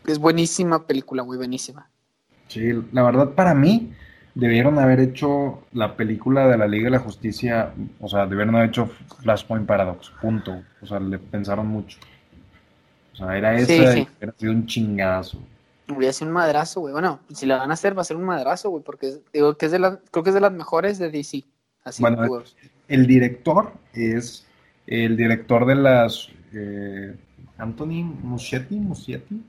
Es 0.08 0.20
buenísima 0.20 0.86
película, 0.88 1.24
güey, 1.24 1.38
buenísima. 1.38 1.89
Sí, 2.48 2.72
la 2.91 3.04
verdad 3.04 3.32
para 3.32 3.54
mí 3.54 3.91
debieron 4.36 4.78
haber 4.80 5.00
hecho 5.00 5.63
la 5.72 5.96
película 5.96 6.48
de 6.48 6.58
la 6.58 6.68
Liga 6.68 6.86
de 6.86 6.91
la 6.91 7.00
Justicia, 7.00 7.74
o 8.00 8.08
sea, 8.08 8.26
debieron 8.28 8.56
haber 8.56 8.70
hecho 8.70 8.88
Flashpoint 9.22 9.65
Paradox, 9.65 10.12
punto. 10.22 10.62
O 10.82 10.86
sea, 10.86 11.00
le 11.00 11.18
pensaron 11.18 11.68
mucho. 11.68 11.98
O 13.13 13.15
sea, 13.18 13.38
era 13.38 13.56
esa 13.56 13.65
Sí, 13.68 13.78
sí. 14.02 14.08
hubiera 14.18 14.34
sido 14.38 14.52
un 14.52 14.65
chingazo. 14.68 15.39
Voy 15.88 16.06
a 16.08 16.10
hacer 16.10 16.28
un 16.28 16.34
madrazo, 16.34 16.82
güey. 16.82 16.91
Bueno, 16.94 17.20
si 17.34 17.46
la 17.46 17.58
van 17.58 17.70
a 17.72 17.76
hacer, 17.76 17.98
va 17.98 18.02
a 18.02 18.06
ser 18.06 18.18
un 18.18 18.24
madrazo, 18.26 18.70
güey, 18.72 18.84
porque 18.84 19.08
es- 19.08 19.20
digo 19.32 19.56
que 19.58 19.68
es 19.68 19.72
de 19.72 19.80
las, 19.80 20.00
creo 20.12 20.24
que 20.24 20.32
es 20.32 20.34
de 20.34 20.41
las 20.41 20.52
mejores 20.52 20.98
de 21.00 21.10
DC. 21.12 21.44
Así, 21.84 22.02
Bueno, 22.02 22.28
güey. 22.28 22.44
El 22.88 23.08
director 23.08 23.72
es 23.94 24.46
el 24.88 25.15
director 25.18 25.65
de 25.65 25.76
las 25.76 26.30
eh, 26.54 27.15
Anthony 27.58 28.04
Muschietti, 28.24 28.76
Muschietti, 28.76 29.41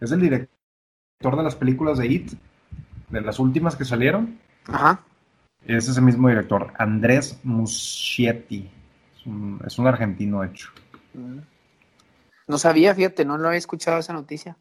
es 0.00 0.12
el 0.12 0.20
director 0.20 1.36
de 1.36 1.42
las 1.42 1.54
películas 1.54 1.98
de 1.98 2.06
It, 2.06 2.32
de 3.10 3.20
las 3.20 3.38
últimas 3.38 3.76
que 3.76 3.84
salieron. 3.84 4.38
Ajá. 4.66 5.00
Es 5.66 5.88
ese 5.88 6.00
mismo 6.00 6.28
director, 6.28 6.72
Andrés 6.78 7.38
Muschietti. 7.42 8.70
Es 9.14 9.26
un, 9.26 9.60
es 9.66 9.78
un 9.78 9.86
argentino, 9.86 10.40
de 10.40 10.48
hecho. 10.48 10.70
No 12.48 12.58
sabía, 12.58 12.94
fíjate, 12.94 13.24
no 13.24 13.36
lo 13.36 13.48
había 13.48 13.58
escuchado 13.58 13.98
esa 13.98 14.12
noticia. 14.12 14.56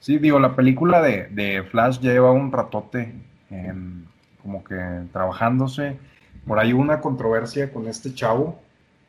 Sí, 0.00 0.18
digo, 0.18 0.38
la 0.38 0.54
película 0.54 1.00
de, 1.00 1.28
de 1.28 1.62
Flash 1.62 2.00
ya 2.00 2.12
lleva 2.12 2.32
un 2.32 2.52
ratote 2.52 3.14
em, 3.50 4.04
como 4.42 4.62
que 4.62 4.76
trabajándose. 5.12 5.96
Por 6.46 6.58
ahí 6.58 6.72
una 6.72 7.00
controversia 7.00 7.72
con 7.72 7.86
este 7.86 8.12
chavo, 8.12 8.60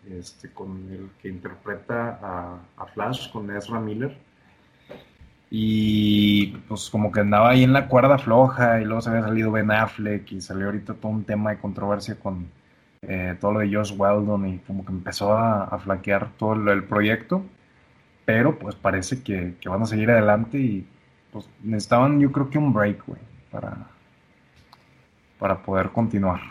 este, 0.07 0.49
con 0.51 0.87
el 0.91 1.09
que 1.21 1.29
interpreta 1.29 2.19
a, 2.21 2.59
a 2.77 2.85
Flash, 2.85 3.31
con 3.31 3.49
Ezra 3.55 3.79
Miller. 3.79 4.15
Y 5.55 6.47
pues 6.67 6.89
como 6.89 7.11
que 7.11 7.19
andaba 7.19 7.51
ahí 7.51 7.63
en 7.63 7.73
la 7.73 7.87
cuerda 7.87 8.17
floja 8.17 8.81
y 8.81 8.85
luego 8.85 9.01
se 9.01 9.11
había 9.11 9.21
salido 9.21 9.51
Ben 9.51 9.69
Affleck 9.69 10.31
y 10.31 10.41
salió 10.41 10.65
ahorita 10.65 10.95
todo 10.95 11.11
un 11.11 11.25
tema 11.25 11.51
de 11.51 11.59
controversia 11.59 12.15
con 12.15 12.47
eh, 13.03 13.37
todo 13.39 13.51
lo 13.51 13.59
de 13.59 13.71
Josh 13.71 13.93
Weldon 13.95 14.47
y 14.47 14.57
como 14.57 14.83
que 14.83 14.91
empezó 14.91 15.31
a, 15.31 15.65
a 15.65 15.77
flaquear 15.77 16.31
todo 16.39 16.53
el, 16.53 16.85
proyecto. 16.85 17.43
Pero 18.25 18.57
pues 18.57 18.73
parece 18.73 19.21
que, 19.21 19.55
van 19.65 19.83
a 19.83 19.85
seguir 19.85 20.09
adelante 20.09 20.57
y 20.57 20.87
pues 21.31 21.47
necesitaban 21.61 22.19
yo 22.19 22.31
creo 22.31 22.49
que 22.49 22.57
un 22.57 22.73
break, 22.73 23.05
güey, 23.05 23.21
para, 23.51 23.77
para 25.37 25.61
poder 25.61 25.91
continuar. 25.91 26.41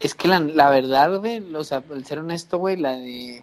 Es 0.00 0.14
que 0.14 0.28
la, 0.28 0.38
la 0.40 0.68
verdad, 0.68 1.18
güey, 1.18 1.54
o 1.54 1.64
sea, 1.64 1.82
el 1.90 2.04
ser 2.04 2.18
honesto, 2.18 2.58
güey, 2.58 2.76
la 2.76 2.92
de 2.92 3.42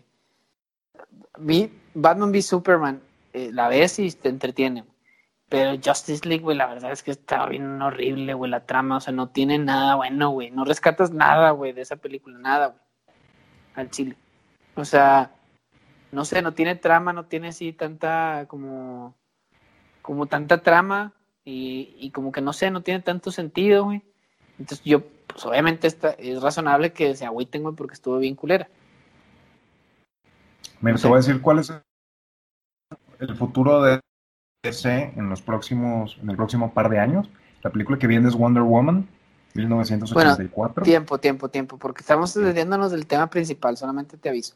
Batman 1.95 2.29
v 2.29 2.41
Superman, 2.43 3.01
eh, 3.35 3.51
la 3.51 3.67
ves 3.67 3.99
y 3.99 4.09
te 4.11 4.29
entretiene. 4.29 4.85
Pero 5.49 5.77
Justice 5.83 6.25
League, 6.25 6.41
güey, 6.41 6.55
la 6.55 6.67
verdad 6.67 6.91
es 6.93 7.03
que 7.03 7.11
está 7.11 7.45
bien 7.47 7.81
horrible, 7.81 8.33
güey, 8.33 8.49
la 8.49 8.65
trama, 8.65 8.97
o 8.97 8.99
sea, 9.01 9.13
no 9.13 9.27
tiene 9.27 9.59
nada 9.59 9.95
bueno, 9.95 10.29
güey, 10.29 10.51
no 10.51 10.63
rescatas 10.63 11.11
nada, 11.11 11.51
güey, 11.51 11.73
de 11.73 11.81
esa 11.81 11.97
película, 11.97 12.37
nada, 12.39 12.67
güey, 12.67 12.79
al 13.75 13.89
chile. 13.91 14.15
O 14.75 14.85
sea, 14.85 15.31
no 16.13 16.23
sé, 16.23 16.41
no 16.41 16.53
tiene 16.53 16.75
trama, 16.75 17.11
no 17.11 17.25
tiene 17.25 17.49
así 17.49 17.73
tanta, 17.73 18.45
como, 18.47 19.15
como 20.01 20.27
tanta 20.27 20.63
trama 20.63 21.11
y, 21.43 21.95
y 21.99 22.11
como 22.11 22.31
que 22.31 22.41
no 22.41 22.53
sé, 22.53 22.71
no 22.71 22.83
tiene 22.83 23.01
tanto 23.01 23.31
sentido, 23.31 23.83
güey. 23.83 24.01
Entonces 24.57 24.83
yo, 24.85 25.03
pues 25.27 25.45
obviamente 25.45 25.87
está, 25.87 26.11
es 26.11 26.41
razonable 26.41 26.93
que 26.93 27.15
se 27.15 27.25
agüiten, 27.25 27.63
güey, 27.63 27.75
porque 27.75 27.95
estuvo 27.95 28.17
bien 28.17 28.35
culera. 28.35 28.69
Mira, 30.79 30.97
te 30.97 31.07
voy 31.07 31.15
a 31.15 31.17
decir 31.17 31.41
cuál 31.41 31.59
es 31.59 31.73
el 33.29 33.35
futuro 33.35 33.81
de 33.81 33.99
DC 34.63 35.13
en 35.15 35.29
los 35.29 35.41
próximos, 35.41 36.17
en 36.21 36.29
el 36.29 36.35
próximo 36.35 36.73
par 36.73 36.89
de 36.89 36.99
años. 36.99 37.29
La 37.61 37.71
película 37.71 37.97
que 37.97 38.07
viene 38.07 38.27
es 38.27 38.35
Wonder 38.35 38.63
Woman, 38.63 39.07
1984. 39.53 40.83
Tiempo, 40.83 41.17
tiempo, 41.17 41.49
tiempo, 41.49 41.77
porque 41.77 42.01
estamos 42.01 42.33
desviándonos 42.33 42.91
del 42.91 43.07
tema 43.07 43.27
principal, 43.29 43.77
solamente 43.77 44.17
te 44.17 44.29
aviso. 44.29 44.55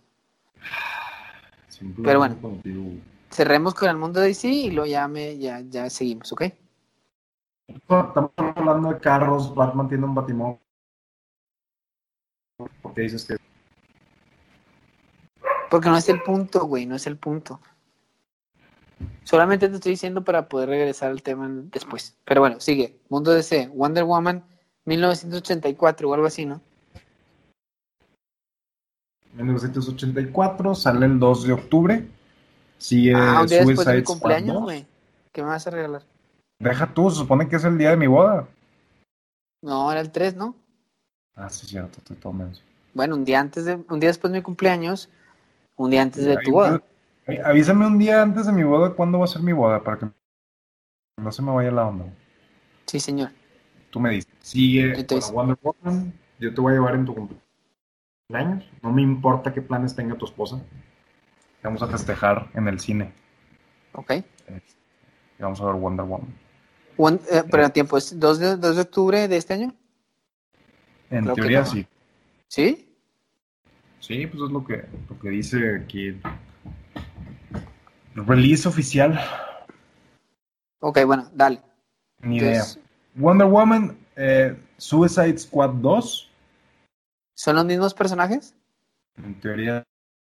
Siempre 1.70 2.04
Pero 2.04 2.20
bueno. 2.20 2.38
contigo. 2.42 2.84
Cerremos 3.32 3.74
con 3.74 3.90
el 3.90 3.98
mundo 3.98 4.20
de 4.20 4.28
DC 4.28 4.48
y 4.48 4.72
luego 4.72 4.88
ya, 4.88 5.08
me, 5.08 5.38
ya, 5.38 5.62
ya 5.62 5.90
seguimos, 5.90 6.32
¿ok? 6.34 6.44
Estamos 7.68 8.32
hablando 8.38 8.90
de 8.90 9.00
carros, 9.00 9.54
Batman 9.54 9.88
tiene 9.88 10.06
un 10.06 10.16
batimóvil. 10.16 10.60
¿Por 12.82 12.94
qué 12.94 13.02
dices 13.02 13.26
que 13.26 13.38
Porque 15.70 15.90
no 15.90 15.98
es 15.98 16.10
el 16.10 16.22
punto, 16.22 16.66
güey, 16.66 16.86
no 16.86 16.96
es 16.96 17.08
el 17.08 17.18
punto. 17.18 17.62
Solamente 19.24 19.70
te 19.70 19.76
estoy 19.76 19.92
diciendo 19.92 20.24
para 20.24 20.50
poder 20.50 20.70
regresar 20.70 21.12
al 21.12 21.22
tema 21.22 21.50
después. 21.50 22.18
Pero 22.26 22.42
bueno, 22.42 22.60
sigue. 22.60 22.98
Mundo 23.10 23.32
DC, 23.32 23.70
Wonder 23.74 24.04
Woman 24.04 24.44
1984 24.86 26.10
o 26.10 26.14
algo 26.14 26.26
así, 26.26 26.46
¿no? 26.46 26.62
1984 29.34 30.76
sale 30.76 31.06
el 31.06 31.20
2 31.20 31.44
de 31.44 31.54
octubre. 31.54 32.08
Sigue 32.78 33.14
ah, 33.14 33.42
un 33.42 33.48
día 33.48 33.64
después 33.64 33.86
de 33.86 33.98
mi 33.98 34.04
cumpleaños, 34.04 34.56
2. 34.56 34.64
güey. 34.64 34.86
¿Qué 35.32 35.44
me 35.44 35.50
vas 35.50 35.68
a 35.68 35.70
regalar? 35.70 36.04
Deja 36.60 36.94
tú, 36.94 37.10
se 37.10 37.18
supone 37.18 37.48
que 37.48 37.58
es 37.58 37.64
el 37.64 37.78
día 37.78 37.92
de 37.92 37.98
mi 37.98 38.08
boda. 38.08 38.48
No, 39.62 39.92
era 39.92 40.02
el 40.02 40.12
3, 40.12 40.36
¿no? 40.36 40.56
Ah, 41.36 41.50
sí, 41.50 41.68
cierto, 41.68 42.00
te 42.02 42.16
tomas. 42.16 42.62
Bueno, 42.94 43.16
un 43.16 43.24
día 43.24 43.40
antes 43.40 43.66
de, 43.66 43.76
un 43.90 44.00
día 44.00 44.10
después 44.10 44.32
de 44.34 44.40
mi 44.40 44.44
cumpleaños, 44.44 45.10
un 45.76 45.92
día 45.92 46.02
antes 46.02 46.26
de 46.26 46.38
tu 46.38 46.52
boda. 46.52 46.82
Avísame 47.38 47.86
un 47.86 47.98
día 48.00 48.22
antes 48.22 48.46
de 48.46 48.52
mi 48.54 48.64
boda 48.64 48.94
cuándo 48.94 49.20
va 49.20 49.26
a 49.26 49.28
ser 49.28 49.42
mi 49.42 49.54
boda 49.54 49.84
para 49.84 50.00
que 50.00 50.08
no 51.18 51.32
se 51.32 51.42
me 51.42 51.52
vaya 51.52 51.72
la 51.72 51.88
onda. 51.88 52.06
Sí, 52.86 53.00
señor. 53.00 53.30
Tú 53.90 54.00
me 54.00 54.12
dices, 54.12 54.32
sigue 54.42 55.06
con 55.06 55.20
Wonder 55.34 55.58
Woman, 55.62 56.14
yo 56.40 56.54
te 56.54 56.62
voy 56.62 56.74
a 56.74 56.76
llevar 56.76 56.96
en 56.96 57.06
tu 57.06 57.16
cumpleaños. 57.16 58.70
No 58.82 58.92
me 58.92 59.02
importa 59.02 59.54
qué 59.54 59.62
planes 59.62 59.96
tenga 59.96 60.16
tu 60.16 60.26
esposa. 60.26 60.62
Vamos 61.64 61.82
a 61.82 61.88
festejar 61.88 62.50
en 62.54 62.68
el 62.68 62.80
cine. 62.80 63.12
Ok. 63.94 64.12
Y 64.12 65.42
vamos 65.42 65.60
a 65.62 65.66
ver 65.66 65.76
Wonder 65.76 66.06
Woman. 66.06 66.34
One- 66.98 67.20
eh, 67.32 67.44
pero 67.50 67.66
a 67.66 67.70
tiempo, 67.70 67.98
¿es 67.98 68.20
2 68.20 68.40
de, 68.40 68.58
2 68.58 68.76
de 68.76 68.82
octubre 68.82 69.28
de 69.28 69.38
este 69.38 69.54
año? 69.54 69.74
En 71.10 71.24
Creo 71.24 71.36
teoría 71.36 71.60
no. 71.62 71.66
sí. 71.66 71.88
¿Sí? 72.48 72.96
Sí, 74.00 74.28
pues 74.28 74.44
es 74.44 74.52
lo 74.52 74.66
que, 74.66 74.86
lo 75.10 75.20
que 75.20 75.30
dice 75.30 75.76
aquí. 75.76 76.20
El 78.20 78.26
release 78.26 78.68
oficial. 78.68 79.18
Ok, 80.80 81.00
bueno, 81.06 81.30
dale. 81.34 81.62
Ni 82.22 82.38
idea. 82.38 82.52
Entonces, 82.52 82.80
Wonder 83.16 83.48
Woman, 83.48 83.98
eh, 84.18 84.58
Suicide 84.76 85.38
Squad 85.38 85.70
2. 85.76 86.30
¿Son 87.34 87.56
los 87.56 87.64
mismos 87.64 87.94
personajes? 87.94 88.56
En 89.24 89.40
teoría 89.40 89.86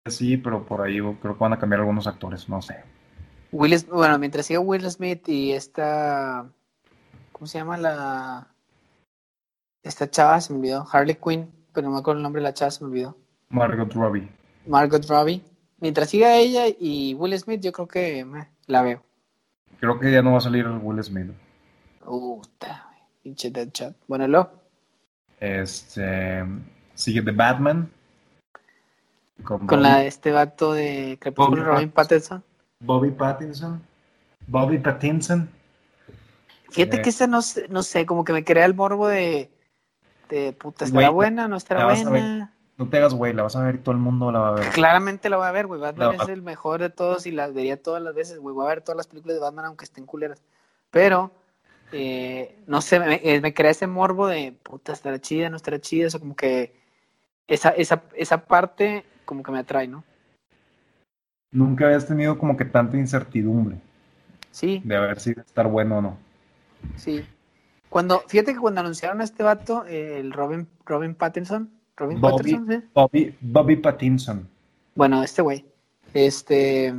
sí, 0.08 0.38
pero 0.38 0.66
por 0.66 0.82
ahí 0.82 0.98
creo 0.98 1.20
que 1.20 1.40
van 1.40 1.54
a 1.54 1.60
cambiar 1.60 1.82
algunos 1.82 2.08
actores, 2.08 2.50
no 2.50 2.60
sé. 2.60 2.84
Will, 3.52 3.76
bueno, 3.92 4.18
mientras 4.18 4.48
siga 4.48 4.60
Will 4.60 4.90
Smith 4.90 5.30
y 5.30 5.52
esta, 5.52 6.50
¿cómo 7.32 7.46
se 7.46 7.60
llama 7.60 7.78
la, 7.78 8.48
esta 9.84 10.10
chava? 10.10 10.42
Se 10.42 10.54
me 10.54 10.60
olvidó, 10.60 10.88
Harley 10.92 11.16
Quinn, 11.24 11.52
pero 11.72 11.88
no 11.88 11.94
me 11.94 12.00
acuerdo 12.00 12.18
el 12.18 12.24
nombre 12.24 12.42
de 12.42 12.46
la 12.46 12.54
chava, 12.56 12.72
se 12.72 12.84
me 12.84 12.90
olvidó. 12.90 13.18
Margot 13.50 13.94
Robbie. 13.94 14.28
Margot 14.66 15.06
Robbie. 15.08 15.44
Mientras 15.86 16.10
siga 16.10 16.36
ella 16.36 16.64
y 16.80 17.14
Will 17.14 17.38
Smith, 17.38 17.62
yo 17.62 17.72
creo 17.72 17.88
que 17.88 18.26
la 18.66 18.82
veo. 18.82 19.04
Creo 19.80 20.00
que 20.00 20.12
ya 20.12 20.24
no 20.24 20.32
va 20.32 20.40
a 20.40 20.42
salir 20.42 20.68
Will 20.68 21.04
Smith. 21.04 21.28
Puta, 22.04 22.90
pinche 23.22 23.52
Deadshot. 23.52 23.96
Bueno, 24.08 24.28
lo. 24.28 24.50
Este 25.40 26.44
sigue 26.96 27.22
The 27.22 27.30
Batman. 27.30 27.92
Con, 29.44 29.68
Con 29.68 29.84
la 29.84 30.04
este 30.06 30.32
vato 30.32 30.74
de 30.74 31.20
Crepúsculo, 31.22 31.64
Robin 31.66 31.92
Pattinson. 31.92 32.44
Bobby 32.80 33.12
Pattinson. 33.12 33.80
Bobby 34.48 34.80
Pattinson. 34.80 35.48
Fíjate 36.72 36.98
Eh. 36.98 37.02
que 37.04 37.10
esa 37.10 37.28
no, 37.28 37.44
sé- 37.44 37.68
no 37.70 37.84
sé, 37.84 38.08
como 38.08 38.24
que 38.26 38.34
me 38.34 38.44
crea 38.44 38.66
el 38.66 38.74
morbo 38.74 39.08
de, 39.08 39.52
de 40.30 40.52
puta, 40.54 40.86
¿estará 40.86 41.10
Güey, 41.10 41.14
buena? 41.30 41.48
¿No 41.48 41.58
estará 41.58 41.86
buena? 41.86 42.55
No 42.78 42.90
te 42.90 42.98
hagas 42.98 43.14
güey, 43.14 43.34
la 43.34 43.44
vas 43.44 43.56
a 43.56 43.64
ver 43.64 43.76
y 43.76 43.78
todo 43.78 43.94
el 43.94 44.02
mundo 44.02 44.32
la 44.32 44.40
va 44.40 44.50
a 44.50 44.56
ver. 44.56 44.70
Claramente 44.74 45.30
lo 45.30 45.38
voy 45.38 45.48
a 45.48 45.52
ver, 45.52 45.66
güey. 45.68 45.80
Batman 45.80 46.18
La- 46.18 46.24
es 46.24 46.30
el 46.30 46.42
mejor 46.42 46.82
de 46.82 46.90
todos 46.90 47.26
y 47.26 47.32
la 47.32 47.48
vería 47.48 47.82
todas 47.82 48.02
las 48.04 48.14
veces, 48.14 48.40
güey. 48.40 48.54
Voy 48.54 48.66
a 48.66 48.70
ver 48.70 48.82
todas 48.82 48.98
las 48.98 49.08
películas 49.08 49.36
de 49.36 49.42
Batman 49.42 49.66
aunque 49.66 49.86
estén 49.86 50.06
culeras. 50.06 50.42
Pero, 50.92 51.32
eh, 51.94 52.58
no 52.68 52.82
sé, 52.82 53.00
me, 53.00 53.22
eh, 53.24 53.40
me 53.40 53.54
crea 53.54 53.72
ese 53.72 53.88
morbo 53.88 54.28
de, 54.28 54.54
puta, 54.64 54.92
estará 54.92 55.20
chida, 55.20 55.50
no 55.50 55.56
estará 55.56 55.80
chida. 55.80 56.08
Eso 56.08 56.20
como 56.20 56.36
que 56.36 56.76
esa, 57.48 57.70
esa, 57.70 58.04
esa 58.14 58.46
parte 58.46 59.06
como 59.24 59.42
que 59.42 59.52
me 59.52 59.60
atrae, 59.60 59.88
¿no? 59.88 60.04
Nunca 61.52 61.86
habías 61.86 62.06
tenido 62.06 62.38
como 62.38 62.58
que 62.58 62.66
tanta 62.66 62.98
incertidumbre 62.98 63.78
Sí, 64.52 64.82
de 64.84 65.00
ver 65.00 65.20
si 65.20 65.34
va 65.34 65.42
estar 65.42 65.68
bueno 65.68 66.00
o 66.00 66.02
no. 66.02 66.18
sí. 66.98 67.26
Cuando, 67.90 68.20
fíjate 68.28 68.54
que 68.54 68.60
cuando 68.60 68.82
anunciaron 68.82 69.22
a 69.22 69.24
este 69.24 69.42
vato, 69.44 69.86
eh, 69.86 70.20
el 70.20 70.34
Robin, 70.34 70.68
Robin 70.86 71.16
Pattinson, 71.16 71.70
Robin 71.98 72.20
Bobby. 72.20 72.54
Pattinson, 72.54 72.82
¿sí? 72.82 72.88
Bobby, 72.94 73.36
Bobby 73.42 73.76
Pattinson. 73.78 74.50
Bueno, 74.96 75.24
este 75.24 75.42
güey. 75.42 75.66
Este. 76.14 76.94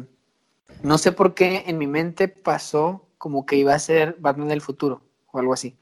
No 0.82 0.98
sé 0.98 1.12
por 1.12 1.34
qué 1.34 1.64
en 1.66 1.78
mi 1.78 1.86
mente 1.86 2.28
pasó 2.28 3.06
como 3.18 3.46
que 3.46 3.56
iba 3.56 3.74
a 3.74 3.78
ser 3.78 4.16
Batman 4.18 4.48
del 4.48 4.60
futuro 4.60 5.00
o 5.32 5.38
algo 5.38 5.52
así. 5.54 5.74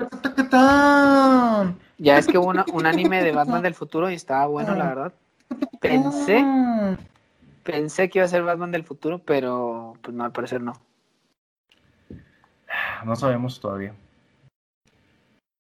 Ya 1.99 2.19
es 2.19 2.27
que 2.27 2.39
hubo 2.39 2.47
una- 2.49 2.65
un 2.73 2.87
anime 2.87 3.23
de 3.23 3.33
Batman 3.33 3.63
del 3.63 3.75
futuro 3.75 4.11
y 4.11 4.15
estaba 4.15 4.47
bueno, 4.47 4.75
la 4.75 4.85
verdad. 4.87 5.13
Pensé, 5.81 6.45
pensé 7.63 8.09
que 8.09 8.19
iba 8.21 8.27
a 8.27 8.29
ser 8.29 8.43
Batman 8.43 8.71
del 8.71 8.85
futuro, 8.85 9.19
pero 9.21 9.95
pues 10.01 10.15
no, 10.17 10.25
al 10.25 10.33
parecer 10.33 10.61
no. 10.61 10.73
No 13.05 13.17
sabemos 13.17 13.61
todavía. 13.61 13.95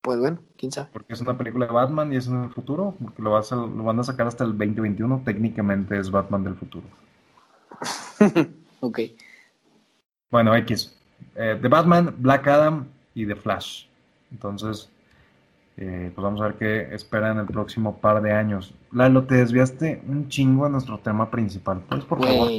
Pues 0.04 0.18
bueno, 0.18 0.38
quién 0.58 0.70
sabe. 0.70 0.90
Porque 0.92 1.14
es 1.14 1.20
una 1.22 1.36
película 1.38 1.64
de 1.64 1.72
Batman 1.72 2.12
y 2.12 2.16
es 2.16 2.26
en 2.28 2.44
el 2.44 2.50
futuro. 2.50 2.94
Porque 3.02 3.22
lo, 3.22 3.30
vas 3.30 3.50
a- 3.52 3.56
lo 3.56 3.82
van 3.84 3.98
a 3.98 4.04
sacar 4.04 4.26
hasta 4.26 4.44
el 4.44 4.50
2021. 4.50 5.22
Técnicamente 5.24 5.98
es 5.98 6.10
Batman 6.10 6.44
del 6.44 6.54
futuro. 6.56 6.84
Ok. 8.80 9.00
Bueno, 10.30 10.54
X. 10.56 10.94
Eh, 11.36 11.58
The 11.60 11.68
Batman, 11.68 12.14
Black 12.18 12.46
Adam 12.48 12.86
y 13.14 13.24
The 13.24 13.34
Flash. 13.34 13.86
Entonces, 14.30 14.90
eh, 15.78 16.12
pues 16.14 16.22
vamos 16.22 16.42
a 16.42 16.48
ver 16.48 16.54
qué 16.56 16.94
espera 16.94 17.30
en 17.32 17.38
el 17.38 17.46
próximo 17.46 17.96
par 17.96 18.20
de 18.20 18.32
años. 18.32 18.74
Lalo, 18.92 19.24
te 19.24 19.36
desviaste 19.36 20.02
un 20.06 20.28
chingo 20.28 20.66
a 20.66 20.68
nuestro 20.68 20.98
tema 20.98 21.30
principal. 21.30 21.80
Pues, 21.88 22.04
por 22.04 22.22
favor, 22.22 22.50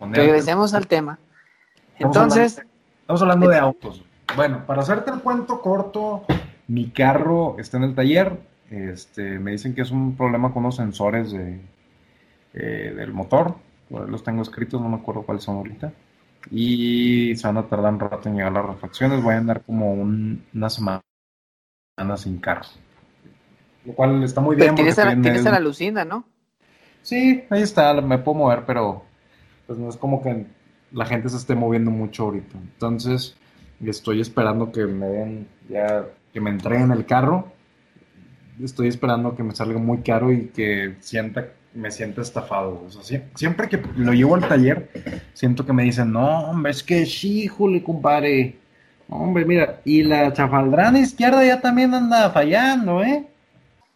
ponerte- 0.00 0.16
regresemos 0.20 0.74
al 0.74 0.88
tema. 0.88 1.20
Estamos 1.94 2.16
Entonces, 2.16 2.62
Estamos 3.02 3.22
hablando 3.22 3.48
de 3.48 3.58
autos. 3.58 4.02
Bueno, 4.34 4.66
para 4.66 4.82
hacerte 4.82 5.12
el 5.12 5.20
cuento 5.20 5.60
corto, 5.62 6.24
mi 6.68 6.90
carro 6.90 7.56
está 7.58 7.78
en 7.78 7.84
el 7.84 7.94
taller. 7.94 8.38
Este, 8.70 9.38
me 9.38 9.52
dicen 9.52 9.74
que 9.74 9.82
es 9.82 9.90
un 9.90 10.16
problema 10.16 10.52
con 10.52 10.62
los 10.64 10.76
sensores 10.76 11.32
de, 11.32 11.60
eh, 12.54 12.94
del 12.96 13.12
motor. 13.12 13.56
Los 13.90 14.22
tengo 14.22 14.42
escritos, 14.42 14.80
no 14.80 14.88
me 14.88 14.96
acuerdo 14.96 15.22
cuáles 15.22 15.44
son 15.44 15.56
ahorita. 15.56 15.92
Y 16.50 17.34
se 17.36 17.46
van 17.46 17.58
a 17.58 17.66
tardar 17.68 17.94
un 17.94 18.00
rato 18.00 18.28
en 18.28 18.36
llegar 18.36 18.52
las 18.52 18.66
refacciones. 18.66 19.22
Voy 19.22 19.34
a 19.34 19.38
andar 19.38 19.62
como 19.62 19.92
un- 19.92 20.44
una 20.54 20.70
semana 20.70 21.02
sin 22.16 22.38
carro. 22.38 22.66
Lo 23.84 23.92
cual 23.94 24.22
está 24.22 24.40
muy 24.40 24.54
bien. 24.56 24.68
pero 24.68 24.76
tienes, 24.76 24.94
porque 24.94 25.00
a, 25.00 25.04
la- 25.06 25.10
estoy 25.10 25.12
en 25.12 25.22
tienes 25.22 25.40
medio 25.42 25.48
a 25.48 25.52
de 25.52 25.52
la 25.52 25.60
Lucinda, 25.60 26.04
¿no? 26.04 26.28
Sí, 27.02 27.44
ahí 27.50 27.62
está, 27.62 27.94
me 28.00 28.18
puedo 28.18 28.38
mover, 28.38 28.64
pero 28.66 29.02
pues 29.66 29.78
no 29.78 29.88
es 29.88 29.96
como 29.96 30.22
que 30.22 30.46
la 30.92 31.06
gente 31.06 31.28
se 31.28 31.36
esté 31.36 31.54
moviendo 31.54 31.90
mucho 31.90 32.24
ahorita. 32.24 32.58
Entonces, 32.58 33.36
estoy 33.84 34.20
esperando 34.20 34.72
que 34.72 34.86
me 34.86 35.06
den 35.06 35.48
ya, 35.68 36.06
que 36.32 36.40
me 36.40 36.50
entreguen 36.50 36.90
el 36.90 37.06
carro. 37.06 37.52
Estoy 38.62 38.88
esperando 38.88 39.36
que 39.36 39.42
me 39.42 39.54
salga 39.54 39.78
muy 39.78 39.98
caro 39.98 40.32
y 40.32 40.46
que 40.48 40.96
sienta, 41.00 41.46
me 41.74 41.90
sienta 41.90 42.22
estafado. 42.22 42.84
O 42.86 42.90
sea, 42.90 43.02
sie- 43.02 43.24
siempre 43.36 43.68
que 43.68 43.80
lo 43.96 44.12
llevo 44.12 44.34
al 44.34 44.48
taller, 44.48 44.90
siento 45.32 45.64
que 45.64 45.72
me 45.72 45.84
dicen, 45.84 46.12
no, 46.12 46.50
hombre, 46.50 46.72
es 46.72 46.82
que 46.82 47.06
sí, 47.06 47.46
Juli, 47.46 47.80
compadre. 47.82 48.56
Hombre, 49.08 49.44
mira, 49.44 49.80
y 49.84 50.02
la 50.02 50.32
chafaldrana 50.32 50.98
izquierda 50.98 51.44
ya 51.44 51.60
también 51.60 51.94
anda 51.94 52.30
fallando, 52.30 53.02
¿eh? 53.02 53.26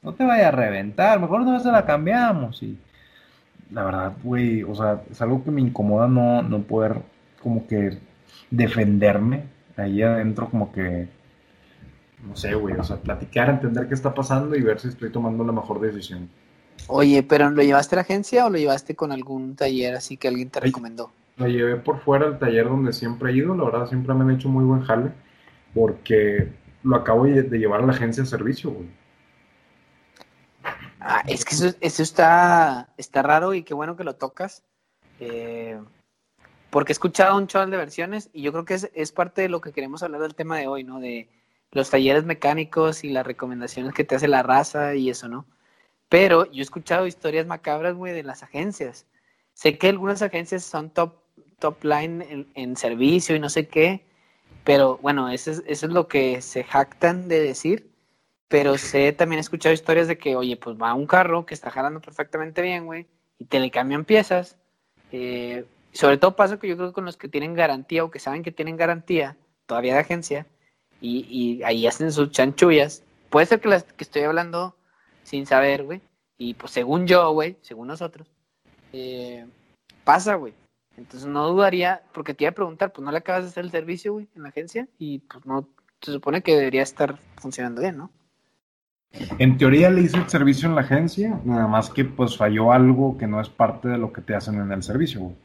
No 0.03 0.15
te 0.15 0.25
vaya 0.25 0.49
a 0.49 0.53
reventar, 0.53 1.21
mejor 1.21 1.45
no 1.45 1.59
se 1.61 1.71
la 1.71 1.85
cambiamos. 1.85 2.63
Y 2.63 2.79
la 3.73 3.85
verdad, 3.85 4.13
güey, 4.23 4.63
o 4.63 4.75
sea, 4.75 5.03
es 5.11 5.21
algo 5.21 5.45
que 5.45 5.51
me 5.51 5.61
incomoda 5.61 6.09
no, 6.09 6.43
no 6.43 6.61
poder 6.63 7.03
como 7.43 7.67
que 7.67 7.99
defenderme 8.51 9.45
ahí 9.77 10.03
adentro, 10.03 10.49
como 10.49 10.73
que, 10.73 11.09
no 12.23 12.37
sé, 12.37 12.55
güey, 12.55 12.75
o 12.77 12.85
sea, 12.85 12.97
platicar, 12.97 13.51
entender 13.51 13.89
qué 13.89 13.95
está 13.95 14.15
pasando 14.15 14.55
y 14.57 14.63
ver 14.63 14.79
si 14.81 14.89
estoy 14.89 15.11
tomando 15.11 15.45
la 15.45 15.53
mejor 15.53 15.81
decisión. 15.81 16.29
Oye, 16.89 17.23
pero 17.23 17.51
¿lo 17.51 17.63
llevaste 17.63 17.95
a 17.95 17.97
la 17.97 18.03
agencia 18.03 18.47
o 18.47 18.51
lo 18.51 18.59
llevaste 18.59 18.97
con 18.97 19.13
algún 19.13 19.57
taller 19.57 19.95
así 19.95 20.17
que 20.17 20.29
alguien 20.29 20.51
te 20.51 20.61
recomendó? 20.61 21.11
Lo 21.37 21.47
llevé 21.47 21.77
por 21.77 22.01
fuera 22.01 22.27
al 22.27 22.39
taller 22.39 22.69
donde 22.69 22.93
siempre 22.93 23.31
he 23.31 23.37
ido, 23.37 23.55
la 23.55 23.65
verdad 23.65 23.87
siempre 23.87 24.15
me 24.15 24.25
han 24.25 24.31
hecho 24.31 24.49
muy 24.49 24.65
buen 24.65 24.83
jale, 24.83 25.13
porque 25.75 26.49
lo 26.83 26.97
acabo 26.97 27.25
de 27.25 27.59
llevar 27.59 27.83
a 27.83 27.87
la 27.87 27.93
agencia 27.93 28.23
de 28.23 28.29
servicio, 28.29 28.71
güey. 28.71 28.89
Ah, 31.01 31.23
es 31.27 31.45
que 31.45 31.55
eso, 31.55 31.77
eso 31.81 32.03
está, 32.03 32.89
está 32.97 33.23
raro 33.23 33.55
y 33.55 33.65
qué 33.65 33.75
bueno 33.75 33.97
que 33.97 34.05
lo 34.05 34.15
tocas. 34.15 34.63
eh, 35.19 35.79
porque 36.71 36.93
he 36.93 36.95
escuchado 36.95 37.37
un 37.37 37.49
chorro 37.49 37.71
de 37.71 37.77
versiones 37.77 38.31
y 38.33 38.41
yo 38.41 38.51
creo 38.51 38.65
que 38.65 38.73
es, 38.73 38.91
es 38.95 39.13
parte 39.13 39.43
de 39.43 39.51
lo 39.51 39.61
que 39.61 39.73
queremos 39.73 40.03
hablar 40.03 40.23
del 40.23 40.35
tema 40.35 40.57
de 40.57 40.69
hoy, 40.69 40.85
¿no? 40.85 41.01
De 41.01 41.29
los 41.73 41.91
talleres 41.91 42.25
mecánicos 42.25 43.03
y 43.03 43.11
las 43.11 43.27
recomendaciones 43.27 43.95
que 43.95 44.05
te 44.05 44.15
hace 44.15 44.29
la 44.29 44.43
raza 44.43 44.95
y 44.95 45.11
eso, 45.11 45.29
¿no? 45.29 45.47
Pero 46.09 46.45
yo 46.53 46.61
he 46.61 46.63
escuchado 46.63 47.07
historias 47.07 47.47
macabras, 47.47 47.95
güey, 47.95 48.13
de 48.13 48.23
las 48.23 48.43
agencias. 48.43 49.07
Sé 49.55 49.79
que 49.79 49.89
algunas 49.89 50.21
agencias 50.23 50.65
son 50.65 50.91
top, 50.91 51.15
top 51.59 51.83
line 51.85 52.47
en, 52.55 52.77
servicio 52.77 53.35
y 53.35 53.41
no 53.41 53.49
sé 53.49 53.69
qué, 53.69 54.05
pero 54.65 54.99
bueno, 54.99 55.31
eso 55.31 55.51
es, 55.51 55.63
eso 55.67 55.87
es 55.87 55.93
lo 55.93 56.09
que 56.09 56.43
se 56.43 56.65
jactan 56.65 57.29
de 57.29 57.41
decir. 57.41 57.91
Pero 58.49 58.77
sé, 58.77 59.13
también 59.13 59.39
he 59.39 59.41
escuchado 59.41 59.73
historias 59.73 60.09
de 60.09 60.19
que, 60.19 60.37
oye, 60.37 60.59
pues 60.59 60.77
va 60.77 60.93
un 60.93 61.07
carro 61.07 61.47
que 61.47 61.55
está 61.55 61.71
jalando 61.71 62.01
perfectamente 62.03 62.61
bien, 62.61 62.85
güey, 62.85 63.07
y 63.39 63.47
te 63.47 63.59
le 63.61 63.71
cambian 63.71 64.05
piezas. 64.05 64.59
Eh, 65.11 65.65
sobre 65.93 66.19
todo 66.19 66.37
pasa 66.37 66.59
que 66.59 66.69
yo 66.69 66.77
creo 66.77 66.89
que 66.89 66.95
con 66.95 67.07
los 67.07 67.17
que 67.17 67.29
tienen 67.29 67.55
garantía 67.55 68.05
o 68.05 68.11
que 68.11 68.19
saben 68.19 68.43
que 68.43 68.53
tienen 68.53 68.77
garantía, 68.77 69.39
todavía 69.67 69.95
de 69.95 70.01
agencia, 70.01 70.47
y, 71.03 71.27
y 71.29 71.63
ahí 71.65 71.87
hacen 71.87 72.11
sus 72.13 72.31
chanchullas. 72.31 73.03
Puede 73.29 73.47
ser 73.47 73.61
que 73.61 73.69
las 73.69 73.85
que 73.85 74.05
estoy 74.05 74.23
hablando 74.23 74.75
sin 75.25 75.47
saber, 75.47 75.85
güey, 75.85 76.01
y 76.39 76.55
pues 76.55 76.73
según 76.73 77.07
yo, 77.07 77.33
güey, 77.33 77.57
según 77.61 77.89
nosotros, 77.89 78.27
eh, 78.93 79.47
pasa, 80.05 80.37
güey. 80.37 80.55
Entonces 80.97 81.29
no 81.29 81.49
dudaría, 81.49 82.03
porque 82.13 82.35
te 82.35 82.45
iba 82.45 82.51
a 82.51 82.55
preguntar, 82.55 82.93
pues 82.93 83.05
no 83.05 83.11
le 83.11 83.19
acabas 83.19 83.45
de 83.45 83.49
hacer 83.51 83.65
el 83.65 83.71
servicio, 83.71 84.15
güey, 84.15 84.29
en 84.37 84.43
la 84.43 84.49
agencia, 84.51 84.89
y 84.99 85.21
pues 85.21 85.47
no, 85.47 85.69
se 86.01 86.13
supone 86.13 86.43
que 86.43 86.57
debería 86.57 86.83
estar 86.83 87.19
funcionando 87.37 87.81
bien, 87.81 87.97
¿no? 87.97 88.11
En 89.39 89.59
teoría 89.59 89.91
le 89.91 90.03
hice 90.03 90.17
el 90.17 90.29
servicio 90.29 90.69
en 90.69 90.75
la 90.75 90.81
agencia, 90.81 91.39
nada 91.45 91.67
más 91.67 91.91
que 91.91 92.05
pues 92.05 92.37
falló 92.37 92.73
algo 92.73 93.19
que 93.19 93.27
no 93.27 93.41
es 93.41 93.49
parte 93.49 93.89
de 93.89 93.99
lo 93.99 94.13
que 94.13 94.23
te 94.23 94.35
hacen 94.35 94.55
en 94.57 94.73
el 94.73 94.83
servicio, 94.83 95.21
güey. 95.21 95.37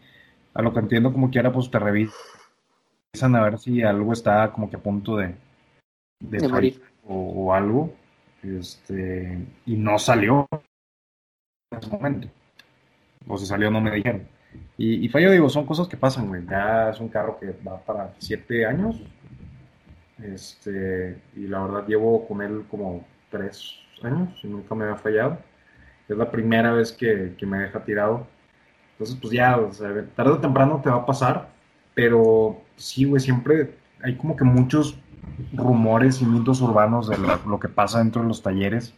A 0.53 0.61
lo 0.61 0.73
que 0.73 0.79
entiendo 0.79 1.11
como 1.11 1.29
quiera, 1.29 1.51
pues 1.51 1.69
te 1.69 1.77
revisan 1.77 3.35
a 3.35 3.43
ver 3.43 3.59
si 3.59 3.83
algo 3.83 4.13
está 4.13 4.51
como 4.51 4.69
que 4.69 4.77
a 4.77 4.79
punto 4.79 5.17
de, 5.17 5.35
de, 6.19 6.47
morir 6.47 6.81
o, 7.05 7.53
algo. 7.53 7.93
Este, 8.43 9.37
y 9.65 9.75
no 9.75 9.99
salió 9.99 10.47
en 11.71 11.79
ese 11.79 11.89
momento. 11.89 12.27
O 13.27 13.37
si 13.37 13.45
salió 13.45 13.69
no 13.71 13.81
me 13.81 13.91
dijeron. 13.91 14.27
Y, 14.77 15.05
y 15.05 15.09
fallo, 15.09 15.31
digo, 15.31 15.49
son 15.49 15.65
cosas 15.65 15.87
que 15.87 15.97
pasan, 15.97 16.27
güey. 16.27 16.45
Ya 16.49 16.89
es 16.89 16.99
un 16.99 17.09
carro 17.09 17.37
que 17.39 17.55
va 17.67 17.79
para 17.79 18.13
siete 18.19 18.65
años. 18.65 19.01
Este, 20.21 21.21
y 21.35 21.47
la 21.47 21.61
verdad 21.63 21.87
llevo 21.87 22.27
con 22.27 22.41
él 22.41 22.65
como 22.69 23.05
tres 23.29 23.75
años 24.03 24.29
y 24.43 24.47
nunca 24.47 24.75
me 24.75 24.85
ha 24.85 24.95
fallado. 24.95 25.37
Es 26.07 26.17
la 26.17 26.31
primera 26.31 26.71
vez 26.71 26.91
que, 26.91 27.35
me 27.45 27.59
deja 27.59 27.83
tirado. 27.83 28.27
Entonces, 28.93 29.17
pues 29.21 29.33
ya, 29.33 29.59
tarde 30.15 30.31
o 30.31 30.39
temprano 30.39 30.81
te 30.83 30.89
va 30.89 30.97
a 30.97 31.05
pasar, 31.05 31.49
pero 31.93 32.61
sí, 32.75 33.05
güey, 33.05 33.21
siempre 33.21 33.75
hay 34.01 34.15
como 34.15 34.35
que 34.35 34.43
muchos 34.43 34.97
rumores 35.53 36.21
y 36.21 36.25
mitos 36.25 36.61
urbanos 36.61 37.07
de 37.07 37.17
lo, 37.17 37.59
que 37.59 37.69
pasa 37.69 37.99
dentro 37.99 38.21
de 38.21 38.27
los 38.27 38.41
talleres, 38.41 38.93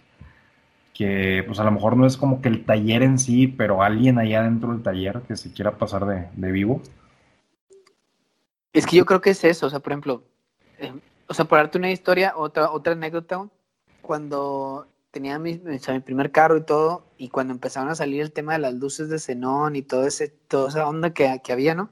que 0.94 1.44
pues 1.46 1.60
a 1.60 1.64
lo 1.64 1.72
mejor 1.72 1.98
no 1.98 2.06
es 2.06 2.18
como 2.18 2.42
que 2.42 2.50
el 2.50 2.66
taller 2.66 3.04
en 3.04 3.20
sí, 3.20 3.48
pero 3.48 3.84
alguien 3.84 4.18
allá 4.18 4.44
dentro 4.44 4.72
del 4.72 4.84
taller 4.84 5.22
que 5.28 5.36
se 5.36 5.52
quiera 5.52 5.78
pasar 5.78 6.06
de, 6.06 6.52
vivo. 6.52 6.82
Es 8.74 8.86
que 8.86 8.98
yo 8.98 9.06
creo 9.06 9.22
que 9.22 9.32
es 9.32 9.44
eso, 9.44 9.68
o 9.68 9.70
sea, 9.70 9.80
por 9.80 9.92
ejemplo, 9.92 10.24
eh, 10.78 10.94
o 11.28 11.34
sea, 11.34 11.46
por 11.46 11.58
darte 11.58 11.78
una 11.78 11.92
historia, 11.92 12.34
otra, 12.36 12.72
otra 12.72 12.94
anécdota, 12.94 13.48
cuando 14.02 14.88
tenía 15.12 15.40
mi, 15.40 15.58
mi, 15.58 16.00
primer 16.00 16.32
carro 16.32 16.58
y 16.58 16.64
todo, 16.64 17.06
y 17.18 17.30
cuando 17.30 17.54
empezaron 17.54 17.90
a 17.90 17.96
salir 17.96 18.22
el 18.22 18.32
tema 18.32 18.54
de 18.54 18.60
las 18.60 18.74
luces 18.76 19.10
de 19.10 19.20
xenón 19.20 19.76
y 19.76 19.82
todo 19.82 20.06
ese, 20.06 20.30
toda 20.30 20.70
esa 20.70 20.88
onda 20.88 21.12
que, 21.12 21.42
que 21.44 21.52
había, 21.52 21.76
¿no? 21.76 21.90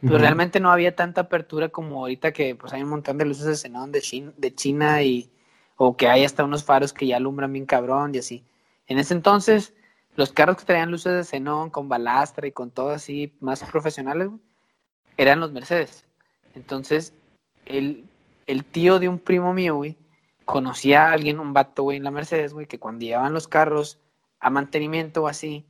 Pues 0.00 0.20
realmente 0.20 0.60
no 0.60 0.70
había 0.70 0.96
tanta 0.96 1.22
apertura 1.22 1.68
como 1.68 2.00
ahorita 2.00 2.32
que 2.32 2.54
pues 2.54 2.72
hay 2.72 2.82
un 2.82 2.88
montón 2.88 3.18
de 3.18 3.26
luces 3.26 3.44
de 3.44 3.56
xenón 3.56 3.92
de, 3.92 4.00
China, 4.00 4.32
de 4.36 4.54
China 4.54 5.02
y 5.02 5.30
o 5.76 5.96
que 5.96 6.08
hay 6.08 6.24
hasta 6.24 6.44
unos 6.44 6.64
faros 6.64 6.92
que 6.92 7.06
ya 7.06 7.16
alumbran 7.16 7.52
bien 7.52 7.66
cabrón 7.66 8.14
y 8.14 8.18
así. 8.18 8.44
En 8.86 8.98
ese 8.98 9.14
entonces, 9.14 9.74
los 10.16 10.32
carros 10.32 10.56
que 10.56 10.64
traían 10.64 10.90
luces 10.90 11.12
de 11.12 11.24
xenón 11.24 11.70
con 11.70 11.88
balastra 11.88 12.46
y 12.46 12.52
con 12.52 12.70
todo 12.70 12.90
así 12.90 13.34
más 13.40 13.62
profesionales, 13.64 14.30
eran 15.16 15.40
los 15.40 15.52
Mercedes. 15.52 16.06
Entonces, 16.54 17.14
el, 17.66 18.04
el 18.46 18.64
tío 18.64 18.98
de 18.98 19.08
un 19.08 19.18
primo 19.18 19.52
mío, 19.54 19.76
güey, 19.76 19.96
conocía 20.44 21.08
a 21.08 21.12
alguien, 21.12 21.40
un 21.40 21.52
vato, 21.52 21.84
güey, 21.84 21.98
en 21.98 22.04
la 22.04 22.10
Mercedes, 22.10 22.52
güey, 22.52 22.66
que 22.66 22.78
cuando 22.78 23.04
llevaban 23.04 23.32
los 23.32 23.48
carros 23.48 23.98
a 24.40 24.50
mantenimiento 24.50 25.22
o 25.22 25.28
así, 25.28 25.66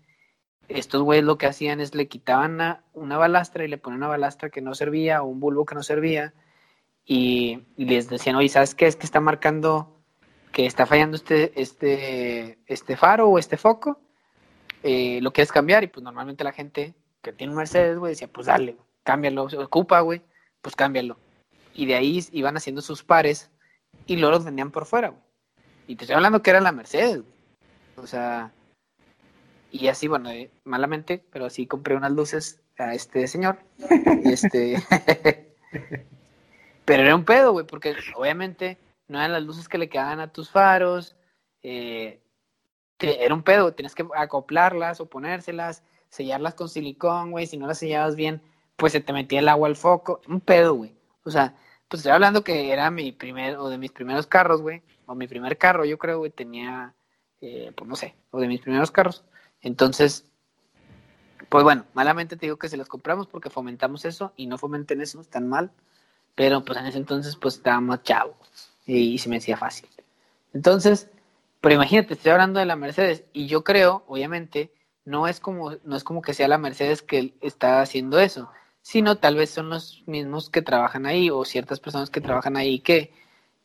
estos 0.71 1.03
güeyes 1.03 1.25
lo 1.25 1.39
que 1.39 1.47
hacían 1.47 1.81
es 1.81 1.95
le 1.95 2.09
quitaban 2.09 2.81
una, 2.93 3.19
balastra 3.19 3.65
y 3.65 3.69
le 3.69 3.79
ponían 3.79 3.99
una 3.99 4.09
balastra 4.09 4.51
que 4.51 4.61
no 4.61 4.75
servía 4.75 5.23
o 5.23 5.27
un 5.27 5.41
bulbo 5.41 5.67
que 5.67 5.75
no 5.75 5.83
servía 5.83 6.33
y, 7.05 7.65
les 7.77 8.09
decían, 8.09 8.37
oye, 8.37 8.49
¿sabes 8.49 8.75
qué? 8.75 8.87
Es 8.87 8.97
que 8.97 9.07
está 9.07 9.21
marcando 9.21 9.97
que 10.53 10.67
está 10.67 10.87
fallando 10.87 11.17
este, 11.17 11.61
este, 11.61 12.59
este 12.67 12.97
faro 12.97 13.29
o 13.29 13.39
este 13.39 13.57
foco, 13.57 14.01
eh, 14.83 15.21
lo 15.23 15.33
quieres 15.33 15.53
cambiar 15.53 15.85
y 15.85 15.87
pues 15.89 16.03
normalmente 16.03 16.45
la 16.45 16.53
gente 16.53 16.95
que 17.23 17.33
tiene 17.33 17.53
un 17.53 17.59
Mercedes, 17.59 17.99
güey, 17.99 18.13
decía, 18.13 18.29
pues 18.29 18.47
dale, 18.47 18.77
cámbialo, 19.05 19.49
se 19.49 19.59
ocupa, 19.59 20.01
güey, 20.01 20.23
pues 20.61 20.75
cámbialo. 20.75 21.19
Y 21.75 21.87
de 21.87 21.95
ahí 21.95 22.25
iban 22.33 22.57
haciendo 22.57 22.83
sus 22.83 23.05
pares 23.05 23.51
y 24.07 24.17
luego 24.17 24.37
los 24.37 24.45
vendían 24.45 24.71
por 24.71 24.87
fuera, 24.87 25.11
güey. 25.11 25.23
Y 25.87 25.97
te 25.97 26.05
estoy 26.05 26.17
hablando 26.17 26.43
que 26.43 26.51
era 26.51 26.61
la 26.61 26.73
Mercedes, 26.73 27.23
O 27.97 28.07
sea, 28.07 28.53
y 29.71 29.89
así, 29.89 30.09
bueno, 30.09 30.31
eh, 30.31 30.51
malamente, 30.65 31.25
pero 31.31 31.47
así 31.47 31.67
compré 31.67 31.97
unas 31.97 32.13
luces 32.13 32.61
a 32.79 32.95
este 32.95 33.27
señor. 33.27 33.59
este. 34.25 34.83
pero 36.85 37.03
era 37.03 37.15
un 37.15 37.25
pedo, 37.25 37.53
güey, 37.53 37.67
porque 37.67 37.95
obviamente 38.17 38.79
no 39.09 39.19
eran 39.19 39.33
las 39.33 39.43
luces 39.43 39.69
que 39.69 39.79
le 39.79 39.89
quedaban 39.89 40.21
a 40.21 40.33
tus 40.33 40.51
faros. 40.51 41.17
Eh, 41.63 42.21
era 42.99 43.35
un 43.35 43.43
pedo, 43.43 43.73
tienes 43.73 43.95
que 43.95 44.07
acoplarlas 44.17 45.01
o 45.01 45.07
ponérselas, 45.07 45.83
sellarlas 46.09 46.55
con 46.55 46.69
silicón, 46.69 47.31
güey. 47.31 47.47
Si 47.47 47.57
no 47.57 47.67
las 47.67 47.79
sellabas 47.79 48.17
bien, 48.17 48.43
pues 48.77 48.93
se 48.93 49.01
te 49.01 49.13
metía 49.13 49.41
el 49.41 49.49
agua 49.49 49.69
al 49.69 49.77
foco. 49.77 50.21
Un 50.29 50.41
pedo, 50.41 50.75
güey. 50.75 50.95
O 51.25 51.31
sea, 51.31 51.55
pues 51.89 52.01
estoy 52.01 52.13
hablando 52.13 52.45
que 52.45 52.73
era 52.73 52.91
mi 52.91 53.13
primer, 53.13 53.57
o 53.57 53.69
de 53.69 53.79
mis 53.79 53.91
primeros 53.91 54.27
carros, 54.27 54.63
güey, 54.63 54.83
o 55.07 55.15
mi 55.15 55.27
primer 55.27 55.59
carro, 55.59 55.85
yo 55.85 55.99
creo, 55.99 56.19
güey, 56.19 56.31
tenía, 56.31 56.95
eh, 57.41 57.73
pues 57.77 57.89
no 57.89 57.97
sé, 57.97 58.15
o 58.31 58.41
de 58.41 58.49
mis 58.49 58.61
primeros 58.61 58.91
carros. 58.91 59.25
Entonces, 59.63 60.25
pues 61.49 61.65
bueno, 61.65 61.85
malamente 61.95 62.37
te 62.37 62.47
digo 62.47 62.59
que 62.59 62.69
se 62.69 62.77
los 62.77 62.89
compramos 62.89 63.27
porque 63.27 63.51
fomentamos 63.51 64.05
eso 64.05 64.33
y 64.37 64.47
no 64.47 64.57
fomenten 64.57 65.01
eso, 65.01 65.23
tan 65.25 65.49
mal, 65.49 65.73
pero 66.35 66.65
pues 66.65 66.79
en 66.79 66.87
ese 66.87 66.99
entonces 66.99 67.37
pues 67.37 67.57
estábamos 67.57 68.03
chavos 68.03 68.37
y, 68.87 69.19
se 69.19 69.29
me 69.29 69.39
hacía 69.39 69.57
fácil. 69.57 69.89
Entonces, 70.55 71.09
pero 71.61 71.75
imagínate, 71.75 72.15
estoy 72.15 72.33
hablando 72.33 72.61
de 72.61 72.67
la 72.67 72.77
Mercedes 72.77 73.25
y 73.33 73.47
yo 73.47 73.65
creo, 73.65 74.05
obviamente, 74.07 74.73
no 75.05 75.27
es 75.27 75.41
como, 75.41 75.73
no 75.85 75.97
es 75.97 76.05
como 76.05 76.23
que 76.23 76.35
sea 76.35 76.49
la 76.49 76.59
Mercedes 76.59 77.03
que 77.03 77.35
está 77.41 77.83
haciendo 77.83 78.19
eso, 78.21 78.51
sino 78.83 79.19
tal 79.19 79.37
vez 79.37 79.51
son 79.51 79.71
los 79.71 80.03
mismos 80.07 80.51
que 80.51 80.63
trabajan 80.63 81.07
ahí 81.07 81.31
o 81.31 81.45
ciertas 81.45 81.81
personas 81.81 82.11
que 82.11 82.21
trabajan 82.21 82.57
ahí 82.57 82.81
que, 82.81 83.13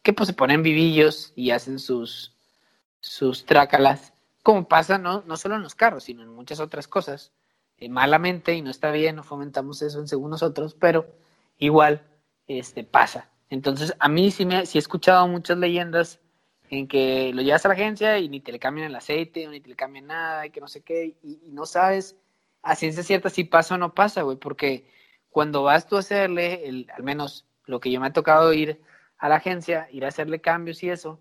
que 0.02 0.14
pues 0.14 0.28
se 0.28 0.34
ponen 0.34 0.64
vivillos 0.64 1.34
y 1.36 1.52
hacen 1.52 1.80
sus, 1.80 2.36
sus 3.00 3.46
trácalas, 3.46 4.14
como 4.46 4.68
pasa 4.68 5.00
no, 5.00 5.24
no 5.26 5.38
solo 5.38 5.56
en 5.56 5.64
los 5.64 5.74
carros, 5.74 6.04
sino 6.04 6.22
en 6.22 6.30
muchas 6.30 6.60
otras 6.60 6.88
cosas, 6.88 7.32
eh, 7.80 7.90
malamente 7.90 8.54
y 8.54 8.62
no 8.62 8.70
está 8.70 8.92
bien, 8.92 9.16
no 9.16 9.24
fomentamos 9.24 9.82
eso 9.82 10.06
según 10.06 10.30
nosotros, 10.30 10.76
pero 10.80 11.08
igual 11.58 12.06
este, 12.46 12.84
pasa. 12.84 13.32
Entonces, 13.50 13.96
a 13.98 14.08
mí 14.08 14.30
sí, 14.30 14.46
me, 14.46 14.68
sí 14.68 14.78
he 14.78 14.80
escuchado 14.80 15.28
muchas 15.28 15.58
leyendas 15.58 16.20
en 16.70 16.88
que 16.88 17.32
lo 17.34 17.42
llevas 17.42 17.66
a 17.66 17.70
la 17.70 17.74
agencia 17.74 18.20
y 18.20 18.30
ni 18.30 18.40
te 18.40 18.52
le 18.52 18.60
cambian 18.60 18.86
el 18.86 18.96
aceite, 18.96 19.48
ni 19.48 19.62
te 19.62 19.70
le 19.70 19.76
cambian 19.76 20.06
nada, 20.06 20.46
y 20.46 20.52
que 20.52 20.62
no 20.62 20.68
sé 20.68 20.82
qué, 20.82 21.18
y, 21.24 21.40
y 21.44 21.52
no 21.52 21.66
sabes 21.66 22.16
a 22.62 22.76
ciencia 22.76 23.02
cierta 23.02 23.32
si 23.32 23.46
pasa 23.46 23.74
o 23.74 23.78
no 23.80 23.96
pasa, 23.96 24.22
güey, 24.22 24.38
porque 24.38 24.88
cuando 25.32 25.64
vas 25.64 25.88
tú 25.88 25.96
a 25.96 26.02
hacerle, 26.02 26.68
el, 26.68 26.88
al 26.96 27.02
menos 27.02 27.48
lo 27.66 27.80
que 27.80 27.90
yo 27.90 28.00
me 28.00 28.06
ha 28.06 28.14
tocado 28.14 28.54
ir 28.54 28.80
a 29.18 29.28
la 29.28 29.38
agencia, 29.38 29.88
ir 29.92 30.06
a 30.06 30.10
hacerle 30.10 30.40
cambios 30.40 30.84
y 30.84 30.92
eso, 30.92 31.20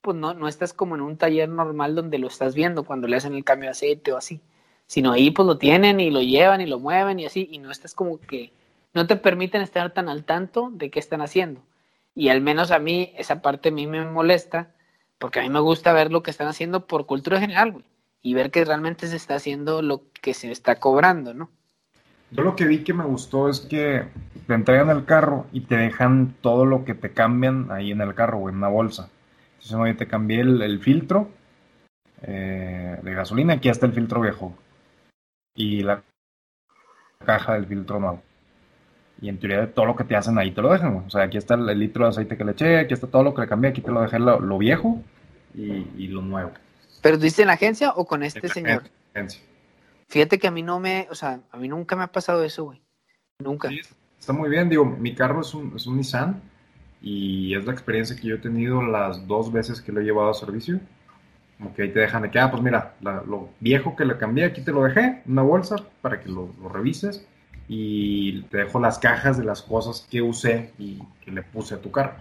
pues 0.00 0.16
no, 0.16 0.34
no 0.34 0.48
estás 0.48 0.72
como 0.72 0.94
en 0.94 1.00
un 1.00 1.16
taller 1.16 1.48
normal 1.48 1.94
donde 1.94 2.18
lo 2.18 2.28
estás 2.28 2.54
viendo 2.54 2.84
cuando 2.84 3.08
le 3.08 3.16
hacen 3.16 3.34
el 3.34 3.44
cambio 3.44 3.68
de 3.68 3.72
aceite 3.72 4.12
o 4.12 4.16
así, 4.16 4.40
sino 4.86 5.12
ahí 5.12 5.30
pues 5.30 5.46
lo 5.46 5.58
tienen 5.58 6.00
y 6.00 6.10
lo 6.10 6.22
llevan 6.22 6.60
y 6.60 6.66
lo 6.66 6.78
mueven 6.78 7.20
y 7.20 7.26
así, 7.26 7.48
y 7.50 7.58
no 7.58 7.70
estás 7.70 7.94
como 7.94 8.18
que, 8.20 8.52
no 8.94 9.06
te 9.06 9.16
permiten 9.16 9.62
estar 9.62 9.92
tan 9.92 10.08
al 10.08 10.24
tanto 10.24 10.70
de 10.72 10.90
qué 10.90 10.98
están 10.98 11.20
haciendo. 11.20 11.60
Y 12.14 12.30
al 12.30 12.40
menos 12.40 12.70
a 12.70 12.78
mí, 12.78 13.12
esa 13.16 13.42
parte 13.42 13.68
a 13.68 13.72
mí 13.72 13.86
me 13.86 14.04
molesta, 14.04 14.70
porque 15.18 15.40
a 15.40 15.42
mí 15.42 15.50
me 15.50 15.60
gusta 15.60 15.92
ver 15.92 16.10
lo 16.10 16.22
que 16.22 16.30
están 16.30 16.48
haciendo 16.48 16.86
por 16.86 17.06
cultura 17.06 17.38
general, 17.38 17.72
güey, 17.72 17.84
y 18.22 18.34
ver 18.34 18.50
que 18.50 18.64
realmente 18.64 19.06
se 19.06 19.16
está 19.16 19.34
haciendo 19.36 19.82
lo 19.82 20.02
que 20.20 20.34
se 20.34 20.50
está 20.50 20.80
cobrando, 20.80 21.34
¿no? 21.34 21.50
Yo 22.30 22.42
lo 22.42 22.56
que 22.56 22.66
vi 22.66 22.84
que 22.84 22.92
me 22.92 23.04
gustó 23.04 23.48
es 23.48 23.60
que 23.60 24.04
te 24.46 24.54
entregan 24.54 24.90
el 24.90 25.04
carro 25.04 25.46
y 25.52 25.62
te 25.62 25.76
dejan 25.76 26.34
todo 26.40 26.66
lo 26.66 26.84
que 26.84 26.94
te 26.94 27.12
cambian 27.12 27.70
ahí 27.70 27.92
en 27.92 28.00
el 28.00 28.14
carro 28.14 28.38
o 28.38 28.48
en 28.48 28.56
una 28.56 28.68
bolsa. 28.68 29.08
Entonces, 29.62 29.96
te 29.96 30.06
cambié 30.06 30.40
el, 30.40 30.80
filtro 30.80 31.30
eh, 32.22 32.98
de 33.02 33.14
gasolina, 33.14 33.54
aquí 33.54 33.68
está 33.68 33.86
el 33.86 33.92
filtro 33.92 34.20
viejo. 34.20 34.54
Y 35.54 35.82
la 35.82 36.02
caja 37.24 37.54
del 37.54 37.66
filtro 37.66 37.98
nuevo. 37.98 38.22
Y 39.20 39.28
en 39.28 39.38
teoría 39.38 39.72
todo 39.72 39.86
lo 39.86 39.96
que 39.96 40.04
te 40.04 40.14
hacen 40.14 40.38
ahí 40.38 40.52
te 40.52 40.62
lo 40.62 40.72
dejan, 40.72 41.04
O 41.06 41.10
sea, 41.10 41.22
aquí 41.24 41.36
está 41.36 41.54
el, 41.54 41.78
litro 41.78 42.04
de 42.04 42.10
aceite 42.10 42.36
que 42.36 42.44
le 42.44 42.52
eché, 42.52 42.78
aquí 42.78 42.94
está 42.94 43.08
todo 43.08 43.24
lo 43.24 43.34
que 43.34 43.40
le 43.42 43.48
cambié, 43.48 43.70
aquí 43.70 43.80
te 43.80 43.90
lo 43.90 44.00
dejé 44.00 44.18
lo, 44.18 44.58
viejo 44.58 45.02
y, 45.54 46.06
lo 46.06 46.22
nuevo. 46.22 46.52
¿Pero 47.02 47.16
dice 47.16 47.42
en 47.42 47.48
la 47.48 47.54
agencia 47.54 47.92
o 47.96 48.06
con 48.06 48.22
este 48.22 48.48
señor? 48.48 48.84
Agencia. 49.12 49.42
Fíjate 50.08 50.38
que 50.38 50.46
a 50.46 50.50
mí 50.52 50.62
no 50.62 50.78
me, 50.78 51.08
o 51.10 51.14
sea, 51.14 51.40
a 51.50 51.56
mí 51.58 51.68
nunca 51.68 51.96
me 51.96 52.04
ha 52.04 52.12
pasado 52.12 52.44
eso, 52.44 52.64
güey. 52.64 52.80
Nunca. 53.40 53.70
está 54.18 54.32
muy 54.32 54.48
bien, 54.48 54.68
digo, 54.68 54.84
mi 54.84 55.14
carro 55.14 55.40
es 55.40 55.52
un, 55.52 55.74
es 55.76 55.86
un 55.86 55.96
Nissan 55.96 56.40
y 57.00 57.54
es 57.54 57.64
la 57.64 57.72
experiencia 57.72 58.16
que 58.16 58.28
yo 58.28 58.36
he 58.36 58.38
tenido 58.38 58.82
las 58.82 59.26
dos 59.26 59.52
veces 59.52 59.80
que 59.80 59.92
lo 59.92 60.00
he 60.00 60.04
llevado 60.04 60.30
a 60.30 60.34
servicio. 60.34 60.80
Como 61.58 61.74
que 61.74 61.82
ahí 61.82 61.92
te 61.92 62.00
dejan 62.00 62.22
de 62.22 62.30
que, 62.30 62.38
ah, 62.38 62.50
pues 62.50 62.62
mira, 62.62 62.94
lo 63.00 63.50
viejo 63.60 63.96
que 63.96 64.04
le 64.04 64.16
cambié, 64.16 64.44
aquí 64.44 64.60
te 64.60 64.72
lo 64.72 64.84
dejé, 64.84 65.22
una 65.26 65.42
bolsa 65.42 65.76
para 66.00 66.20
que 66.20 66.28
lo, 66.28 66.54
lo, 66.62 66.68
revises 66.68 67.26
y 67.66 68.42
te 68.42 68.58
dejo 68.58 68.78
las 68.78 68.98
cajas 68.98 69.36
de 69.38 69.44
las 69.44 69.62
cosas 69.62 70.06
que 70.08 70.22
usé 70.22 70.72
y 70.78 71.02
que 71.20 71.32
le 71.32 71.42
puse 71.42 71.74
a 71.74 71.80
tu 71.80 71.90
carro. 71.90 72.14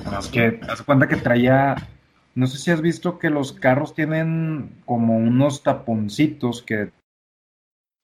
Además 0.00 0.28
que, 0.28 0.52
das 0.52 0.82
cuenta 0.82 1.08
que 1.08 1.16
traía 1.16 1.76
no 2.36 2.46
sé 2.46 2.58
si 2.58 2.70
has 2.70 2.82
visto 2.82 3.18
que 3.18 3.30
los 3.30 3.54
carros 3.54 3.94
tienen 3.94 4.82
como 4.84 5.16
unos 5.16 5.62
taponcitos 5.62 6.62
que 6.62 6.92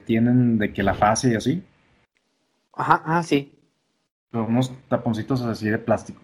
tienen 0.06 0.56
de 0.56 0.72
que 0.72 0.82
la 0.82 0.94
fase 0.94 1.32
y 1.32 1.34
así. 1.34 1.62
Ajá, 2.72 3.02
ah, 3.04 3.22
sí. 3.22 3.52
Unos 4.32 4.72
taponcitos 4.88 5.42
así 5.42 5.68
de 5.68 5.78
plástico. 5.78 6.22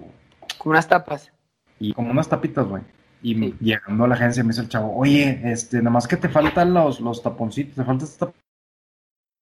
Como 0.58 0.72
unas 0.72 0.88
tapas. 0.88 1.32
Y 1.78 1.92
como 1.92 2.10
unas 2.10 2.28
tapitas, 2.28 2.66
güey. 2.66 2.82
Y 3.22 3.52
llegando 3.62 4.04
a 4.04 4.08
la 4.08 4.14
agencia 4.14 4.42
me 4.44 4.50
dice 4.50 4.62
el 4.62 4.68
chavo, 4.68 4.96
oye, 4.96 5.40
este, 5.44 5.78
nada 5.78 5.90
más 5.90 6.06
que 6.06 6.16
te 6.16 6.28
faltan 6.28 6.72
los, 6.72 7.00
los 7.00 7.22
taponcitos, 7.22 7.74
te 7.74 7.84
falta 7.84 8.04
este 8.04 8.26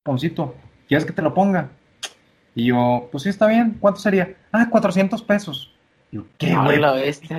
taponcito, 0.03 0.55
¿quieres 0.89 1.05
que 1.05 1.13
te 1.13 1.23
lo 1.23 1.35
ponga? 1.35 1.69
Y 2.55 2.67
yo, 2.67 3.09
pues 3.13 3.25
sí, 3.25 3.29
está 3.29 3.47
bien, 3.47 3.77
¿cuánto 3.79 4.01
sería? 4.01 4.35
Ah, 4.51 4.69
400 4.71 5.23
pesos. 5.23 5.75
Y 6.11 6.17
yo, 6.17 6.27
¿qué, 6.39 6.57
güey? 6.57 6.81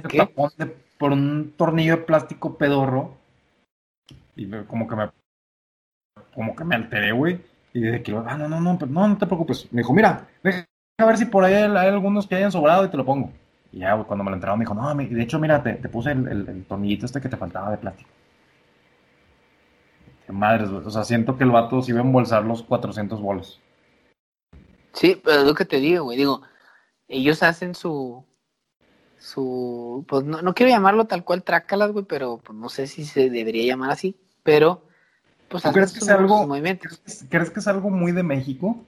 ¿Qué? 0.07 0.29
por 0.97 1.11
un 1.11 1.53
tornillo 1.57 1.97
de 1.97 2.03
plástico 2.03 2.57
pedorro. 2.57 3.17
Y 4.35 4.49
como 4.67 4.87
que 4.87 4.95
me, 4.95 5.09
como 6.33 6.55
que 6.55 6.63
me 6.63 6.75
alteré, 6.75 7.11
güey. 7.11 7.41
Y 7.73 7.81
dije 7.81 8.03
que, 8.03 8.15
ah, 8.15 8.37
no, 8.37 8.47
no, 8.47 8.59
no, 8.59 8.77
no, 8.79 9.07
no 9.07 9.17
te 9.17 9.25
preocupes. 9.25 9.67
Me 9.71 9.81
dijo, 9.81 9.93
mira, 9.93 10.27
deja 10.43 10.65
a 10.99 11.05
ver 11.05 11.17
si 11.17 11.25
por 11.25 11.43
ahí 11.43 11.53
hay 11.53 11.87
algunos 11.87 12.25
que 12.25 12.35
hayan 12.35 12.51
sobrado 12.51 12.85
y 12.85 12.89
te 12.89 12.97
lo 12.97 13.05
pongo. 13.05 13.31
Y 13.71 13.79
ya, 13.79 13.95
cuando 14.03 14.23
me 14.23 14.31
lo 14.31 14.35
entraron, 14.35 14.57
me 14.57 14.63
dijo, 14.63 14.73
no, 14.73 14.93
de 14.95 15.21
hecho, 15.21 15.39
mira, 15.39 15.61
te, 15.61 15.75
puse 15.89 16.11
el, 16.11 16.65
tornillito 16.67 17.05
este 17.05 17.21
que 17.21 17.29
te 17.29 17.37
faltaba 17.37 17.69
de 17.69 17.77
plástico. 17.77 18.09
Qué 20.25 20.31
madres, 20.33 20.69
O 20.69 20.89
sea, 20.89 21.03
siento 21.03 21.37
que 21.37 21.43
el 21.43 21.51
vato 21.51 21.81
se 21.81 21.91
iba 21.91 22.01
a 22.01 22.03
embolsar 22.03 22.43
los 22.43 22.63
400 22.63 23.21
bolos. 23.21 23.61
Sí, 24.93 25.21
pero 25.23 25.41
es 25.41 25.45
lo 25.45 25.53
que 25.53 25.65
te 25.65 25.79
digo, 25.79 26.05
güey. 26.05 26.17
Digo, 26.17 26.41
ellos 27.07 27.43
hacen 27.43 27.75
su. 27.75 28.25
Su. 29.19 30.03
Pues 30.07 30.23
no, 30.23 30.41
no 30.41 30.53
quiero 30.53 30.71
llamarlo 30.71 31.05
tal 31.05 31.23
cual 31.23 31.43
trácalas, 31.43 31.91
güey, 31.91 32.05
pero 32.05 32.37
pues, 32.37 32.57
no 32.57 32.67
sé 32.69 32.87
si 32.87 33.05
se 33.05 33.29
debería 33.29 33.67
llamar 33.67 33.91
así. 33.91 34.19
Pero. 34.43 34.83
Pues 35.47 35.63
crees 35.63 35.93
que 35.93 35.99
es 35.99 36.09
algo. 36.09 36.47
¿crees, 37.29 37.51
que 37.51 37.59
es 37.59 37.67
algo 37.67 37.89
muy 37.89 38.11
de 38.11 38.23
México? 38.23 38.83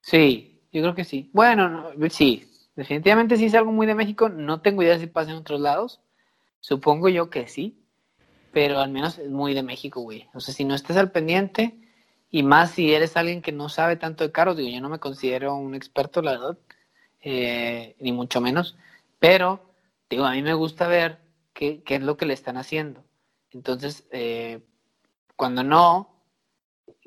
Sí, 0.00 0.53
yo 0.74 0.82
creo 0.82 0.94
que 0.94 1.04
sí. 1.04 1.30
Bueno, 1.32 1.90
sí, 2.10 2.50
Definitivamente 2.76 3.36
sí 3.36 3.44
es 3.44 3.54
algo 3.54 3.70
muy 3.70 3.86
de 3.86 3.94
México. 3.94 4.28
No 4.28 4.60
tengo 4.60 4.82
idea 4.82 4.98
si 4.98 5.06
pasa 5.06 5.30
en 5.30 5.36
otros 5.36 5.60
lados. 5.60 6.00
Supongo 6.60 7.08
yo 7.08 7.30
que 7.30 7.46
sí. 7.46 7.80
Pero 8.52 8.80
al 8.80 8.90
menos 8.90 9.18
es 9.18 9.30
muy 9.30 9.54
de 9.54 9.62
México, 9.62 10.00
güey. 10.00 10.28
O 10.34 10.40
sea, 10.40 10.52
si 10.52 10.64
no 10.64 10.74
estás 10.74 10.96
al 10.96 11.12
pendiente, 11.12 11.76
y 12.30 12.42
más 12.42 12.72
si 12.72 12.92
eres 12.92 13.16
alguien 13.16 13.42
que 13.42 13.52
no 13.52 13.68
sabe 13.68 13.96
tanto 13.96 14.24
de 14.24 14.32
carros, 14.32 14.56
digo, 14.56 14.68
yo 14.68 14.80
no 14.80 14.88
me 14.88 14.98
considero 14.98 15.54
un 15.56 15.74
experto, 15.74 16.22
la 16.22 16.32
verdad, 16.32 16.58
eh, 17.22 17.96
ni 18.00 18.12
mucho 18.12 18.40
menos. 18.40 18.76
Pero, 19.18 19.74
digo, 20.10 20.24
a 20.24 20.32
mí 20.32 20.42
me 20.42 20.54
gusta 20.54 20.88
ver 20.88 21.20
qué, 21.52 21.82
qué 21.84 21.96
es 21.96 22.02
lo 22.02 22.16
que 22.16 22.26
le 22.26 22.34
están 22.34 22.56
haciendo. 22.56 23.04
Entonces, 23.52 24.06
eh, 24.10 24.60
cuando 25.36 25.62
no, 25.64 26.13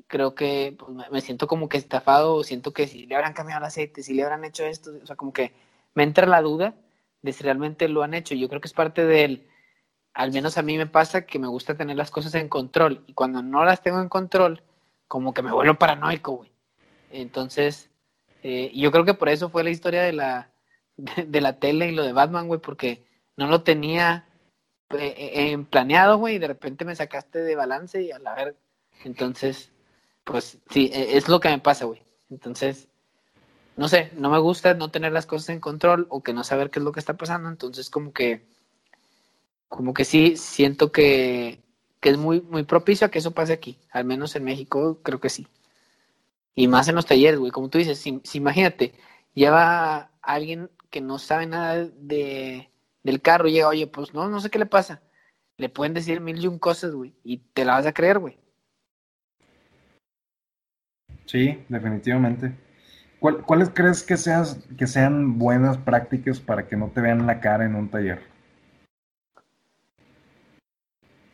creo 0.08 0.36
que 0.36 0.76
pues, 0.78 1.12
me 1.12 1.22
siento 1.22 1.48
como 1.48 1.70
que 1.70 1.78
estafado, 1.78 2.44
siento 2.44 2.74
que 2.74 2.88
si 2.88 3.06
le 3.06 3.16
habrán 3.16 3.34
cambiado 3.34 3.60
el 3.60 3.68
aceite, 3.68 4.04
si 4.04 4.14
le 4.14 4.24
habrán 4.24 4.46
hecho 4.46 4.66
esto, 4.66 4.92
o 5.04 5.06
sea, 5.06 5.16
como 5.16 5.34
que 5.34 5.54
me 5.94 6.04
entra 6.04 6.26
la 6.28 6.42
duda 6.42 6.76
de 7.22 7.34
si 7.34 7.44
realmente 7.44 7.88
lo 7.88 8.04
han 8.04 8.14
hecho. 8.14 8.36
Yo 8.36 8.50
creo 8.50 8.62
que 8.62 8.68
es 8.68 8.74
parte 8.74 9.06
del, 9.06 9.48
al 10.14 10.32
menos 10.32 10.58
a 10.58 10.62
mí 10.62 10.78
me 10.78 10.88
pasa 10.88 11.26
que 11.26 11.40
me 11.40 11.48
gusta 11.48 11.76
tener 11.76 11.98
las 11.98 12.12
cosas 12.12 12.34
en 12.36 12.50
control 12.50 13.04
y 13.08 13.14
cuando 13.14 13.42
no 13.42 13.66
las 13.66 13.82
tengo 13.82 14.02
en 14.02 14.10
control, 14.10 14.64
como 15.08 15.34
que 15.34 15.42
me 15.42 15.52
vuelvo 15.52 15.76
paranoico, 15.76 16.34
güey. 16.34 16.52
Entonces, 17.12 17.90
eh, 18.44 18.72
yo 18.74 18.92
creo 18.92 19.06
que 19.06 19.14
por 19.14 19.30
eso 19.30 19.50
fue 19.50 19.64
la 19.64 19.70
historia 19.70 20.04
de 20.04 20.14
la, 20.14 20.50
de, 20.98 21.42
la 21.42 21.60
tele 21.60 21.90
y 21.90 21.96
lo 21.96 22.04
de 22.04 22.14
Batman, 22.14 22.48
güey, 22.48 22.60
porque 22.60 23.04
no 23.36 23.48
lo 23.48 23.64
tenía 23.64 24.26
eh, 24.92 25.58
planeado, 25.70 26.18
güey, 26.18 26.36
y 26.36 26.40
de 26.40 26.48
repente 26.48 26.86
me 26.86 26.96
sacaste 26.96 27.40
de 27.40 27.56
balance 27.56 28.02
y 28.02 28.12
a 28.12 28.20
la 28.20 28.36
ver, 28.36 28.56
entonces 29.04 29.72
pues 30.28 30.60
sí, 30.70 30.92
e, 30.94 31.18
es 31.18 31.30
lo 31.30 31.40
que 31.40 31.50
me 31.50 31.60
pasa, 31.60 31.86
güey. 31.86 32.02
Entonces, 32.30 32.90
no 33.78 33.88
sé, 33.88 34.12
no 34.18 34.30
me 34.30 34.40
gusta 34.40 34.74
no 34.74 34.92
tener 34.92 35.14
las 35.14 35.26
cosas 35.26 35.50
en 35.50 35.62
control 35.62 36.06
o 36.10 36.22
que 36.22 36.34
no 36.34 36.44
saber 36.44 36.70
qué 36.70 36.80
es 36.80 36.86
lo 36.86 36.92
que 36.92 37.00
está 37.00 37.16
pasando, 37.16 37.50
entonces 37.50 37.90
como 37.90 38.12
que, 38.14 38.46
como 39.70 39.94
que 39.94 40.06
sí, 40.06 40.36
siento 40.38 40.92
que, 40.92 41.64
que 42.02 42.10
es 42.10 42.18
muy, 42.18 42.42
muy 42.42 42.64
propicio 42.64 43.08
a 43.08 43.12
que 43.12 43.20
eso 43.20 43.32
pase 43.32 43.54
aquí, 43.54 43.80
al 43.92 44.06
menos 44.06 44.36
en 44.36 44.44
México 44.44 45.00
creo 45.02 45.20
que 45.22 45.30
sí. 45.30 45.48
Y 46.56 46.68
más 46.68 46.88
en 46.90 46.96
los 46.96 47.06
talleres, 47.06 47.40
güey, 47.40 47.52
como 47.52 47.70
tú 47.70 47.78
dices, 47.78 48.00
si, 48.00 48.22
imagínate, 48.34 48.96
lleva 49.34 50.12
alguien 50.22 50.70
que 50.90 51.02
no 51.02 51.20
sabe 51.20 51.46
nada 51.46 51.86
de, 51.86 52.70
del 53.04 53.22
carro 53.22 53.48
y 53.48 53.54
llega, 53.54 53.70
oye, 53.70 53.88
pues 53.88 54.14
no, 54.14 54.28
no 54.30 54.42
sé 54.42 54.50
qué 54.50 54.60
le 54.60 54.66
pasa. 54.66 55.02
Le 55.58 55.70
pueden 55.70 55.94
decir 55.94 56.22
mil 56.22 56.44
y 56.44 56.48
un 56.48 56.60
cosas, 56.60 56.94
güey, 56.94 57.16
y 57.24 57.38
te 57.38 57.66
la 57.66 57.76
vas 57.76 57.86
a 57.86 57.94
creer, 57.94 58.20
güey. 58.20 58.38
Sí, 61.28 61.64
definitivamente. 61.70 62.54
¿Cuáles 63.20 63.70
crees 63.74 64.04
que, 64.04 64.16
seas, 64.16 64.60
que 64.78 64.88
sean 64.88 65.38
buenas 65.38 65.78
prácticas 65.78 66.40
para 66.40 66.68
que 66.68 66.78
no 66.78 66.88
te 66.88 67.02
vean 67.02 67.28
la 67.28 67.40
cara 67.40 67.66
en 67.66 67.76
un 67.76 67.90
taller? 67.90 68.22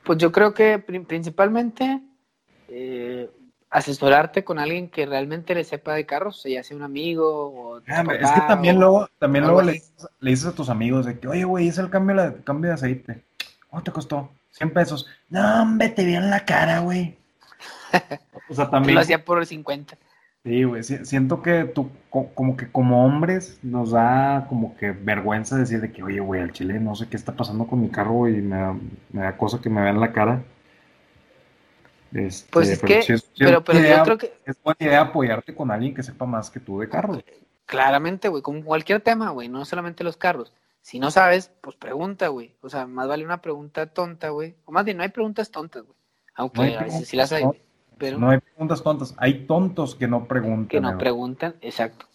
Pues 0.04 0.18
yo 0.18 0.32
creo 0.32 0.54
que 0.54 0.80
principalmente 0.80 2.02
eh, 2.70 3.30
asesorarte 3.70 4.44
con 4.44 4.60
alguien 4.60 4.89
que 4.89 5.06
realmente 5.06 5.54
le 5.54 5.64
sepa 5.64 5.94
de 5.94 6.06
carros, 6.06 6.44
ya 6.46 6.64
sea 6.64 6.76
un 6.76 6.84
amigo 6.84 7.28
o... 7.28 7.82
Ah, 7.88 8.04
es 8.20 8.32
que 8.32 8.41
también 8.48 8.80
luego, 8.80 9.08
también 9.20 9.46
luego 9.46 9.62
le, 9.62 9.82
dices 10.22 10.46
a 10.46 10.56
tus 10.56 10.70
amigos 10.70 11.06
de 11.06 11.20
que, 11.20 11.28
oye, 11.28 11.44
güey, 11.44 11.68
es 11.68 11.78
el 11.78 11.89
cambio, 11.89 12.22
el 12.22 12.44
cambio 12.44 12.70
de 12.70 12.76
aceite. 12.76 13.24
¿Cuánto 13.70 13.91
te 13.91 13.96
costó? 13.96 14.32
100 14.52 14.72
pesos. 14.72 15.08
No, 15.30 15.64
hombre, 15.64 15.89
te 15.89 16.06
vean 16.06 16.30
la 16.30 16.46
cara, 16.46 16.80
güey. 16.80 17.18
O 18.49 18.53
sea, 18.53 18.70
también. 18.70 18.95
Lo 18.95 19.01
hacía 19.01 19.24
por 19.24 19.43
50. 19.45 19.97
Sí, 20.43 20.64
güey. 20.66 20.84
Siento 20.84 21.41
que 21.41 21.64
tú, 21.64 21.89
como 22.09 22.57
que 22.57 22.70
como 22.70 23.05
hombres, 23.05 23.57
nos 23.64 23.91
da 23.91 24.45
como 24.49 24.76
que 24.76 24.91
vergüenza 24.91 25.55
decir 25.55 25.80
de 25.80 25.91
que, 25.93 26.03
oye, 26.03 26.20
güey, 26.20 26.41
al 26.41 26.51
chile 26.51 26.80
no 26.82 26.95
sé 26.95 27.07
qué 27.07 27.16
está 27.16 27.34
pasando 27.34 27.66
con 27.66 27.82
mi 27.82 27.89
carro 27.89 28.28
y 28.28 28.41
me 28.41 28.57
da, 28.57 28.76
me 29.11 29.22
da 29.22 29.38
cosa 29.38 29.61
que 29.61 29.70
me 29.70 29.82
vean 29.82 30.01
la 30.01 30.11
cara. 30.11 30.43
Este, 32.14 32.51
pues 32.51 32.70
es 32.70 32.80
que, 32.82 33.01
pero, 33.39 33.64
pero 33.64 33.80
yo 33.80 34.03
creo 34.03 34.18
que. 34.18 34.34
Es 34.45 34.61
buena 34.61 34.78
idea 34.82 35.01
apoyarte 35.01 35.55
con 35.55 35.72
alguien 35.72 35.95
que 35.95 36.03
sepa 36.03 36.26
más 36.26 36.49
que 36.49 36.59
tú 36.59 36.80
de 36.80 36.89
carros. 36.89 37.24
Claramente, 37.66 38.28
güey, 38.28 38.43
como 38.43 38.64
cualquier 38.64 38.99
tema, 38.99 39.30
güey, 39.30 39.47
no 39.47 39.64
solamente 39.64 40.03
los 40.03 40.18
carros. 40.18 40.53
Si 40.82 40.99
no 40.99 41.09
sabes, 41.11 41.49
pues 41.61 41.78
pregunta, 41.78 42.28
güey. 42.28 42.53
O 42.61 42.70
sea, 42.70 42.86
más 42.86 43.07
vale 43.07 43.24
una 43.24 43.41
pregunta 43.41 43.86
tonta, 43.88 44.30
güey. 44.30 44.55
O 44.66 44.74
más 44.74 44.84
bien, 44.84 44.97
no 44.97 45.03
hay 45.03 45.09
preguntas 45.09 45.49
tontas, 45.49 45.84
güey. 45.84 45.95
Aunque 46.36 46.75
a 46.75 46.84
veces 46.84 47.07
sí 47.07 47.17
las 47.17 47.31
hay. 47.31 47.43
No 48.11 48.29
hay 48.29 48.39
preguntas 48.39 48.84
tontas, 48.84 49.15
hay 49.17 49.45
tontos 49.45 49.95
que 49.95 50.07
no 50.07 50.27
preguntan. 50.27 50.67
Que 50.67 50.81
no 50.81 50.97
preguntan, 50.97 51.55
exacto. 51.61 52.07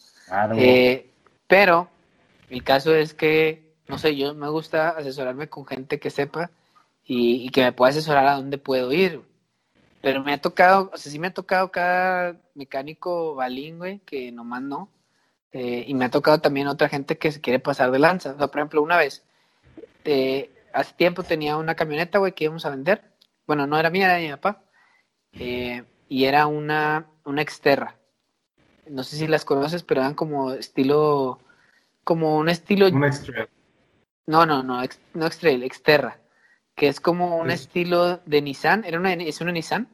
Eh, 0.57 1.11
pero 1.47 1.89
el 2.51 2.63
caso 2.63 2.95
es 2.95 3.15
que, 3.15 3.75
no 3.87 3.99
sé, 3.99 4.17
yo 4.17 4.35
me 4.35 4.49
gusta 4.49 4.91
asesorarme 4.91 5.49
con 5.49 5.67
gente 5.67 5.99
que 5.99 6.11
sepa 6.11 6.51
y, 7.05 7.49
que 7.51 7.63
me 7.63 7.73
pueda 7.73 7.91
asesorar 7.91 8.27
a 8.27 8.35
dónde 8.35 8.59
puedo 8.59 8.93
ir. 8.93 9.23
Pero 10.03 10.23
me 10.23 10.35
ha 10.35 10.41
tocado, 10.41 10.91
o 10.93 10.97
sea, 10.97 11.11
sí 11.11 11.19
me 11.19 11.29
ha 11.29 11.35
tocado 11.35 11.71
cada 11.71 12.37
mecánico 12.55 13.35
balín, 13.35 14.01
que 14.05 14.31
nomás 14.31 14.63
no. 14.63 14.91
Eh, 15.53 15.85
y 15.87 15.95
me 15.95 16.05
ha 16.05 16.11
tocado 16.11 16.41
también 16.41 16.69
otra 16.69 16.89
gente 16.89 17.17
que 17.17 17.33
se 17.33 17.41
quiere 17.41 17.59
pasar 17.59 17.91
de 17.91 17.99
lanza. 17.99 18.33
O 18.33 18.39
sea, 18.39 18.49
por 18.49 18.59
ejemplo, 18.59 18.83
una 18.83 18.99
vez, 18.99 19.25
eh, 20.05 20.53
hace 20.73 20.93
tiempo 20.95 21.23
tenía 21.23 21.57
una 21.57 21.75
camioneta, 21.75 22.19
güey, 22.19 22.33
que 22.33 22.45
íbamos 22.45 22.67
a 22.67 22.71
vender. 22.71 23.08
Bueno, 23.49 23.67
no 23.67 23.79
era 23.79 23.89
mía, 23.89 24.05
era 24.05 24.15
de 24.17 24.27
mi 24.27 24.31
papá. 24.31 24.63
Eh, 25.33 25.83
y 26.07 26.25
era 26.27 26.47
una, 26.47 27.07
una 27.25 27.41
Exterra. 27.41 27.97
No 28.87 29.03
sé 29.03 29.17
si 29.17 29.27
las 29.27 29.47
conoces, 29.47 29.83
pero 29.83 30.03
eran 30.03 30.15
como 30.15 30.53
estilo, 30.53 31.41
como 32.05 32.37
un 32.37 32.51
estilo... 32.51 32.89
Un 32.89 33.11
No, 34.27 34.45
no, 34.45 34.63
no, 34.63 34.83
no 35.15 35.27
Extrail, 35.27 35.63
Exterra, 35.63 36.19
que 36.75 36.89
es 36.89 37.01
como 37.01 37.39
un 37.39 37.51
estilo 37.51 38.19
de 38.27 38.43
Nissan, 38.43 38.85
era 38.85 38.99
una, 38.99 39.15
es 39.15 39.41
una 39.41 39.53
Nissan, 39.53 39.89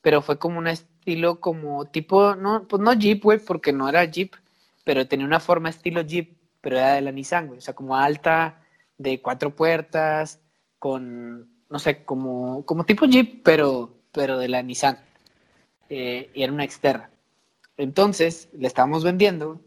pero 0.00 0.22
fue 0.22 0.38
como 0.38 0.58
un 0.58 0.68
estilo 0.68 1.40
como 1.40 1.84
tipo, 1.90 2.36
no, 2.36 2.66
pues 2.66 2.80
no 2.80 2.94
Jeep, 2.94 3.22
güey, 3.22 3.38
porque 3.38 3.72
no 3.72 3.86
era 3.88 4.04
Jeep, 4.04 4.34
pero 4.84 5.06
tenía 5.06 5.26
una 5.26 5.40
forma 5.40 5.68
estilo 5.68 6.00
Jeep, 6.00 6.38
pero 6.62 6.78
era 6.78 6.94
de 6.94 7.02
la 7.02 7.12
Nissan, 7.12 7.48
güey, 7.48 7.58
o 7.58 7.62
sea, 7.62 7.74
como 7.74 7.96
alta, 7.96 8.62
de 8.96 9.20
cuatro 9.20 9.54
puertas, 9.54 10.40
con, 10.78 11.57
no 11.68 11.78
sé, 11.78 12.04
como, 12.04 12.64
como 12.64 12.84
tipo 12.84 13.06
Jeep, 13.06 13.42
pero 13.42 13.98
pero 14.12 14.38
de 14.38 14.48
la 14.48 14.62
Nissan. 14.62 14.98
Eh, 15.88 16.30
y 16.34 16.42
era 16.42 16.52
una 16.52 16.64
externa. 16.64 17.10
Entonces, 17.76 18.48
le 18.52 18.66
estábamos 18.66 19.04
vendiendo 19.04 19.60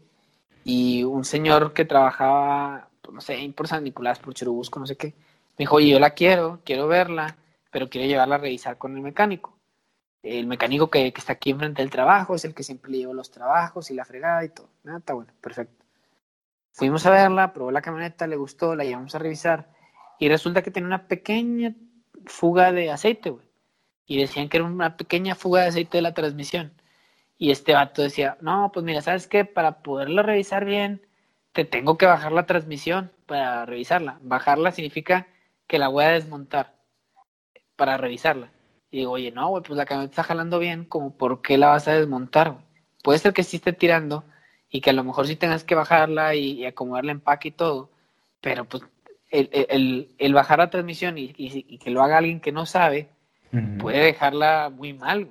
y 0.64 1.02
un 1.04 1.24
señor 1.24 1.72
que 1.72 1.84
trabajaba, 1.84 2.90
pues, 3.00 3.14
no 3.14 3.20
sé, 3.20 3.52
por 3.56 3.66
San 3.68 3.84
Nicolás, 3.84 4.18
por 4.18 4.34
Cherubusco, 4.34 4.78
no 4.78 4.86
sé 4.86 4.96
qué, 4.96 5.08
me 5.08 5.64
dijo, 5.64 5.80
yo 5.80 5.98
la 5.98 6.10
quiero, 6.10 6.60
quiero 6.64 6.86
verla, 6.86 7.36
pero 7.70 7.88
quiero 7.88 8.06
llevarla 8.06 8.36
a 8.36 8.38
revisar 8.38 8.78
con 8.78 8.96
el 8.96 9.02
mecánico. 9.02 9.58
El 10.22 10.46
mecánico 10.46 10.90
que, 10.90 11.06
está 11.16 11.32
aquí 11.32 11.50
enfrente 11.50 11.82
del 11.82 11.90
trabajo 11.90 12.34
es 12.34 12.44
el 12.44 12.54
que 12.54 12.62
siempre 12.62 12.92
le 12.92 12.98
lleva 12.98 13.14
los 13.14 13.30
trabajos 13.30 13.90
y 13.90 13.94
la 13.94 14.04
fregada 14.04 14.44
y 14.44 14.50
todo. 14.50 14.68
Ah, 14.86 14.98
está 14.98 15.14
bueno, 15.14 15.32
perfecto. 15.40 15.84
Fuimos 16.72 17.04
a 17.06 17.10
verla, 17.10 17.52
probó 17.52 17.70
la 17.70 17.82
camioneta, 17.82 18.26
le 18.26 18.36
gustó, 18.36 18.76
la 18.76 18.84
llevamos 18.84 19.14
a 19.14 19.18
revisar 19.18 19.70
y 20.18 20.28
resulta 20.28 20.62
que 20.62 20.70
tiene 20.70 20.86
una 20.86 21.08
pequeña 21.08 21.74
fuga 22.26 22.72
de 22.72 22.90
aceite, 22.90 23.30
güey. 23.30 23.46
y 24.06 24.18
decían 24.20 24.48
que 24.48 24.58
era 24.58 24.66
una 24.66 24.96
pequeña 24.96 25.34
fuga 25.34 25.62
de 25.62 25.68
aceite 25.68 25.98
de 25.98 26.02
la 26.02 26.14
transmisión. 26.14 26.72
Y 27.38 27.50
este 27.50 27.74
vato 27.74 28.02
decía, 28.02 28.36
no, 28.40 28.70
pues 28.72 28.84
mira, 28.84 29.02
¿sabes 29.02 29.26
qué? 29.26 29.44
Para 29.44 29.82
poderlo 29.82 30.22
revisar 30.22 30.64
bien, 30.64 31.06
te 31.52 31.64
tengo 31.64 31.98
que 31.98 32.06
bajar 32.06 32.32
la 32.32 32.46
transmisión 32.46 33.12
para 33.26 33.66
revisarla. 33.66 34.18
Bajarla 34.22 34.72
significa 34.72 35.28
que 35.66 35.78
la 35.78 35.88
voy 35.88 36.04
a 36.04 36.10
desmontar 36.10 36.74
para 37.76 37.96
revisarla. 37.96 38.52
Y 38.90 38.98
digo, 38.98 39.12
oye, 39.12 39.32
no, 39.32 39.48
güey, 39.48 39.62
pues 39.62 39.76
la 39.76 39.86
camioneta 39.86 40.12
está 40.12 40.22
jalando 40.24 40.58
bien, 40.58 40.84
como 40.84 41.16
por 41.16 41.42
qué 41.42 41.58
la 41.58 41.68
vas 41.68 41.88
a 41.88 41.94
desmontar, 41.94 42.58
Puede 43.02 43.18
ser 43.18 43.32
que 43.32 43.42
sí 43.42 43.56
esté 43.56 43.72
tirando 43.72 44.24
y 44.70 44.80
que 44.80 44.90
a 44.90 44.92
lo 44.92 45.04
mejor 45.04 45.26
sí 45.26 45.36
tengas 45.36 45.64
que 45.64 45.74
bajarla 45.74 46.34
y, 46.34 46.64
acomodarle 46.64 47.12
empaque 47.12 47.48
y 47.48 47.52
todo, 47.52 47.90
pero 48.40 48.64
pues 48.64 48.84
el, 49.32 50.34
bajar 50.34 50.58
la 50.58 50.70
transmisión 50.70 51.16
y, 51.18 51.78
que 51.78 51.90
lo 51.90 52.02
haga 52.02 52.18
alguien 52.18 52.40
que 52.40 52.52
no 52.52 52.66
sabe, 52.66 53.08
puede 53.78 54.04
dejarla 54.04 54.70
muy 54.70 54.92
mal, 54.92 55.28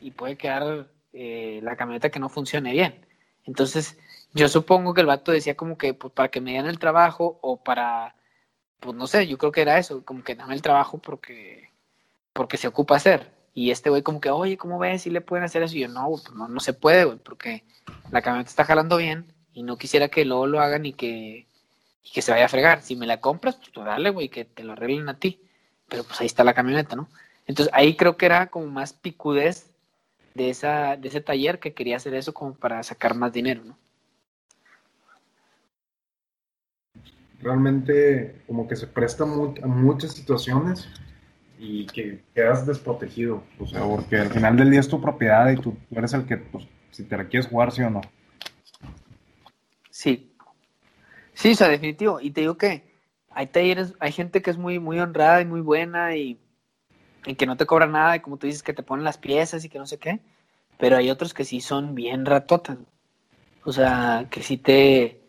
y 0.00 0.10
puede 0.10 0.36
quedar 0.36 0.88
eh, 1.12 1.60
la 1.62 1.76
camioneta 1.76 2.10
que 2.10 2.20
no 2.20 2.28
funcione 2.28 2.72
bien. 2.72 3.06
Entonces, 3.44 3.98
yo 4.34 4.48
supongo 4.48 4.94
que 4.94 5.00
el 5.00 5.06
vato 5.06 5.32
decía 5.32 5.56
como 5.56 5.78
que 5.78 5.94
pues, 5.94 6.12
para 6.12 6.30
que 6.30 6.40
me 6.40 6.50
dieran 6.50 6.68
el 6.68 6.78
trabajo 6.78 7.38
o 7.42 7.62
para, 7.62 8.14
pues 8.80 8.94
no 8.96 9.06
sé, 9.06 9.26
yo 9.26 9.38
creo 9.38 9.52
que 9.52 9.62
era 9.62 9.78
eso, 9.78 10.04
como 10.04 10.22
que 10.22 10.34
dame 10.34 10.54
el 10.54 10.62
trabajo 10.62 10.98
porque, 10.98 11.70
porque 12.32 12.56
se 12.56 12.68
ocupa 12.68 12.96
hacer. 12.96 13.34
Y 13.54 13.70
este 13.70 13.88
güey 13.88 14.02
como 14.02 14.20
que, 14.20 14.30
oye, 14.30 14.58
¿cómo 14.58 14.78
ves? 14.78 15.02
Si 15.02 15.10
le 15.10 15.22
pueden 15.22 15.44
hacer 15.44 15.62
eso. 15.62 15.76
Y 15.76 15.80
yo, 15.80 15.88
no, 15.88 16.08
pues 16.10 16.30
no, 16.32 16.46
no 16.48 16.60
se 16.60 16.74
puede, 16.74 17.04
güey, 17.04 17.18
porque 17.18 17.64
la 18.10 18.20
camioneta 18.20 18.50
está 18.50 18.64
jalando 18.64 18.98
bien 18.98 19.32
y 19.54 19.62
no 19.62 19.78
quisiera 19.78 20.08
que 20.08 20.26
luego 20.26 20.46
lo 20.46 20.60
hagan 20.60 20.84
y 20.84 20.92
que, 20.92 21.46
y 22.06 22.12
que 22.12 22.22
se 22.22 22.30
vaya 22.30 22.46
a 22.46 22.48
fregar. 22.48 22.82
Si 22.82 22.96
me 22.96 23.06
la 23.06 23.20
compras, 23.20 23.56
pues 23.56 23.70
tú 23.72 23.82
dale, 23.82 24.10
güey, 24.10 24.28
que 24.28 24.44
te 24.44 24.62
lo 24.62 24.72
arreglen 24.72 25.08
a 25.08 25.18
ti. 25.18 25.40
Pero 25.88 26.04
pues 26.04 26.20
ahí 26.20 26.26
está 26.26 26.44
la 26.44 26.54
camioneta, 26.54 26.96
¿no? 26.96 27.08
Entonces 27.46 27.72
ahí 27.74 27.96
creo 27.96 28.16
que 28.16 28.26
era 28.26 28.46
como 28.48 28.66
más 28.66 28.92
picudez 28.92 29.70
de, 30.34 30.50
esa, 30.50 30.96
de 30.96 31.08
ese 31.08 31.20
taller 31.20 31.58
que 31.58 31.74
quería 31.74 31.96
hacer 31.96 32.14
eso 32.14 32.34
como 32.34 32.54
para 32.54 32.82
sacar 32.82 33.14
más 33.14 33.32
dinero, 33.32 33.62
¿no? 33.64 33.78
Realmente 37.40 38.42
como 38.46 38.66
que 38.66 38.76
se 38.76 38.86
presta 38.86 39.24
a 39.24 39.26
muchas 39.26 40.12
situaciones 40.12 40.88
y 41.58 41.86
que 41.86 42.22
quedas 42.34 42.66
desprotegido, 42.66 43.42
o 43.58 43.66
sea, 43.66 43.82
porque 43.82 44.16
al 44.16 44.30
final 44.30 44.56
del 44.56 44.70
día 44.70 44.80
es 44.80 44.88
tu 44.88 45.00
propiedad 45.00 45.50
y 45.50 45.56
tú, 45.56 45.76
eres 45.90 46.12
el 46.14 46.26
que, 46.26 46.38
pues, 46.38 46.66
si 46.90 47.04
te 47.04 47.16
la 47.16 47.28
quieres 47.28 47.48
jugar, 47.48 47.72
sí 47.72 47.82
o 47.82 47.90
no. 47.90 48.00
Sí. 49.90 50.35
Sí, 51.36 51.52
o 51.52 51.54
sea, 51.54 51.68
definitivo. 51.68 52.18
Y 52.20 52.30
te 52.30 52.40
digo 52.40 52.56
que 52.56 52.82
hay 53.30 53.46
talleres, 53.48 53.94
hay 54.00 54.10
gente 54.10 54.40
que 54.40 54.50
es 54.50 54.56
muy, 54.56 54.78
muy 54.78 54.98
honrada 54.98 55.42
y 55.42 55.44
muy 55.44 55.60
buena 55.60 56.16
y 56.16 56.40
que 57.38 57.44
no 57.46 57.56
te 57.58 57.66
cobran 57.66 57.92
nada 57.92 58.16
y 58.16 58.20
como 58.20 58.38
tú 58.38 58.46
dices 58.46 58.62
que 58.62 58.72
te 58.72 58.82
ponen 58.82 59.04
las 59.04 59.18
piezas 59.18 59.64
y 59.64 59.68
que 59.68 59.78
no 59.78 59.86
sé 59.86 59.98
qué, 59.98 60.20
pero 60.78 60.96
hay 60.96 61.10
otros 61.10 61.34
que 61.34 61.44
sí 61.44 61.60
son 61.60 61.94
bien 61.94 62.24
ratotas. 62.24 62.78
O 63.64 63.72
sea, 63.72 64.28
que 64.30 64.42
sí 64.42 64.56
te, 64.56 65.20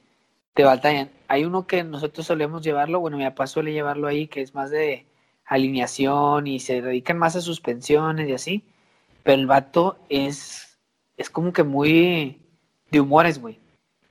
te 0.53 0.63
batallan. 0.63 1.11
Hay 1.27 1.43
uno 1.43 1.67
que 1.67 1.83
nosotros 1.83 2.25
solemos 2.25 2.63
llevarlo, 2.63 3.01
bueno, 3.01 3.17
mi 3.17 3.25
papá 3.25 3.45
suele 3.47 3.73
llevarlo 3.73 4.07
ahí, 4.07 4.27
que 4.27 4.41
es 4.41 4.55
más 4.55 4.71
de 4.71 5.07
alineación 5.45 6.47
y 6.47 6.59
se 6.61 6.81
dedican 6.81 7.17
más 7.17 7.35
a 7.35 7.41
suspensiones 7.41 8.29
y 8.29 8.33
así, 8.33 8.65
pero 9.23 9.41
el 9.41 9.47
vato 9.47 9.99
es, 10.07 10.79
es 11.17 11.29
como 11.29 11.51
que 11.51 11.63
muy 11.63 12.41
de 12.91 13.01
humores, 13.01 13.41
güey. 13.41 13.59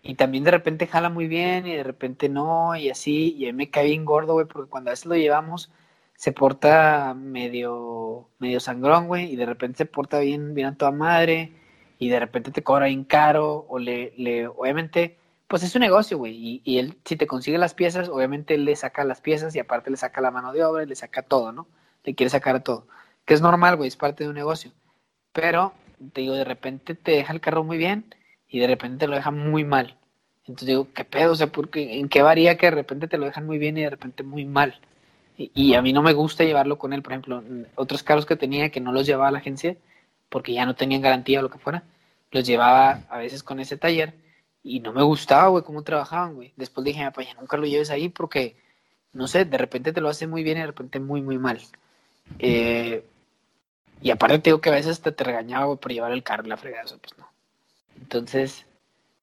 Y 0.06 0.14
también 0.14 0.44
de 0.44 0.52
repente 0.52 0.86
jala 0.86 1.08
muy 1.10 1.26
bien 1.26 1.66
y 1.66 1.74
de 1.74 1.82
repente 1.82 2.28
no, 2.28 2.76
y 2.76 2.90
así, 2.90 3.34
y 3.36 3.48
a 3.48 3.52
mí 3.52 3.56
me 3.56 3.70
cae 3.70 3.86
bien 3.86 4.04
gordo, 4.04 4.34
güey, 4.34 4.46
porque 4.46 4.70
cuando 4.70 4.90
a 4.90 4.92
veces 4.92 5.06
lo 5.06 5.16
llevamos, 5.16 5.72
se 6.14 6.32
porta 6.32 7.12
medio, 7.14 8.28
medio 8.38 8.60
sangrón, 8.60 9.08
güey, 9.08 9.32
y 9.32 9.36
de 9.36 9.46
repente 9.46 9.78
se 9.78 9.86
porta 9.86 10.20
bien, 10.20 10.54
bien 10.54 10.68
a 10.68 10.76
toda 10.76 10.92
madre, 10.92 11.52
y 11.98 12.08
de 12.08 12.20
repente 12.20 12.52
te 12.52 12.62
cobra 12.62 12.86
bien 12.86 13.02
caro, 13.04 13.66
o 13.68 13.80
le, 13.80 14.12
le 14.16 14.46
obviamente, 14.46 15.18
pues 15.48 15.64
es 15.64 15.74
un 15.74 15.80
negocio, 15.80 16.18
güey, 16.18 16.34
y, 16.34 16.62
y, 16.64 16.78
él, 16.78 16.98
si 17.04 17.16
te 17.16 17.26
consigue 17.26 17.58
las 17.58 17.74
piezas, 17.74 18.08
obviamente 18.08 18.54
él 18.54 18.64
le 18.64 18.76
saca 18.76 19.02
las 19.04 19.20
piezas 19.20 19.56
y 19.56 19.58
aparte 19.58 19.90
le 19.90 19.96
saca 19.96 20.20
la 20.20 20.30
mano 20.30 20.52
de 20.52 20.64
obra, 20.64 20.84
y 20.84 20.86
le 20.86 20.94
saca 20.94 21.22
todo, 21.22 21.50
¿no? 21.50 21.66
Le 22.04 22.14
quiere 22.14 22.30
sacar 22.30 22.62
todo, 22.62 22.86
que 23.24 23.34
es 23.34 23.42
normal, 23.42 23.76
güey, 23.76 23.88
es 23.88 23.96
parte 23.96 24.22
de 24.24 24.30
un 24.30 24.36
negocio, 24.36 24.72
pero, 25.32 25.72
te 26.12 26.20
digo, 26.20 26.34
de 26.34 26.44
repente 26.44 26.94
te 26.94 27.12
deja 27.12 27.32
el 27.32 27.40
carro 27.40 27.64
muy 27.64 27.76
bien, 27.76 28.14
y 28.48 28.60
de 28.60 28.66
repente 28.66 28.98
te 28.98 29.08
lo 29.08 29.16
deja 29.16 29.30
muy 29.30 29.64
mal. 29.64 29.96
Entonces 30.46 30.68
digo, 30.68 30.88
¿qué 30.94 31.04
pedo? 31.04 31.32
O 31.32 31.34
sea, 31.36 31.48
porque, 31.48 31.98
¿en 31.98 32.08
qué 32.08 32.22
varía 32.22 32.56
que 32.56 32.66
de 32.66 32.70
repente 32.76 33.08
te 33.08 33.18
lo 33.18 33.26
dejan 33.26 33.46
muy 33.46 33.58
bien 33.58 33.76
y 33.78 33.82
de 33.82 33.90
repente 33.90 34.22
muy 34.22 34.44
mal? 34.44 34.80
Y, 35.38 35.74
a 35.74 35.82
mí 35.82 35.92
no 35.92 36.02
me 36.02 36.14
gusta 36.14 36.44
llevarlo 36.44 36.78
con 36.78 36.94
él, 36.94 37.02
por 37.02 37.12
ejemplo, 37.12 37.42
otros 37.74 38.02
carros 38.02 38.24
que 38.24 38.36
tenía 38.36 38.70
que 38.70 38.80
no 38.80 38.92
los 38.92 39.06
llevaba 39.06 39.28
a 39.28 39.30
la 39.30 39.38
agencia 39.38 39.76
porque 40.30 40.54
ya 40.54 40.64
no 40.64 40.74
tenían 40.74 41.02
garantía 41.02 41.40
o 41.40 41.42
lo 41.42 41.50
que 41.50 41.58
fuera, 41.58 41.84
los 42.30 42.46
llevaba 42.46 43.02
a 43.10 43.18
veces 43.18 43.42
con 43.42 43.60
ese 43.60 43.76
taller 43.76 44.14
y 44.62 44.80
no 44.80 44.92
me 44.92 45.02
gustaba, 45.02 45.48
güey, 45.48 45.62
cómo 45.62 45.82
trabajaban, 45.82 46.34
güey. 46.34 46.52
Después 46.56 46.84
dije, 46.84 47.04
papá, 47.04 47.22
ya 47.22 47.34
nunca 47.34 47.56
lo 47.56 47.66
lleves 47.66 47.90
ahí 47.90 48.08
porque, 48.08 48.56
no 49.12 49.28
sé, 49.28 49.44
de 49.44 49.58
repente 49.58 49.92
te 49.92 50.00
lo 50.00 50.08
hace 50.08 50.26
muy 50.26 50.42
bien 50.42 50.56
y 50.58 50.60
de 50.60 50.66
repente 50.66 51.00
muy, 51.00 51.22
muy 51.22 51.38
mal. 51.38 51.60
Eh, 52.38 53.04
y 54.00 54.10
aparte 54.10 54.38
te 54.38 54.50
digo 54.50 54.60
que 54.60 54.70
a 54.70 54.74
veces 54.74 55.00
te, 55.00 55.12
te 55.12 55.24
regañaba, 55.24 55.66
güey, 55.66 55.78
por 55.78 55.92
llevar 55.92 56.12
el 56.12 56.22
carro 56.22 56.46
y 56.46 56.48
la 56.48 56.56
fregada, 56.56 56.84
eso, 56.84 56.98
pues 56.98 57.16
no. 57.18 57.25
Entonces, 58.00 58.66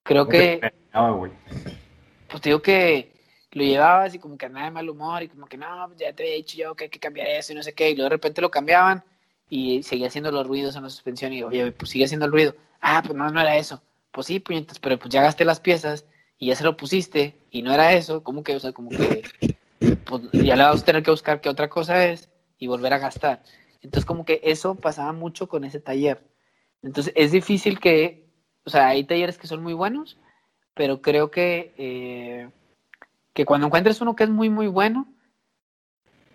creo 0.04 0.28
que... 0.28 0.62
Pues 2.28 2.42
te 2.42 2.50
digo 2.50 2.62
que 2.62 3.14
lo 3.52 3.64
llevabas 3.64 4.16
y 4.16 4.20
como 4.20 4.38
que 4.38 4.48
andaba 4.48 4.66
de 4.66 4.72
mal 4.72 4.90
humor 4.90 5.22
y 5.24 5.28
como 5.28 5.46
que 5.46 5.58
no, 5.58 5.68
pues 5.88 6.00
ya 6.00 6.14
te 6.14 6.24
había 6.24 6.36
dicho 6.36 6.58
yo 6.58 6.76
que 6.76 6.86
hay 6.86 6.90
que 6.90 7.00
cambiar 7.00 7.28
eso 7.28 7.54
y 7.54 7.56
no 7.56 7.64
sé 7.64 7.74
qué, 7.74 7.92
y 7.92 7.96
luego 7.96 8.10
de 8.10 8.16
repente 8.16 8.42
lo 8.42 8.50
cambiaban 8.50 9.04
y 9.50 9.84
seguía 9.84 10.08
haciendo 10.08 10.32
los 10.32 10.48
ruidos 10.48 10.76
en 10.76 10.84
la 10.84 10.90
suspensión 10.90 11.32
y 11.34 11.44
oye, 11.44 11.72
pues 11.72 11.92
sigue 11.92 12.06
haciendo 12.06 12.26
el 12.26 12.32
ruido. 12.32 12.56
Ah, 12.82 13.04
pues 13.06 13.16
no, 13.16 13.30
no 13.30 13.40
era 13.40 13.56
eso. 13.56 13.84
Pues 14.12 14.28
sí, 14.28 14.40
puñetas, 14.40 14.80
pero 14.80 14.98
pues 14.98 15.14
ya 15.14 15.22
gasté 15.22 15.46
las 15.46 15.60
piezas 15.60 16.06
y 16.40 16.48
ya 16.48 16.56
se 16.56 16.64
lo 16.64 16.76
pusiste 16.76 17.38
y 17.52 17.62
no 17.62 17.72
era 17.72 17.94
eso, 17.94 18.24
como 18.24 18.44
que, 18.44 18.56
o 18.56 18.60
sea, 18.60 18.72
como 18.72 18.90
que 18.90 19.22
pues 20.06 20.24
ya 20.32 20.56
le 20.56 20.64
vas 20.64 20.82
a 20.82 20.86
tener 20.86 21.04
que 21.04 21.12
buscar 21.12 21.40
qué 21.40 21.50
otra 21.50 21.70
cosa 21.70 22.06
es 22.08 22.30
y 22.58 22.68
volver 22.68 22.94
a 22.94 22.98
gastar. 22.98 23.44
Entonces 23.82 24.06
como 24.06 24.26
que 24.26 24.42
eso 24.44 24.76
pasaba 24.76 25.14
mucho 25.14 25.48
con 25.48 25.64
ese 25.64 25.80
taller. 25.80 26.24
Entonces 26.82 27.14
es 27.16 27.32
difícil 27.32 27.80
que, 27.80 28.23
o 28.66 28.70
sea, 28.70 28.88
hay 28.88 29.04
talleres 29.04 29.38
que 29.38 29.48
son 29.48 29.62
muy 29.62 29.74
buenos, 29.74 30.18
pero 30.74 31.02
creo 31.02 31.32
que... 31.32 31.74
Eh, 31.78 32.50
que 33.34 33.46
cuando 33.46 33.68
encuentres 33.68 34.00
uno 34.00 34.16
que 34.16 34.26
es 34.26 34.30
muy, 34.30 34.50
muy 34.50 34.68
bueno, 34.68 35.08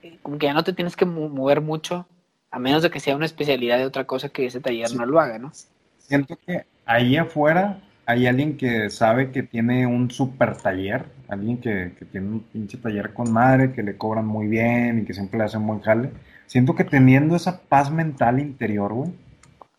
eh, 0.02 0.18
como 0.22 0.38
que 0.38 0.46
ya 0.46 0.54
no 0.54 0.64
te 0.64 0.72
tienes 0.72 0.96
que 0.96 1.04
mover 1.04 1.60
mucho, 1.60 2.06
a 2.50 2.58
menos 2.58 2.82
de 2.82 2.90
que 2.90 3.00
sea 3.00 3.16
una 3.16 3.26
especialidad 3.26 3.78
de 3.78 3.86
otra 3.86 4.04
cosa 4.04 4.28
que 4.28 4.46
ese 4.46 4.60
taller 4.60 4.92
no 4.94 5.06
lo 5.06 5.20
haga, 5.20 5.38
¿no? 5.38 5.52
Siento 5.98 6.36
que 6.44 6.64
ahí 6.86 7.16
afuera 7.16 7.80
hay 8.06 8.26
alguien 8.26 8.56
que 8.56 8.88
sabe 8.90 9.30
que 9.30 9.42
tiene 9.42 9.86
un 9.86 10.10
super 10.10 10.56
taller, 10.56 11.04
alguien 11.28 11.58
que, 11.58 11.92
tiene 12.10 12.28
un 12.28 12.40
pinche 12.40 12.78
taller 12.78 13.12
con 13.12 13.30
madre, 13.30 13.72
que 13.72 13.82
le 13.82 13.98
cobran 13.98 14.26
muy 14.26 14.46
bien 14.46 15.00
y 15.00 15.04
que 15.04 15.12
siempre 15.12 15.38
le 15.38 15.44
hacen 15.44 15.66
buen 15.66 15.80
jale. 15.80 16.10
Siento 16.46 16.74
que 16.74 16.84
teniendo 16.84 17.36
esa 17.36 17.60
paz 17.60 17.90
mental 17.90 18.40
interior, 18.40 18.94
güey, 18.94 19.12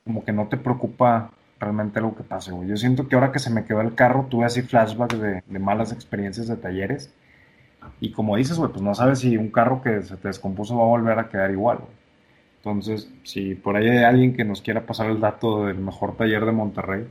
como 0.04 0.24
que 0.24 0.32
no 0.32 0.48
te 0.48 0.58
preocupa 0.58 1.32
realmente 1.60 2.00
algo 2.00 2.16
que 2.16 2.24
pase, 2.24 2.52
güey. 2.52 2.70
Yo 2.70 2.78
siento 2.78 3.08
que 3.08 3.16
ahora 3.16 3.32
que 3.32 3.40
se 3.40 3.50
me 3.50 3.66
quedó 3.66 3.82
el 3.82 3.96
carro, 3.96 4.28
tuve 4.30 4.46
así 4.46 4.62
flashbacks 4.62 5.20
de, 5.20 5.44
malas 5.60 5.92
experiencias 5.92 6.48
de 6.48 6.56
talleres. 6.56 7.14
Y 8.00 8.12
como 8.12 8.38
dices, 8.38 8.58
güey, 8.58 8.72
pues 8.72 8.82
no 8.82 8.96
sabes 8.96 9.20
si 9.20 9.38
un 9.38 9.52
carro 9.52 9.82
que 9.82 10.02
se 10.04 10.18
te 10.18 10.28
descompuso 10.28 10.78
va 10.78 10.84
a 10.84 10.88
volver 10.88 11.20
a 11.20 11.30
quedar 11.30 11.52
igual, 11.52 11.80
güey. 11.80 12.00
Entonces, 12.58 13.10
si 13.24 13.56
por 13.56 13.78
ahí 13.78 13.88
hay 13.88 14.04
alguien 14.04 14.36
que 14.36 14.44
nos 14.44 14.62
quiera 14.62 14.86
pasar 14.86 15.10
el 15.10 15.20
dato 15.22 15.66
del 15.66 15.78
mejor 15.78 16.18
taller 16.18 16.46
de 16.46 16.52
Monterrey. 16.52 17.08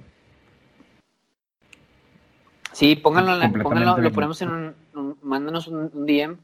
Sí, 2.73 2.97
pónganlo, 2.97 3.41
pónganlo 3.63 3.99
lo 3.99 4.13
ponemos 4.13 4.41
en 4.43 4.51
un, 4.51 5.17
mándanos 5.23 5.67
un, 5.69 5.91
DM 6.07 6.37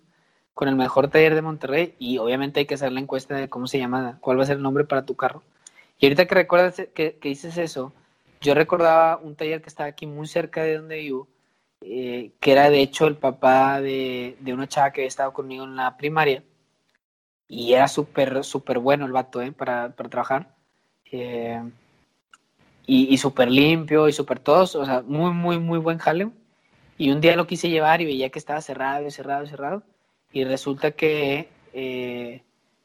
con 0.54 0.68
el 0.68 0.76
mejor 0.76 1.08
taller 1.08 1.34
de 1.34 1.42
Monterrey 1.42 1.94
y 1.98 2.18
obviamente 2.18 2.60
hay 2.60 2.66
que 2.66 2.74
hacer 2.74 2.92
la 2.92 3.00
encuesta 3.00 3.34
de 3.34 3.48
cómo 3.48 3.66
se 3.66 3.78
llama, 3.78 4.18
cuál 4.20 4.38
va 4.38 4.44
a 4.44 4.46
ser 4.46 4.56
el 4.56 4.62
nombre 4.62 4.84
para 4.84 5.04
tu 5.04 5.16
carro. 5.16 5.42
Y 6.04 6.06
ahorita 6.06 6.26
que 6.26 6.34
recuerdas 6.34 6.82
que, 6.92 7.18
dices 7.22 7.56
eso, 7.56 7.94
yo 8.42 8.52
recordaba 8.52 9.16
un 9.16 9.36
taller 9.36 9.62
que 9.62 9.70
estaba 9.70 9.88
aquí 9.88 10.06
muy 10.06 10.26
cerca 10.26 10.62
de 10.62 10.76
donde 10.76 10.98
vivo, 10.98 11.28
eh, 11.80 12.32
que 12.40 12.52
era 12.52 12.68
de 12.68 12.82
hecho 12.82 13.06
el 13.06 13.16
papá 13.16 13.80
de, 13.80 14.36
una 14.46 14.68
chava 14.68 14.92
que 14.92 15.00
había 15.00 15.08
estado 15.08 15.32
conmigo 15.32 15.64
en 15.64 15.76
la 15.76 15.96
primaria. 15.96 16.44
Y 17.48 17.72
era 17.72 17.88
súper, 17.88 18.44
súper 18.44 18.80
bueno 18.80 19.06
el 19.06 19.12
vato, 19.12 19.40
¿eh? 19.40 19.50
Para, 19.50 19.94
trabajar. 19.94 20.54
Eh, 21.10 21.62
y, 22.84 23.16
súper 23.16 23.50
limpio 23.50 24.06
y 24.06 24.12
súper 24.12 24.40
todos, 24.40 24.76
o 24.76 24.84
sea, 24.84 25.00
muy, 25.06 25.32
muy, 25.32 25.58
muy 25.58 25.78
buen 25.78 25.96
jale. 25.96 26.28
Y 26.98 27.12
un 27.12 27.22
día 27.22 27.34
lo 27.34 27.46
quise 27.46 27.70
llevar 27.70 28.02
y 28.02 28.04
veía 28.04 28.28
que 28.28 28.38
estaba 28.38 28.60
cerrado 28.60 29.06
y 29.06 29.10
cerrado 29.10 29.44
y 29.44 29.48
cerrado. 29.48 29.82
Y 30.34 30.44
resulta 30.44 30.90
que 30.90 31.48
eh, 31.72 32.42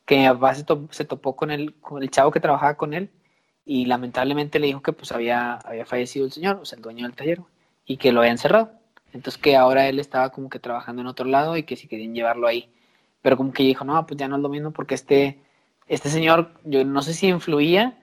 que 0.09 0.17
mi 0.17 0.27
papá 0.27 0.55
se, 0.55 1.05
topó 1.05 1.35
con 1.35 1.51
el, 1.51 1.75
con 1.75 2.01
el 2.01 2.09
chavo 2.09 2.31
que 2.31 2.39
trabajaba 2.39 2.73
con 2.77 2.95
él 2.95 3.11
y 3.63 3.85
lamentablemente 3.85 4.57
le 4.57 4.65
dijo 4.65 4.81
que 4.81 4.91
pues 4.91 5.11
había, 5.11 5.53
había 5.57 5.85
fallecido 5.85 6.25
el 6.25 6.31
señor, 6.31 6.55
o 6.55 6.65
sea, 6.65 6.77
el 6.77 6.81
dueño 6.81 7.05
del 7.05 7.15
taller, 7.15 7.41
y 7.85 7.97
que 7.97 8.11
lo 8.11 8.21
habían 8.21 8.39
cerrado. 8.39 8.71
Entonces 9.13 9.39
que 9.39 9.55
ahora 9.55 9.87
él 9.87 9.99
estaba 9.99 10.31
como 10.31 10.49
que 10.49 10.57
trabajando 10.57 11.03
en 11.03 11.07
otro 11.07 11.27
lado 11.27 11.57
y 11.57 11.63
que 11.63 11.75
si 11.75 11.87
querían 11.87 12.15
llevarlo 12.15 12.47
ahí. 12.47 12.71
Pero 13.21 13.37
como 13.37 13.53
que 13.53 13.61
dijo, 13.61 13.85
no, 13.85 14.03
pues 14.07 14.19
ya 14.19 14.27
no 14.27 14.37
es 14.37 14.41
lo 14.41 14.49
mismo 14.49 14.71
porque 14.71 14.95
este, 14.95 15.37
este 15.87 16.09
señor, 16.09 16.53
yo 16.63 16.83
no 16.83 17.03
sé 17.03 17.13
si 17.13 17.27
influía 17.27 17.95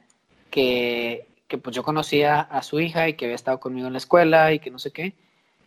que, 0.53 1.27
que 1.49 1.59
pues 1.59 1.75
yo 1.75 1.83
conocía 1.83 2.41
a 2.41 2.63
su 2.63 2.79
hija 2.79 3.09
y 3.09 3.15
que 3.15 3.25
había 3.25 3.35
estado 3.35 3.59
conmigo 3.59 3.89
en 3.89 3.95
la 3.95 3.99
escuela 3.99 4.53
y 4.53 4.61
que 4.61 4.71
no 4.71 4.79
sé 4.79 4.93
qué, 4.93 5.15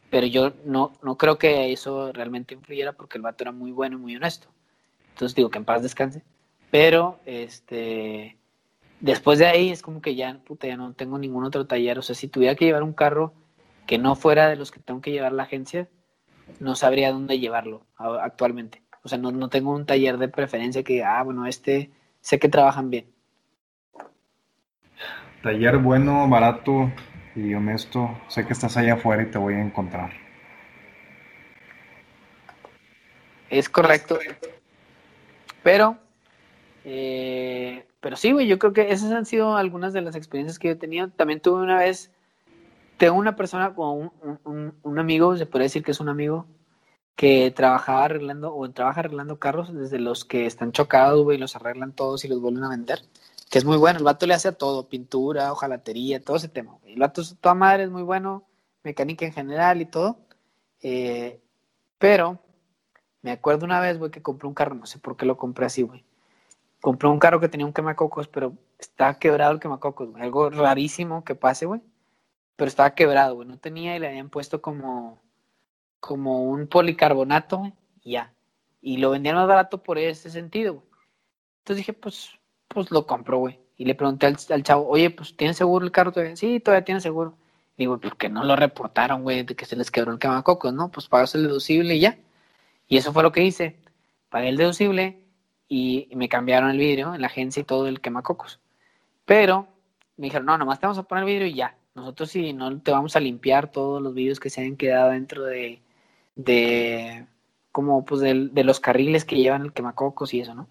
pero 0.10 0.26
yo 0.26 0.54
no, 0.64 0.94
no 1.04 1.18
creo 1.18 1.38
que 1.38 1.74
eso 1.74 2.14
realmente 2.14 2.54
influyera 2.54 2.94
porque 2.94 3.18
el 3.18 3.24
vato 3.24 3.44
era 3.44 3.52
muy 3.52 3.72
bueno 3.74 3.98
y 3.98 4.00
muy 4.00 4.16
honesto. 4.16 4.48
Entonces 5.20 5.36
digo 5.36 5.50
que 5.50 5.58
en 5.58 5.66
paz 5.66 5.84
descanse. 5.84 6.24
Pero, 6.72 7.20
este, 7.26 8.38
después 9.02 9.38
de 9.38 9.48
ahí 9.48 9.70
es 9.70 9.82
como 9.82 10.02
que 10.02 10.16
ya, 10.16 10.40
puta, 10.46 10.66
ya 10.66 10.78
no 10.78 10.94
tengo 10.94 11.20
ningún 11.20 11.44
otro 11.44 11.68
taller. 11.68 12.00
O 12.00 12.02
sea, 12.02 12.16
si 12.16 12.30
tuviera 12.30 12.56
que 12.56 12.64
llevar 12.64 12.84
un 12.84 12.94
carro 12.94 13.34
que 13.86 13.98
no 13.98 14.16
fuera 14.16 14.48
de 14.48 14.56
los 14.56 14.72
que 14.72 14.80
tengo 14.80 15.02
que 15.02 15.12
llevar 15.12 15.34
la 15.34 15.44
agencia, 15.44 15.90
no 16.62 16.74
sabría 16.76 17.12
dónde 17.12 17.38
llevarlo 17.38 17.86
actualmente. 17.98 18.82
O 19.04 19.10
sea, 19.10 19.18
no, 19.18 19.34
no 19.34 19.50
tengo 19.50 19.74
un 19.74 19.86
taller 19.86 20.18
de 20.20 20.30
preferencia 20.30 20.84
que, 20.84 21.04
ah, 21.04 21.22
bueno, 21.24 21.46
este 21.48 21.90
sé 22.22 22.40
que 22.40 22.48
trabajan 22.48 22.90
bien. 22.90 23.08
Taller 25.44 25.80
bueno, 25.80 26.30
barato 26.30 26.94
y 27.36 27.54
honesto. 27.54 28.18
Sé 28.30 28.48
que 28.48 28.54
estás 28.54 28.78
allá 28.78 28.94
afuera 28.94 29.24
y 29.24 29.32
te 29.32 29.38
voy 29.38 29.56
a 29.56 29.62
encontrar. 29.62 30.12
Es 33.50 33.68
correcto. 33.68 34.18
Pero, 35.64 35.98
eh, 36.86 37.86
pero 38.00 38.16
sí, 38.16 38.32
güey, 38.32 38.48
yo 38.48 38.60
creo 38.60 38.74
que 38.74 38.92
esas 38.92 39.12
han 39.12 39.26
sido 39.26 39.56
algunas 39.58 39.94
de 39.94 40.02
las 40.02 40.16
experiencias 40.16 40.60
que 40.60 40.70
yo 40.70 40.74
he 40.74 40.78
tenido. 40.78 41.10
También 41.10 41.42
tuve 41.42 41.62
una 41.62 41.78
vez, 41.78 42.12
tengo 42.98 43.18
una 43.18 43.36
persona, 43.36 43.74
como 43.74 44.14
un, 44.44 44.74
un, 44.84 45.00
amigo, 45.00 45.36
se 45.38 45.46
puede 45.46 45.66
decir 45.66 45.84
que 45.84 45.92
es 45.92 46.00
un 46.00 46.10
amigo, 46.10 46.46
que 47.16 47.52
trabajaba 47.52 48.06
arreglando, 48.06 48.56
o 48.56 48.70
trabaja 48.72 49.02
arreglando 49.02 49.40
carros 49.40 49.74
desde 49.74 50.00
los 50.00 50.26
que 50.26 50.46
están 50.46 50.72
chocados, 50.72 51.24
güey, 51.24 51.38
los 51.38 51.56
arreglan 51.56 51.94
todos 51.94 52.24
y 52.26 52.30
los 52.30 52.42
vuelven 52.42 52.64
a 52.64 52.70
vender 52.70 53.02
que 53.50 53.58
es 53.58 53.66
muy 53.66 53.78
bueno. 53.78 54.00
El 54.00 54.06
vato 54.06 54.28
le 54.28 54.34
hace 54.34 54.48
a 54.48 54.54
todo, 54.54 54.88
pintura, 54.88 55.52
hojalatería, 55.52 56.22
todo 56.22 56.38
ese 56.38 56.50
tema. 56.50 56.78
El 56.86 57.00
vato 57.00 57.22
toda 57.42 57.56
madre, 57.56 57.84
es 57.84 57.90
muy 57.90 58.04
bueno, 58.04 58.48
mecánica 58.84 59.26
en 59.26 59.34
general 59.34 59.82
y 59.82 59.86
todo. 59.86 60.20
Eh, 60.82 61.42
pero 61.98 62.40
me 63.22 63.32
acuerdo 63.32 63.66
una 63.66 63.80
vez, 63.80 63.98
güey, 63.98 64.12
que 64.12 64.22
compré 64.22 64.48
un 64.48 64.54
carro, 64.54 64.76
no 64.76 64.86
sé 64.86 65.00
por 65.00 65.18
qué 65.18 65.26
lo 65.26 65.38
compré 65.38 65.66
así, 65.66 65.82
güey. 65.84 66.06
Compré 66.82 67.10
un 67.10 67.20
carro 67.20 67.40
que 67.40 67.50
tenía 67.50 67.66
un 67.66 67.74
quemacocos, 67.74 68.28
pero 68.28 68.54
estaba 68.78 69.20
quebrado 69.20 69.52
el 69.54 69.60
quemacocos, 69.60 70.12
güey. 70.12 70.24
Algo 70.24 70.50
rarísimo 70.50 71.24
que 71.24 71.36
pase, 71.36 71.66
güey. 71.66 71.82
Pero 72.56 72.70
estaba 72.70 72.96
quebrado, 72.96 73.36
güey. 73.36 73.48
No 73.48 73.58
tenía 73.58 73.96
y 73.96 74.00
le 74.00 74.08
habían 74.08 74.30
puesto 74.30 74.62
como, 74.62 75.22
como 76.00 76.44
un 76.44 76.68
policarbonato, 76.68 77.58
güey, 77.60 77.74
y 78.04 78.14
ya. 78.14 78.34
Y 78.82 78.98
lo 78.98 79.12
vendían 79.12 79.36
más 79.36 79.48
barato 79.48 79.84
por 79.84 79.98
ese 79.98 80.30
sentido, 80.30 80.76
güey. 80.76 80.86
Entonces 81.60 81.78
dije, 81.78 81.94
pues 81.94 82.40
pues 82.70 82.92
lo 82.92 83.06
compro, 83.06 83.40
güey. 83.40 83.60
Y 83.78 83.86
le 83.86 83.96
pregunté 83.96 84.28
al, 84.28 84.64
chavo, 84.64 84.88
oye, 84.88 85.10
pues 85.10 85.36
¿tiene 85.36 85.54
seguro 85.54 85.86
el 85.86 85.92
carro 85.92 86.12
todavía? 86.12 86.36
Sí, 86.36 86.60
todavía 86.60 86.86
tiene 86.86 87.02
seguro. 87.02 87.38
Digo, 87.78 88.00
¿por 88.00 88.18
qué 88.18 88.30
no 88.30 88.44
lo 88.44 88.56
reportaron, 88.56 89.24
güey, 89.24 89.44
de 89.44 89.56
que 89.56 89.66
se 89.66 89.76
les 89.76 89.90
quebró 89.92 90.12
el 90.12 90.20
quemacocos, 90.20 90.74
no? 90.74 90.92
Pues 90.92 91.08
pagas 91.08 91.36
el 91.36 91.44
deducible 91.44 91.96
y 91.96 92.02
ya. 92.02 92.18
Y 92.90 92.98
eso 92.98 93.14
fue 93.14 93.24
lo 93.24 93.32
que 93.32 93.44
hice. 93.44 93.80
Pagué 94.30 94.50
el 94.50 94.58
deducible 94.58 95.24
y, 95.70 96.10
me 96.16 96.28
cambiaron 96.28 96.72
el 96.72 96.78
vidrio 96.78 97.16
en 97.16 97.22
la 97.22 97.28
agencia 97.28 97.62
y 97.62 97.64
todo 97.64 97.88
el 97.88 98.02
quemacocos. 98.02 98.60
Pero 99.26 99.68
me 100.18 100.26
dijeron, 100.26 100.48
no, 100.48 100.58
nomás 100.58 100.80
te 100.80 100.88
vamos 100.88 100.98
a 100.98 101.04
poner 101.04 101.24
el 101.24 101.30
vidrio 101.30 101.48
y 101.48 101.54
ya. 101.54 101.78
Nosotros 101.96 102.30
sí, 102.32 102.54
no 102.54 102.82
te 102.82 102.92
vamos 102.92 103.16
a 103.16 103.20
limpiar 103.20 103.72
todos 103.72 104.02
los 104.02 104.14
vidrios 104.14 104.40
que 104.40 104.50
se 104.50 104.62
hayan 104.62 104.76
quedado 104.76 105.12
dentro 105.12 105.44
de, 105.46 105.82
de 106.36 107.28
como 107.72 108.04
pues 108.06 108.22
de, 108.22 108.50
de 108.52 108.64
los 108.64 108.80
carriles 108.80 109.26
que 109.26 109.38
llevan 109.38 109.64
el 109.64 109.74
quemacocos 109.74 110.34
y 110.34 110.42
eso, 110.42 110.56
¿no? 110.56 110.68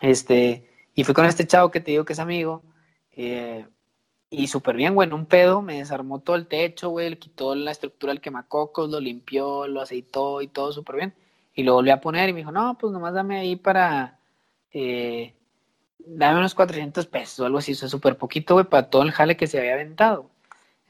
Este, 0.00 0.68
y 0.94 1.04
fui 1.04 1.14
con 1.14 1.26
este 1.26 1.46
chavo 1.46 1.70
que 1.70 1.80
te 1.80 1.92
digo 1.92 2.04
que 2.04 2.12
es 2.14 2.18
amigo. 2.18 2.62
Eh, 3.12 3.66
y 4.30 4.48
súper 4.48 4.76
bien, 4.76 4.94
güey, 4.94 5.08
en 5.08 5.14
un 5.14 5.26
pedo 5.26 5.62
me 5.62 5.78
desarmó 5.78 6.20
todo 6.20 6.36
el 6.36 6.46
techo, 6.46 6.90
güey, 6.90 7.10
le 7.10 7.18
quitó 7.18 7.54
la 7.54 7.70
estructura 7.70 8.12
del 8.12 8.20
quemacocos, 8.20 8.90
lo 8.90 9.00
limpió, 9.00 9.66
lo 9.66 9.80
aceitó 9.80 10.42
y 10.42 10.48
todo 10.48 10.72
súper 10.72 10.96
bien. 10.96 11.14
Y 11.54 11.62
lo 11.62 11.74
volví 11.74 11.90
a 11.90 12.00
poner 12.00 12.28
y 12.28 12.32
me 12.32 12.40
dijo, 12.40 12.52
no, 12.52 12.76
pues 12.78 12.92
nomás 12.92 13.14
dame 13.14 13.38
ahí 13.38 13.56
para, 13.56 14.18
eh, 14.72 15.34
dame 15.98 16.38
unos 16.40 16.54
400 16.54 17.06
pesos 17.06 17.40
o 17.40 17.46
algo 17.46 17.58
así, 17.58 17.72
eso 17.72 17.88
súper 17.88 18.18
poquito, 18.18 18.54
güey, 18.54 18.66
para 18.66 18.90
todo 18.90 19.02
el 19.02 19.12
jale 19.12 19.36
que 19.36 19.46
se 19.46 19.58
había 19.58 19.74
aventado. 19.74 20.30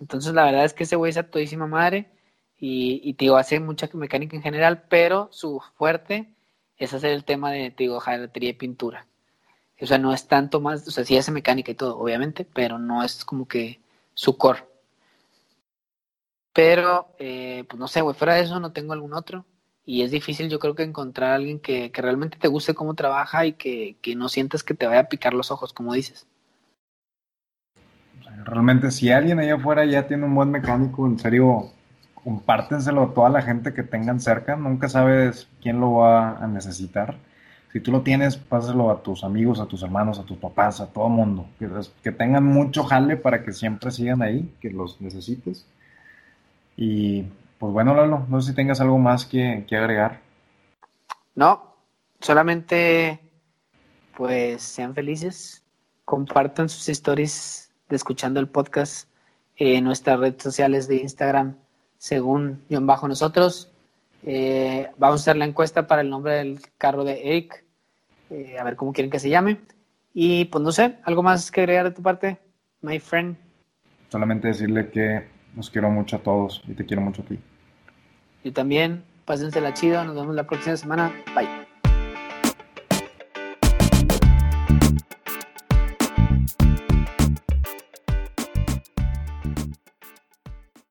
Entonces 0.01 0.35
la 0.35 0.45
verdad 0.45 0.65
es 0.65 0.75
que 0.75 0.85
ese 0.85 0.97
güey 0.97 1.11
es 1.11 1.17
a 1.19 1.31
todísima 1.31 1.67
madre 1.67 2.11
y, 2.59 3.01
y 3.05 3.15
te 3.15 3.27
digo, 3.27 3.37
hace 3.37 3.61
mucha 3.61 3.89
mecánica 3.95 4.37
en 4.37 4.43
general, 4.43 4.85
pero 4.89 5.29
su 5.33 5.61
fuerte 5.77 6.35
es 6.77 6.95
hacer 6.95 7.13
el 7.13 7.25
tema 7.25 7.51
de, 7.53 7.71
digo, 7.77 8.01
jalatería 8.01 8.51
y 8.51 8.55
pintura. 8.55 9.07
O 9.81 9.87
sea, 9.87 9.99
no 9.99 10.13
es 10.13 10.27
tanto 10.27 10.61
más, 10.61 10.87
o 10.89 10.91
sea, 10.91 11.05
sí 11.05 11.17
hace 11.17 11.31
mecánica 11.31 11.71
y 11.71 11.77
todo, 11.77 11.99
obviamente, 11.99 12.45
pero 12.45 12.79
no 12.79 13.03
es 13.05 13.25
como 13.25 13.47
que 13.47 13.81
su 14.15 14.37
core. 14.37 14.65
Pero, 16.53 17.15
eh, 17.19 17.65
pues 17.69 17.79
no 17.79 17.87
sé, 17.87 18.01
güey, 18.01 18.17
fuera 18.17 18.35
de 18.35 18.41
eso 18.43 18.59
no 18.59 18.73
tengo 18.73 18.93
algún 18.93 19.15
otro. 19.15 19.45
Y 19.85 20.03
es 20.03 20.11
difícil, 20.11 20.51
yo 20.51 20.59
creo 20.59 20.75
que 20.75 20.83
encontrar 20.83 21.31
a 21.31 21.35
alguien 21.37 21.61
que, 21.61 21.93
que 21.93 22.03
realmente 22.03 22.37
te 22.39 22.49
guste 22.49 22.75
cómo 22.75 22.95
trabaja 22.95 23.47
y 23.47 23.53
que, 23.53 23.97
que, 24.03 24.17
no 24.17 24.29
sientas 24.29 24.63
que 24.63 24.75
te 24.75 24.87
vaya 24.87 25.01
a 25.01 25.09
picar 25.09 25.33
los 25.33 25.51
ojos, 25.51 25.73
como 25.73 25.95
dices. 25.95 26.27
Realmente, 28.45 28.91
si 28.91 29.11
alguien 29.11 29.39
allá 29.39 29.55
afuera 29.55 29.85
ya 29.85 30.07
tiene 30.07 30.25
un 30.25 30.35
buen 30.35 30.51
mecánico, 30.51 31.07
en 31.07 31.19
serio, 31.19 31.71
compártenselo 32.15 33.03
a 33.05 33.15
toda 33.15 33.31
la 33.31 33.43
gente 33.43 33.73
que 33.73 33.83
tengan 33.83 34.21
cerca. 34.21 34.57
Nunca 34.57 34.89
sabes 34.89 35.49
quién 35.63 35.81
lo 35.81 35.93
va 35.93 36.37
a 36.37 36.47
necesitar. 36.47 37.17
Si 37.73 37.81
tú 37.81 37.93
lo 37.93 38.01
tienes, 38.01 38.37
pásalo 38.37 38.91
a 38.91 39.03
tus 39.03 39.25
amigos, 39.25 39.61
a 39.61 39.67
tus 39.67 39.83
hermanos, 39.83 40.19
a 40.19 40.25
tus 40.25 40.39
papás, 40.39 40.81
a 40.81 40.87
todo 40.87 41.09
mundo. 41.09 41.47
Que, 42.03 42.13
tengan 42.13 42.45
mucho 42.45 42.85
jale 42.85 43.17
para 43.17 43.45
que 43.45 43.53
siempre 43.53 43.91
sigan 43.91 44.23
ahí, 44.23 44.51
que 44.61 44.71
los 44.71 45.01
necesites. 45.01 45.67
Y 46.77 47.25
pues 47.59 47.73
bueno, 47.73 47.95
Lalo, 47.95 48.25
no 48.29 48.41
sé 48.41 48.51
si 48.51 48.57
tengas 48.57 48.81
algo 48.81 48.99
más 48.99 49.27
que, 49.27 49.67
que 49.69 49.77
agregar. 49.77 50.21
No, 51.35 51.75
solamente 52.21 53.21
pues 54.17 54.63
sean 54.63 54.95
felices, 54.95 55.63
compartan 56.05 56.69
sus 56.69 56.89
historias 56.89 57.71
de 57.89 57.97
escuchando 57.97 58.41
el 58.41 58.49
podcast 58.49 59.09
en 59.57 59.85
nuestras 59.85 60.19
redes 60.19 60.43
sociales 60.43 60.89
de 60.89 60.97
Instagram, 60.97 61.57
según 61.99 62.65
John 62.71 62.87
Bajo 62.87 63.07
Nosotros, 63.07 63.71
eh, 64.25 64.89
vamos 64.97 65.21
a 65.21 65.23
hacer 65.23 65.37
la 65.37 65.45
encuesta 65.45 65.87
para 65.87 66.03
el 66.03 66.11
nombre 66.11 66.35
del 66.35 66.61
carro 66.77 67.05
de 67.05 67.21
Eric. 67.31 67.65
Eh, 68.31 68.57
a 68.59 68.65
ver 68.65 68.77
cómo 68.77 68.93
quieren 68.93 69.11
que 69.11 69.19
se 69.19 69.31
llame. 69.31 69.59
Y 70.13 70.47
pues 70.47 70.63
no 70.63 70.73
sé, 70.73 70.97
¿algo 71.05 71.23
más 71.23 71.51
que 71.51 71.61
agregar 71.61 71.85
de 71.85 71.93
tu 71.93 72.03
parte, 72.03 72.39
my 72.83 72.99
friend? 72.99 73.37
Solamente 74.09 74.49
decirle 74.49 74.91
que 74.91 75.27
los 75.55 75.71
quiero 75.71 75.91
mucho 75.91 76.17
a 76.17 76.21
todos 76.21 76.63
y 76.67 76.75
te 76.75 76.85
quiero 76.87 77.03
mucho 77.03 77.23
a 77.23 77.25
ti. 77.27 77.39
Yo 78.45 78.53
también. 78.53 79.05
Pásensela 79.25 79.75
chido. 79.75 80.03
Nos 80.05 80.15
vemos 80.15 80.35
la 80.35 80.45
próxima 80.45 80.77
semana. 80.77 81.13
Bye. 81.35 81.58